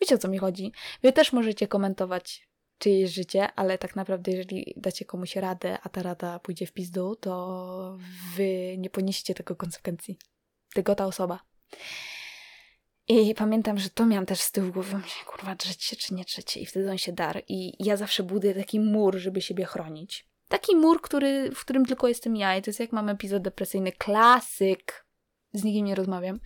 Wiecie 0.00 0.14
o 0.14 0.18
co 0.18 0.28
mi 0.28 0.38
chodzi? 0.38 0.72
Wy 1.02 1.12
też 1.12 1.32
możecie 1.32 1.68
komentować 1.68 2.48
czyjeś 2.78 3.10
życie, 3.10 3.52
ale 3.52 3.78
tak 3.78 3.96
naprawdę, 3.96 4.32
jeżeli 4.32 4.74
dacie 4.76 5.04
komuś 5.04 5.36
radę, 5.36 5.78
a 5.82 5.88
ta 5.88 6.02
rada 6.02 6.38
pójdzie 6.38 6.66
w 6.66 6.72
pizdu, 6.72 7.16
to 7.16 7.98
wy 8.36 8.74
nie 8.78 8.90
poniesiecie 8.90 9.34
tego 9.34 9.56
konsekwencji. 9.56 10.18
Tylko 10.74 10.94
ta 10.94 11.06
osoba. 11.06 11.40
I 13.08 13.34
pamiętam, 13.34 13.78
że 13.78 13.90
to 13.90 14.06
miałam 14.06 14.26
też 14.26 14.40
z 14.40 14.52
tyłu 14.52 14.72
głowy, 14.72 14.98
myślę, 14.98 15.24
kurwa, 15.26 15.54
drzeć 15.54 15.84
się 15.84 15.96
czy 15.96 16.14
nie 16.14 16.24
drzeć 16.24 16.56
I 16.56 16.66
wtedy 16.66 16.90
on 16.90 16.98
się 16.98 17.12
dar. 17.12 17.42
I 17.48 17.84
ja 17.84 17.96
zawsze 17.96 18.22
buduję 18.22 18.54
taki 18.54 18.80
mur, 18.80 19.16
żeby 19.16 19.40
siebie 19.40 19.64
chronić. 19.64 20.28
Taki 20.48 20.76
mur, 20.76 21.02
który, 21.02 21.50
w 21.50 21.60
którym 21.60 21.86
tylko 21.86 22.08
jestem 22.08 22.36
ja. 22.36 22.56
I 22.56 22.62
to 22.62 22.70
jest 22.70 22.80
jak 22.80 22.92
mam 22.92 23.08
epizod 23.08 23.42
depresyjny. 23.42 23.92
Klasyk. 23.92 25.06
Z 25.52 25.64
nikim 25.64 25.86
nie 25.86 25.94
rozmawiam. 25.94 26.40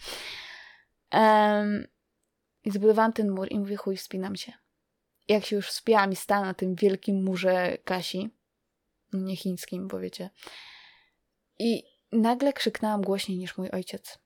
Um, 1.12 1.86
I 2.64 2.70
zbudowałam 2.70 3.12
ten 3.12 3.30
mur 3.30 3.48
i 3.50 3.58
mówię, 3.58 3.76
chuj, 3.76 3.96
wspinam 3.96 4.36
się. 4.36 4.52
Jak 5.28 5.44
się 5.44 5.56
już 5.56 5.68
wspinałam 5.68 6.12
i 6.12 6.16
stałam 6.16 6.44
na 6.44 6.54
tym 6.54 6.74
wielkim 6.74 7.24
murze 7.24 7.78
Kasi, 7.84 8.30
nie 9.12 9.36
chińskim, 9.36 9.88
bo 9.88 10.00
wiecie. 10.00 10.30
I 11.58 11.82
nagle 12.12 12.52
krzyknęłam 12.52 13.02
głośniej 13.02 13.38
niż 13.38 13.58
mój 13.58 13.70
ojciec. 13.70 14.18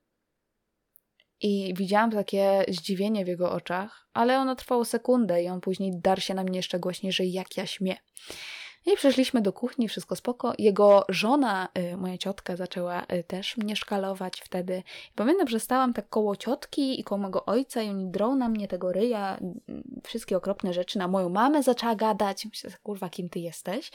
I 1.40 1.74
widziałam 1.76 2.10
takie 2.10 2.64
zdziwienie 2.68 3.24
w 3.24 3.28
jego 3.28 3.52
oczach, 3.52 4.08
ale 4.12 4.38
ono 4.38 4.56
trwało 4.56 4.84
sekundę 4.84 5.42
i 5.42 5.48
on 5.48 5.60
później 5.60 5.92
dar 5.94 6.22
się 6.22 6.34
na 6.34 6.44
mnie 6.44 6.58
jeszcze 6.58 6.78
głośniej, 6.78 7.12
że 7.12 7.24
jak 7.24 7.56
ja 7.56 7.66
śmie. 7.66 7.96
I 8.86 8.96
przeszliśmy 8.96 9.40
do 9.40 9.52
kuchni, 9.52 9.88
wszystko 9.88 10.16
spoko. 10.16 10.52
Jego 10.58 11.04
żona, 11.08 11.68
y, 11.78 11.96
moja 11.96 12.18
ciotka, 12.18 12.56
zaczęła 12.56 13.02
y, 13.02 13.24
też 13.24 13.56
mnie 13.56 13.76
szkalować 13.76 14.40
wtedy. 14.40 14.82
Pamiętam, 15.14 15.48
że 15.48 15.60
stałam 15.60 15.92
tak 15.92 16.08
koło 16.08 16.36
ciotki 16.36 17.00
i 17.00 17.04
koło 17.04 17.18
mojego 17.18 17.44
ojca 17.44 17.82
i 17.82 17.88
oni 17.88 18.10
drą 18.10 18.36
na 18.36 18.48
mnie 18.48 18.68
tego 18.68 18.92
ryja, 18.92 19.38
wszystkie 20.04 20.36
okropne 20.36 20.72
rzeczy. 20.72 20.98
Na 20.98 21.08
moją 21.08 21.28
mamę 21.28 21.62
zaczęła 21.62 21.94
gadać. 21.94 22.44
Myślę, 22.44 22.70
kurwa, 22.82 23.08
kim 23.08 23.28
ty 23.28 23.38
jesteś? 23.38 23.90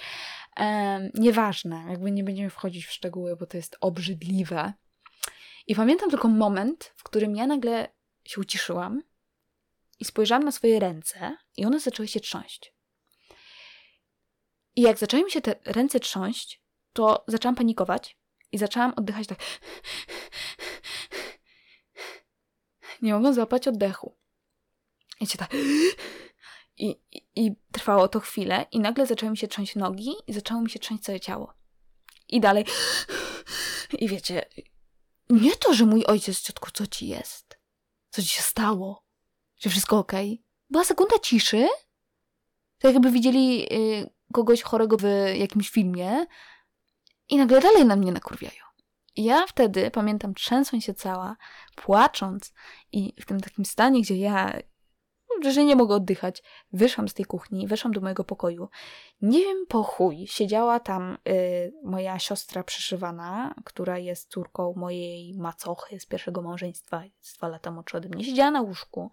Ehm, 0.55 1.09
nieważne, 1.13 1.85
jakby 1.89 2.11
nie 2.11 2.23
będziemy 2.23 2.49
wchodzić 2.49 2.85
w 2.85 2.91
szczegóły, 2.91 3.35
bo 3.35 3.45
to 3.45 3.57
jest 3.57 3.77
obrzydliwe. 3.81 4.73
I 5.67 5.75
pamiętam 5.75 6.09
tylko 6.09 6.27
moment, 6.27 6.93
w 6.95 7.03
którym 7.03 7.35
ja 7.35 7.47
nagle 7.47 7.88
się 8.23 8.41
uciszyłam 8.41 9.03
i 9.99 10.05
spojrzałam 10.05 10.43
na 10.43 10.51
swoje 10.51 10.79
ręce 10.79 11.38
i 11.57 11.65
one 11.65 11.79
zaczęły 11.79 12.07
się 12.07 12.19
trząść. 12.19 12.76
I 14.78 14.82
jak 14.82 14.97
zaczęły 14.97 15.23
mi 15.23 15.32
się 15.32 15.41
te 15.41 15.55
ręce 15.65 15.99
trząść, 15.99 16.61
to 16.93 17.23
zaczęłam 17.28 17.55
panikować 17.55 18.17
i 18.51 18.57
zaczęłam 18.57 18.93
oddychać 18.95 19.28
tak. 19.28 19.39
Nie 23.01 23.13
mogłam 23.13 23.34
złapać 23.34 23.67
oddechu. 23.67 24.17
I 25.19 25.28
się 25.28 25.38
tak. 25.38 25.53
I, 26.78 26.95
i, 27.11 27.21
I 27.36 27.55
trwało 27.71 28.07
to 28.07 28.19
chwilę, 28.19 28.65
i 28.71 28.80
nagle 28.80 29.05
zaczęły 29.05 29.32
mi 29.32 29.38
się 29.38 29.47
trząść 29.47 29.75
nogi, 29.75 30.13
i 30.28 30.34
zaczęło 30.34 30.61
mi 30.61 30.69
się 30.69 30.80
trząść 30.80 31.03
całe 31.03 31.19
ciało. 31.19 31.53
I 32.28 32.39
dalej. 32.39 32.65
I 33.99 34.07
wiecie, 34.07 34.45
nie 35.30 35.55
to, 35.55 35.73
że 35.73 35.86
mój 35.86 36.05
ojciec, 36.05 36.41
ciotku, 36.41 36.71
co 36.71 36.88
ci 36.88 37.07
jest? 37.07 37.59
Co 38.09 38.21
ci 38.21 38.28
się 38.28 38.41
stało? 38.41 39.03
Czy 39.59 39.69
wszystko 39.69 39.97
ok? 39.97 40.11
Była 40.69 40.84
sekunda 40.84 41.19
ciszy. 41.19 41.67
Tak 42.80 42.93
jakby 42.93 43.11
widzieli 43.11 43.73
y, 43.73 44.16
kogoś 44.34 44.61
chorego 44.61 44.97
w 44.97 45.03
jakimś 45.36 45.69
filmie 45.69 46.25
i 47.30 47.38
nagle 47.38 47.61
dalej 47.61 47.86
na 47.86 47.95
mnie 47.95 48.11
nakurwiają. 48.11 48.61
I 49.15 49.23
ja 49.23 49.47
wtedy, 49.47 49.91
pamiętam, 49.91 50.34
trzęsąc 50.34 50.84
się 50.84 50.93
cała, 50.93 51.38
płacząc 51.75 52.53
i 52.91 53.13
w 53.21 53.25
tym 53.25 53.39
takim 53.39 53.65
stanie, 53.65 54.01
gdzie 54.01 54.17
ja 54.17 54.53
że 55.41 55.65
nie 55.65 55.75
mogę 55.75 55.95
oddychać. 55.95 56.43
Wyszłam 56.73 57.07
z 57.07 57.13
tej 57.13 57.25
kuchni, 57.25 57.67
weszłam 57.67 57.93
do 57.93 58.01
mojego 58.01 58.23
pokoju. 58.23 58.69
Nie 59.21 59.39
wiem 59.39 59.65
po 59.67 59.84
chuj, 59.84 60.28
siedziała 60.28 60.80
tam 60.80 61.17
y, 61.28 61.73
moja 61.84 62.19
siostra 62.19 62.63
przyszywana, 62.63 63.55
która 63.65 63.97
jest 63.97 64.30
córką 64.30 64.73
mojej 64.75 65.34
macochy 65.34 65.99
z 65.99 66.05
pierwszego 66.05 66.41
małżeństwa, 66.41 67.03
jest 67.05 67.38
dwa 67.38 67.47
lata 67.47 67.71
młodsza 67.71 67.97
ode 67.97 68.09
mnie. 68.09 68.23
Siedziała 68.23 68.51
na 68.51 68.61
łóżku, 68.61 69.11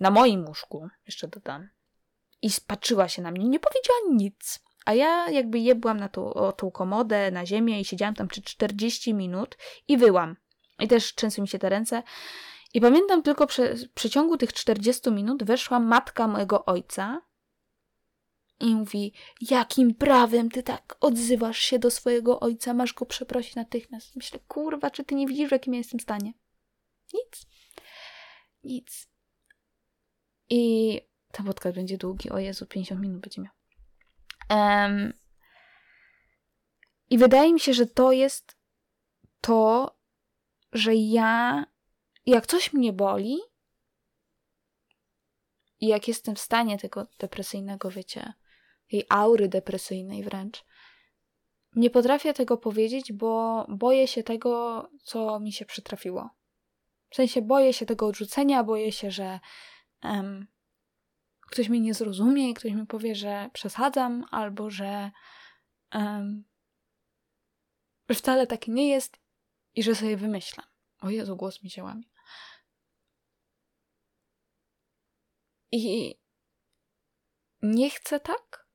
na 0.00 0.10
moim 0.10 0.46
łóżku, 0.46 0.88
jeszcze 1.06 1.28
dodam 1.28 1.68
i 2.46 2.50
spatrzyła 2.50 3.08
się 3.08 3.22
na 3.22 3.30
mnie, 3.30 3.48
nie 3.48 3.60
powiedziała 3.60 3.98
nic. 4.10 4.60
A 4.84 4.94
ja 4.94 5.30
jakby 5.30 5.58
jebłam 5.58 6.00
na 6.00 6.08
tą, 6.08 6.34
o, 6.34 6.52
tą 6.52 6.70
komodę, 6.70 7.30
na 7.30 7.46
ziemię 7.46 7.80
i 7.80 7.84
siedziałam 7.84 8.14
tam 8.14 8.28
przez 8.28 8.44
40 8.44 9.14
minut 9.14 9.56
i 9.88 9.96
wyłam. 9.96 10.36
I 10.78 10.88
też 10.88 11.14
trzęsły 11.14 11.42
mi 11.42 11.48
się 11.48 11.58
te 11.58 11.68
ręce. 11.68 12.02
I 12.74 12.80
pamiętam 12.80 13.22
tylko, 13.22 13.46
w 13.46 13.50
przeciągu 13.94 14.36
tych 14.36 14.52
40 14.52 15.10
minut 15.10 15.44
weszła 15.44 15.80
matka 15.80 16.28
mojego 16.28 16.64
ojca 16.64 17.22
i 18.60 18.74
mówi, 18.74 19.12
jakim 19.40 19.94
prawem 19.94 20.50
ty 20.50 20.62
tak 20.62 20.96
odzywasz 21.00 21.58
się 21.58 21.78
do 21.78 21.90
swojego 21.90 22.40
ojca, 22.40 22.74
masz 22.74 22.92
go 22.94 23.06
przeprosić 23.06 23.54
natychmiast. 23.54 24.16
Myślę, 24.16 24.38
kurwa, 24.48 24.90
czy 24.90 25.04
ty 25.04 25.14
nie 25.14 25.26
widzisz, 25.26 25.48
w 25.48 25.52
jakim 25.52 25.74
ja 25.74 25.78
jestem 25.78 26.00
stanie? 26.00 26.32
Nic. 27.14 27.46
Nic. 28.64 29.08
I 30.50 31.00
ten 31.32 31.46
podcast 31.46 31.76
będzie 31.76 31.98
długi. 31.98 32.30
O 32.30 32.38
Jezu, 32.38 32.66
50 32.66 33.00
minut 33.00 33.20
będzie 33.20 33.42
miał. 33.42 33.52
Um, 34.50 35.12
I 37.10 37.18
wydaje 37.18 37.52
mi 37.52 37.60
się, 37.60 37.74
że 37.74 37.86
to 37.86 38.12
jest 38.12 38.56
to, 39.40 39.96
że 40.72 40.94
ja, 40.94 41.66
jak 42.26 42.46
coś 42.46 42.72
mnie 42.72 42.92
boli, 42.92 43.38
i 45.80 45.86
jak 45.86 46.08
jestem 46.08 46.34
w 46.34 46.40
stanie 46.40 46.78
tego 46.78 47.06
depresyjnego, 47.18 47.90
wiecie, 47.90 48.32
tej 48.90 49.06
aury 49.08 49.48
depresyjnej 49.48 50.24
wręcz, 50.24 50.64
nie 51.76 51.90
potrafię 51.90 52.34
tego 52.34 52.56
powiedzieć, 52.56 53.12
bo 53.12 53.66
boję 53.68 54.08
się 54.08 54.22
tego, 54.22 54.82
co 55.02 55.40
mi 55.40 55.52
się 55.52 55.64
przytrafiło. 55.64 56.30
W 57.10 57.14
sensie 57.14 57.42
boję 57.42 57.72
się 57.72 57.86
tego 57.86 58.06
odrzucenia, 58.06 58.64
boję 58.64 58.92
się, 58.92 59.10
że 59.10 59.40
um, 60.04 60.46
ktoś 61.50 61.68
mnie 61.68 61.80
nie 61.80 61.94
zrozumie 61.94 62.50
i 62.50 62.54
ktoś 62.54 62.72
mi 62.72 62.86
powie, 62.86 63.14
że 63.14 63.50
przesadzam, 63.52 64.24
albo 64.30 64.70
że, 64.70 65.10
um, 65.94 66.44
wcale 68.14 68.46
tak 68.46 68.68
nie 68.68 68.88
jest 68.88 69.16
i 69.74 69.82
że 69.82 69.94
sobie 69.94 70.16
wymyślam. 70.16 70.66
O 71.00 71.10
Jezu, 71.10 71.36
głos 71.36 71.62
mi 71.62 71.70
się 71.70 71.84
łamie. 71.84 72.04
I 75.72 76.14
nie 77.62 77.90
chcę 77.90 78.20
tak, 78.20 78.66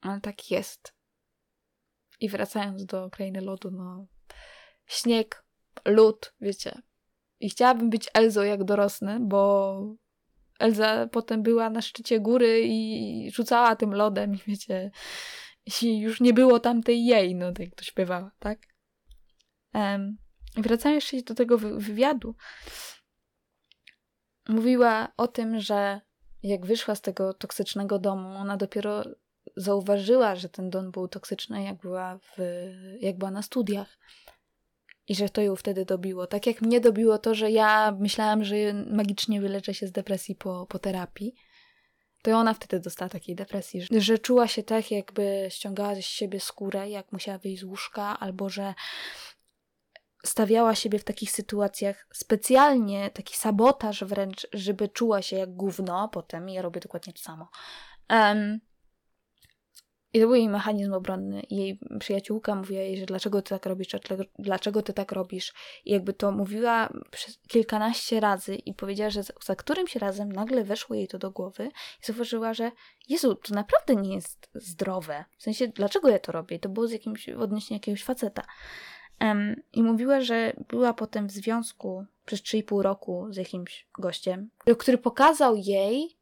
ale 0.00 0.20
tak 0.20 0.50
jest. 0.50 0.94
I 2.20 2.28
wracając 2.28 2.84
do 2.84 3.10
krainy 3.10 3.40
lodu, 3.40 3.70
no 3.70 4.06
śnieg, 4.86 5.44
lód, 5.84 6.34
wiecie. 6.40 6.82
I 7.40 7.50
chciałabym 7.50 7.90
być 7.90 8.08
Elzą 8.14 8.42
jak 8.42 8.64
dorosnę, 8.64 9.18
bo 9.20 9.94
Elza 10.62 11.06
potem 11.06 11.42
była 11.42 11.70
na 11.70 11.82
szczycie 11.82 12.20
góry 12.20 12.62
i 12.64 13.30
rzucała 13.30 13.76
tym 13.76 13.94
lodem 13.94 14.34
i 14.34 14.38
wiecie, 14.46 14.90
i 15.82 15.98
już 15.98 16.20
nie 16.20 16.32
było 16.32 16.60
tamtej 16.60 17.04
jej, 17.04 17.34
no 17.34 17.52
tak 17.52 17.74
to 17.76 17.84
śpiewała, 17.84 18.30
tak? 18.38 18.58
Um, 19.74 20.16
wracając 20.56 21.12
jeszcze 21.12 21.34
do 21.34 21.34
tego 21.34 21.58
wywiadu, 21.58 22.34
mówiła 24.48 25.12
o 25.16 25.28
tym, 25.28 25.60
że 25.60 26.00
jak 26.42 26.66
wyszła 26.66 26.94
z 26.94 27.00
tego 27.00 27.34
toksycznego 27.34 27.98
domu, 27.98 28.28
ona 28.28 28.56
dopiero 28.56 29.04
zauważyła, 29.56 30.34
że 30.34 30.48
ten 30.48 30.70
Don 30.70 30.90
był 30.90 31.08
toksyczny, 31.08 31.62
jak 31.62 31.76
była, 31.76 32.18
w, 32.18 32.38
jak 33.00 33.18
była 33.18 33.30
na 33.30 33.42
studiach. 33.42 33.98
I 35.08 35.14
że 35.14 35.28
to 35.28 35.40
ją 35.42 35.56
wtedy 35.56 35.84
dobiło. 35.84 36.26
Tak 36.26 36.46
jak 36.46 36.62
mnie 36.62 36.80
dobiło 36.80 37.18
to, 37.18 37.34
że 37.34 37.50
ja 37.50 37.96
myślałam, 38.00 38.44
że 38.44 38.56
magicznie 38.90 39.40
wyleczę 39.40 39.74
się 39.74 39.86
z 39.86 39.92
depresji 39.92 40.34
po, 40.34 40.66
po 40.66 40.78
terapii, 40.78 41.34
to 42.22 42.30
ona 42.30 42.54
wtedy 42.54 42.80
dostała 42.80 43.08
takiej 43.08 43.34
depresji, 43.34 43.86
że 43.90 44.18
czuła 44.18 44.48
się 44.48 44.62
tak, 44.62 44.90
jakby 44.90 45.46
ściągała 45.50 45.94
z 45.94 46.00
siebie 46.00 46.40
skórę, 46.40 46.90
jak 46.90 47.12
musiała 47.12 47.38
wyjść 47.38 47.60
z 47.60 47.64
łóżka, 47.64 48.20
albo 48.20 48.48
że 48.48 48.74
stawiała 50.24 50.74
siebie 50.74 50.98
w 50.98 51.04
takich 51.04 51.30
sytuacjach 51.30 52.06
specjalnie, 52.12 53.10
taki 53.10 53.36
sabotaż 53.36 54.04
wręcz, 54.04 54.46
żeby 54.52 54.88
czuła 54.88 55.22
się 55.22 55.36
jak 55.36 55.54
gówno 55.54 56.08
potem. 56.08 56.48
Ja 56.48 56.62
robię 56.62 56.80
dokładnie 56.80 57.12
to 57.12 57.22
samo. 57.22 57.48
Um, 58.10 58.60
i 60.14 60.20
to 60.20 60.26
był 60.26 60.34
jej 60.34 60.48
mechanizm 60.48 60.92
obronny. 60.92 61.42
Jej 61.50 61.78
przyjaciółka 61.98 62.54
mówiła 62.54 62.80
jej, 62.80 62.98
że 62.98 63.06
dlaczego 63.06 63.42
ty 63.42 63.50
tak 63.50 63.66
robisz, 63.66 63.88
dlaczego 64.38 64.82
ty 64.82 64.92
tak 64.92 65.12
robisz. 65.12 65.52
I 65.84 65.92
jakby 65.92 66.12
to 66.12 66.32
mówiła 66.32 66.92
przez 67.10 67.38
kilkanaście 67.48 68.20
razy 68.20 68.54
i 68.54 68.74
powiedziała, 68.74 69.10
że 69.10 69.22
za 69.44 69.56
którymś 69.56 69.96
razem 69.96 70.32
nagle 70.32 70.64
weszło 70.64 70.96
jej 70.96 71.08
to 71.08 71.18
do 71.18 71.30
głowy 71.30 71.70
i 72.02 72.06
zauważyła, 72.06 72.54
że 72.54 72.70
Jezu, 73.08 73.34
to 73.34 73.54
naprawdę 73.54 73.96
nie 73.96 74.14
jest 74.14 74.50
zdrowe. 74.54 75.24
W 75.38 75.42
sensie, 75.42 75.68
dlaczego 75.68 76.08
ja 76.08 76.18
to 76.18 76.32
robię? 76.32 76.56
I 76.56 76.60
to 76.60 76.68
było 76.68 76.86
z 76.86 76.92
jakimś, 76.92 77.28
odnośnie 77.28 77.76
jakiegoś 77.76 78.04
faceta. 78.04 78.42
Um, 79.20 79.62
I 79.72 79.82
mówiła, 79.82 80.20
że 80.20 80.52
była 80.68 80.94
potem 80.94 81.26
w 81.26 81.30
związku 81.30 82.04
przez 82.24 82.40
3,5 82.40 82.80
roku 82.80 83.26
z 83.30 83.36
jakimś 83.36 83.86
gościem, 83.98 84.50
który 84.78 84.98
pokazał 84.98 85.56
jej, 85.56 86.16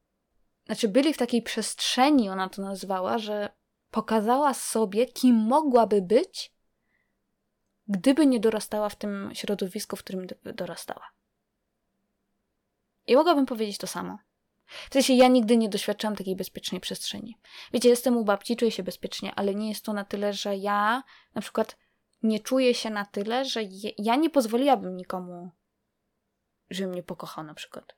znaczy 0.66 0.88
byli 0.88 1.14
w 1.14 1.18
takiej 1.18 1.42
przestrzeni, 1.42 2.30
ona 2.30 2.48
to 2.48 2.62
nazwała, 2.62 3.18
że 3.18 3.59
pokazała 3.90 4.54
sobie, 4.54 5.06
kim 5.06 5.36
mogłaby 5.36 6.02
być, 6.02 6.52
gdyby 7.88 8.26
nie 8.26 8.40
dorastała 8.40 8.88
w 8.88 8.96
tym 8.96 9.30
środowisku, 9.34 9.96
w 9.96 10.04
którym 10.04 10.26
dorastała. 10.42 11.10
I 13.06 13.16
mogłabym 13.16 13.46
powiedzieć 13.46 13.78
to 13.78 13.86
samo. 13.86 14.18
W 14.90 14.92
sensie 14.92 15.12
ja 15.12 15.28
nigdy 15.28 15.56
nie 15.56 15.68
doświadczałam 15.68 16.16
takiej 16.16 16.36
bezpiecznej 16.36 16.80
przestrzeni. 16.80 17.38
Wiecie, 17.72 17.88
jestem 17.88 18.16
u 18.16 18.24
babci, 18.24 18.56
czuję 18.56 18.70
się 18.70 18.82
bezpiecznie, 18.82 19.34
ale 19.34 19.54
nie 19.54 19.68
jest 19.68 19.84
to 19.84 19.92
na 19.92 20.04
tyle, 20.04 20.32
że 20.32 20.56
ja 20.56 21.02
na 21.34 21.42
przykład 21.42 21.76
nie 22.22 22.40
czuję 22.40 22.74
się 22.74 22.90
na 22.90 23.04
tyle, 23.04 23.44
że 23.44 23.62
je, 23.62 23.90
ja 23.98 24.16
nie 24.16 24.30
pozwoliłabym 24.30 24.96
nikomu, 24.96 25.50
żeby 26.70 26.90
mnie 26.90 27.02
pokochał 27.02 27.44
na 27.44 27.54
przykład. 27.54 27.94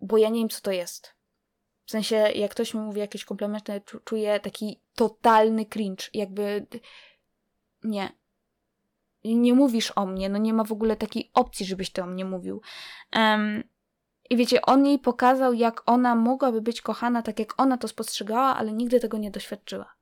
Bo 0.00 0.18
ja 0.18 0.28
nie 0.28 0.40
wiem, 0.40 0.48
co 0.48 0.60
to 0.60 0.70
jest. 0.70 1.14
W 1.86 1.90
sensie, 1.90 2.16
jak 2.16 2.50
ktoś 2.50 2.74
mi 2.74 2.80
mówi 2.80 3.00
jakieś 3.00 3.24
komplementy, 3.24 3.82
czuję 4.04 4.40
taki 4.40 4.80
totalny 4.94 5.66
cringe. 5.66 6.04
Jakby 6.14 6.66
nie. 7.84 8.12
Nie 9.24 9.54
mówisz 9.54 9.92
o 9.96 10.06
mnie, 10.06 10.28
no 10.28 10.38
nie 10.38 10.54
ma 10.54 10.64
w 10.64 10.72
ogóle 10.72 10.96
takiej 10.96 11.30
opcji, 11.34 11.66
żebyś 11.66 11.90
ty 11.90 12.02
o 12.02 12.06
mnie 12.06 12.24
mówił. 12.24 12.60
Um, 13.16 13.64
I 14.30 14.36
wiecie, 14.36 14.62
on 14.62 14.86
jej 14.86 14.98
pokazał, 14.98 15.52
jak 15.52 15.82
ona 15.86 16.14
mogłaby 16.14 16.62
być 16.62 16.80
kochana, 16.80 17.22
tak 17.22 17.38
jak 17.38 17.60
ona 17.60 17.78
to 17.78 17.88
spostrzegała, 17.88 18.56
ale 18.56 18.72
nigdy 18.72 19.00
tego 19.00 19.18
nie 19.18 19.30
doświadczyła. 19.30 19.94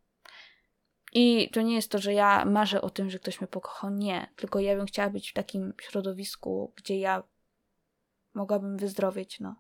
I 1.12 1.51
to 1.53 1.62
nie 1.62 1.74
jest 1.74 1.91
to, 1.91 1.99
że 1.99 2.12
ja 2.12 2.45
marzę 2.45 2.83
o 2.83 2.91
tym, 2.91 3.11
że 3.11 3.18
ktoś 3.18 3.41
mnie 3.41 3.49
pokochał. 3.49 3.91
Nie, 3.91 4.33
tylko 4.37 4.61
ja 4.61 4.76
bym 4.76 4.87
chciała 4.87 5.11
być 5.11 5.30
w 5.30 5.35
takim 5.35 5.74
środowisku, 5.80 6.72
gdzie 6.76 6.99
ja 6.99 7.22
mogłabym 8.35 8.76
wyzdrowieć, 8.76 9.41
no. 9.41 9.55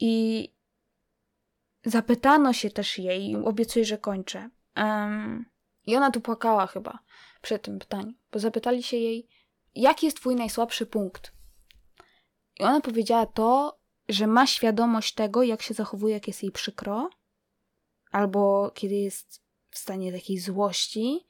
I 0.00 0.59
Zapytano 1.84 2.52
się 2.52 2.70
też 2.70 2.98
jej, 2.98 3.36
obiecuję, 3.36 3.84
że 3.84 3.98
kończę. 3.98 4.50
Um, 4.76 5.46
I 5.86 5.96
ona 5.96 6.10
tu 6.10 6.20
płakała 6.20 6.66
chyba 6.66 6.98
przy 7.42 7.58
tym 7.58 7.78
pytaniu, 7.78 8.12
bo 8.32 8.38
zapytali 8.38 8.82
się 8.82 8.96
jej, 8.96 9.28
jaki 9.74 10.06
jest 10.06 10.16
twój 10.16 10.36
najsłabszy 10.36 10.86
punkt? 10.86 11.32
I 12.60 12.62
ona 12.62 12.80
powiedziała 12.80 13.26
to, 13.26 13.78
że 14.08 14.26
ma 14.26 14.46
świadomość 14.46 15.14
tego, 15.14 15.42
jak 15.42 15.62
się 15.62 15.74
zachowuje, 15.74 16.14
jak 16.14 16.28
jest 16.28 16.42
jej 16.42 16.52
przykro, 16.52 17.10
albo 18.10 18.70
kiedy 18.74 18.94
jest 18.94 19.42
w 19.70 19.78
stanie 19.78 20.12
takiej 20.12 20.38
złości, 20.38 21.26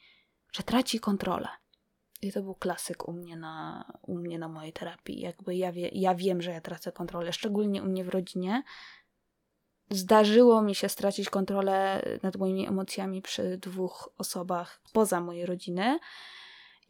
że 0.53 0.63
traci 0.63 1.01
kontrolę. 1.01 1.49
I 2.23 2.33
to 2.33 2.43
był 2.43 2.55
klasyk 2.55 3.09
u 3.09 3.13
mnie 3.13 3.37
na, 3.37 3.85
u 4.03 4.19
mnie 4.19 4.39
na 4.39 4.49
mojej 4.49 4.73
terapii. 4.73 5.21
Jakby 5.21 5.55
ja, 5.55 5.73
wie, 5.73 5.89
ja 5.89 6.15
wiem, 6.15 6.43
że 6.43 6.51
ja 6.51 6.61
tracę 6.61 6.93
kontrolę, 6.93 7.33
szczególnie 7.33 7.83
u 7.83 7.87
mnie 7.87 8.05
w 8.05 8.09
rodzinie, 8.09 8.63
Zdarzyło 9.91 10.63
mi 10.63 10.75
się 10.75 10.89
stracić 10.89 11.31
kontrolę 11.31 12.03
nad 12.23 12.37
moimi 12.37 12.67
emocjami 12.69 13.23
przy 13.23 13.59
dwóch 13.59 14.13
osobach 14.19 14.81
poza 14.93 15.21
mojej 15.21 15.47
rodziny. 15.47 15.99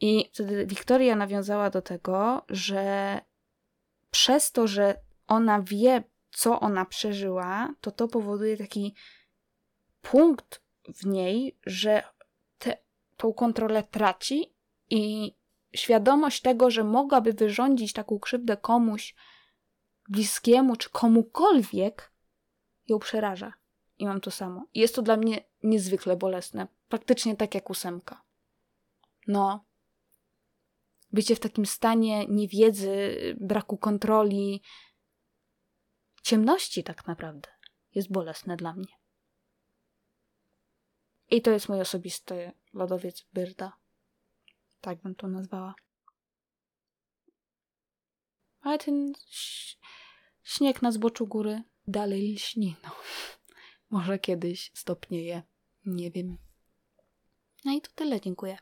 I 0.01 0.29
wtedy 0.33 0.65
Wiktoria 0.65 1.15
nawiązała 1.15 1.69
do 1.69 1.81
tego, 1.81 2.45
że 2.49 3.21
przez 4.11 4.51
to, 4.51 4.67
że 4.67 4.95
ona 5.27 5.61
wie, 5.61 6.03
co 6.31 6.59
ona 6.59 6.85
przeżyła, 6.85 7.73
to 7.81 7.91
to 7.91 8.07
powoduje 8.07 8.57
taki 8.57 8.95
punkt 10.01 10.61
w 10.87 11.05
niej, 11.05 11.57
że 11.65 12.03
te, 12.59 12.77
tą 13.17 13.33
kontrolę 13.33 13.83
traci 13.83 14.53
i 14.89 15.33
świadomość 15.75 16.41
tego, 16.41 16.71
że 16.71 16.83
mogłaby 16.83 17.33
wyrządzić 17.33 17.93
taką 17.93 18.19
krzywdę 18.19 18.57
komuś 18.57 19.15
bliskiemu 20.09 20.75
czy 20.75 20.89
komukolwiek, 20.89 22.10
ją 22.91 22.99
przeraża. 22.99 23.53
I 23.97 24.05
mam 24.05 24.21
to 24.21 24.31
samo. 24.31 24.65
I 24.73 24.79
jest 24.79 24.95
to 24.95 25.01
dla 25.01 25.17
mnie 25.17 25.43
niezwykle 25.63 26.15
bolesne. 26.15 26.67
Praktycznie 26.89 27.35
tak 27.35 27.55
jak 27.55 27.69
ósemka. 27.69 28.21
No. 29.27 29.65
Bycie 31.11 31.35
w 31.35 31.39
takim 31.39 31.65
stanie 31.65 32.25
niewiedzy, 32.27 33.15
braku 33.39 33.77
kontroli, 33.77 34.61
ciemności 36.23 36.83
tak 36.83 37.07
naprawdę 37.07 37.49
jest 37.95 38.11
bolesne 38.11 38.57
dla 38.57 38.73
mnie. 38.73 38.93
I 41.29 41.41
to 41.41 41.51
jest 41.51 41.69
mój 41.69 41.81
osobisty 41.81 42.51
lodowiec 42.73 43.25
Byrda. 43.33 43.73
Tak 44.81 45.01
bym 45.01 45.15
to 45.15 45.27
nazwała. 45.27 45.75
Ale 48.61 48.77
ten 48.77 49.13
śnieg 50.43 50.81
na 50.81 50.91
zboczu 50.91 51.27
góry 51.27 51.63
dalej 51.87 52.33
lśni. 52.33 52.75
No. 52.83 52.89
Może 53.89 54.19
kiedyś 54.19 54.71
stopnieje. 54.73 55.43
Nie 55.85 56.11
wiem. 56.11 56.37
No 57.65 57.73
i 57.73 57.81
to 57.81 57.91
tyle. 57.95 58.21
Dziękuję. 58.21 58.57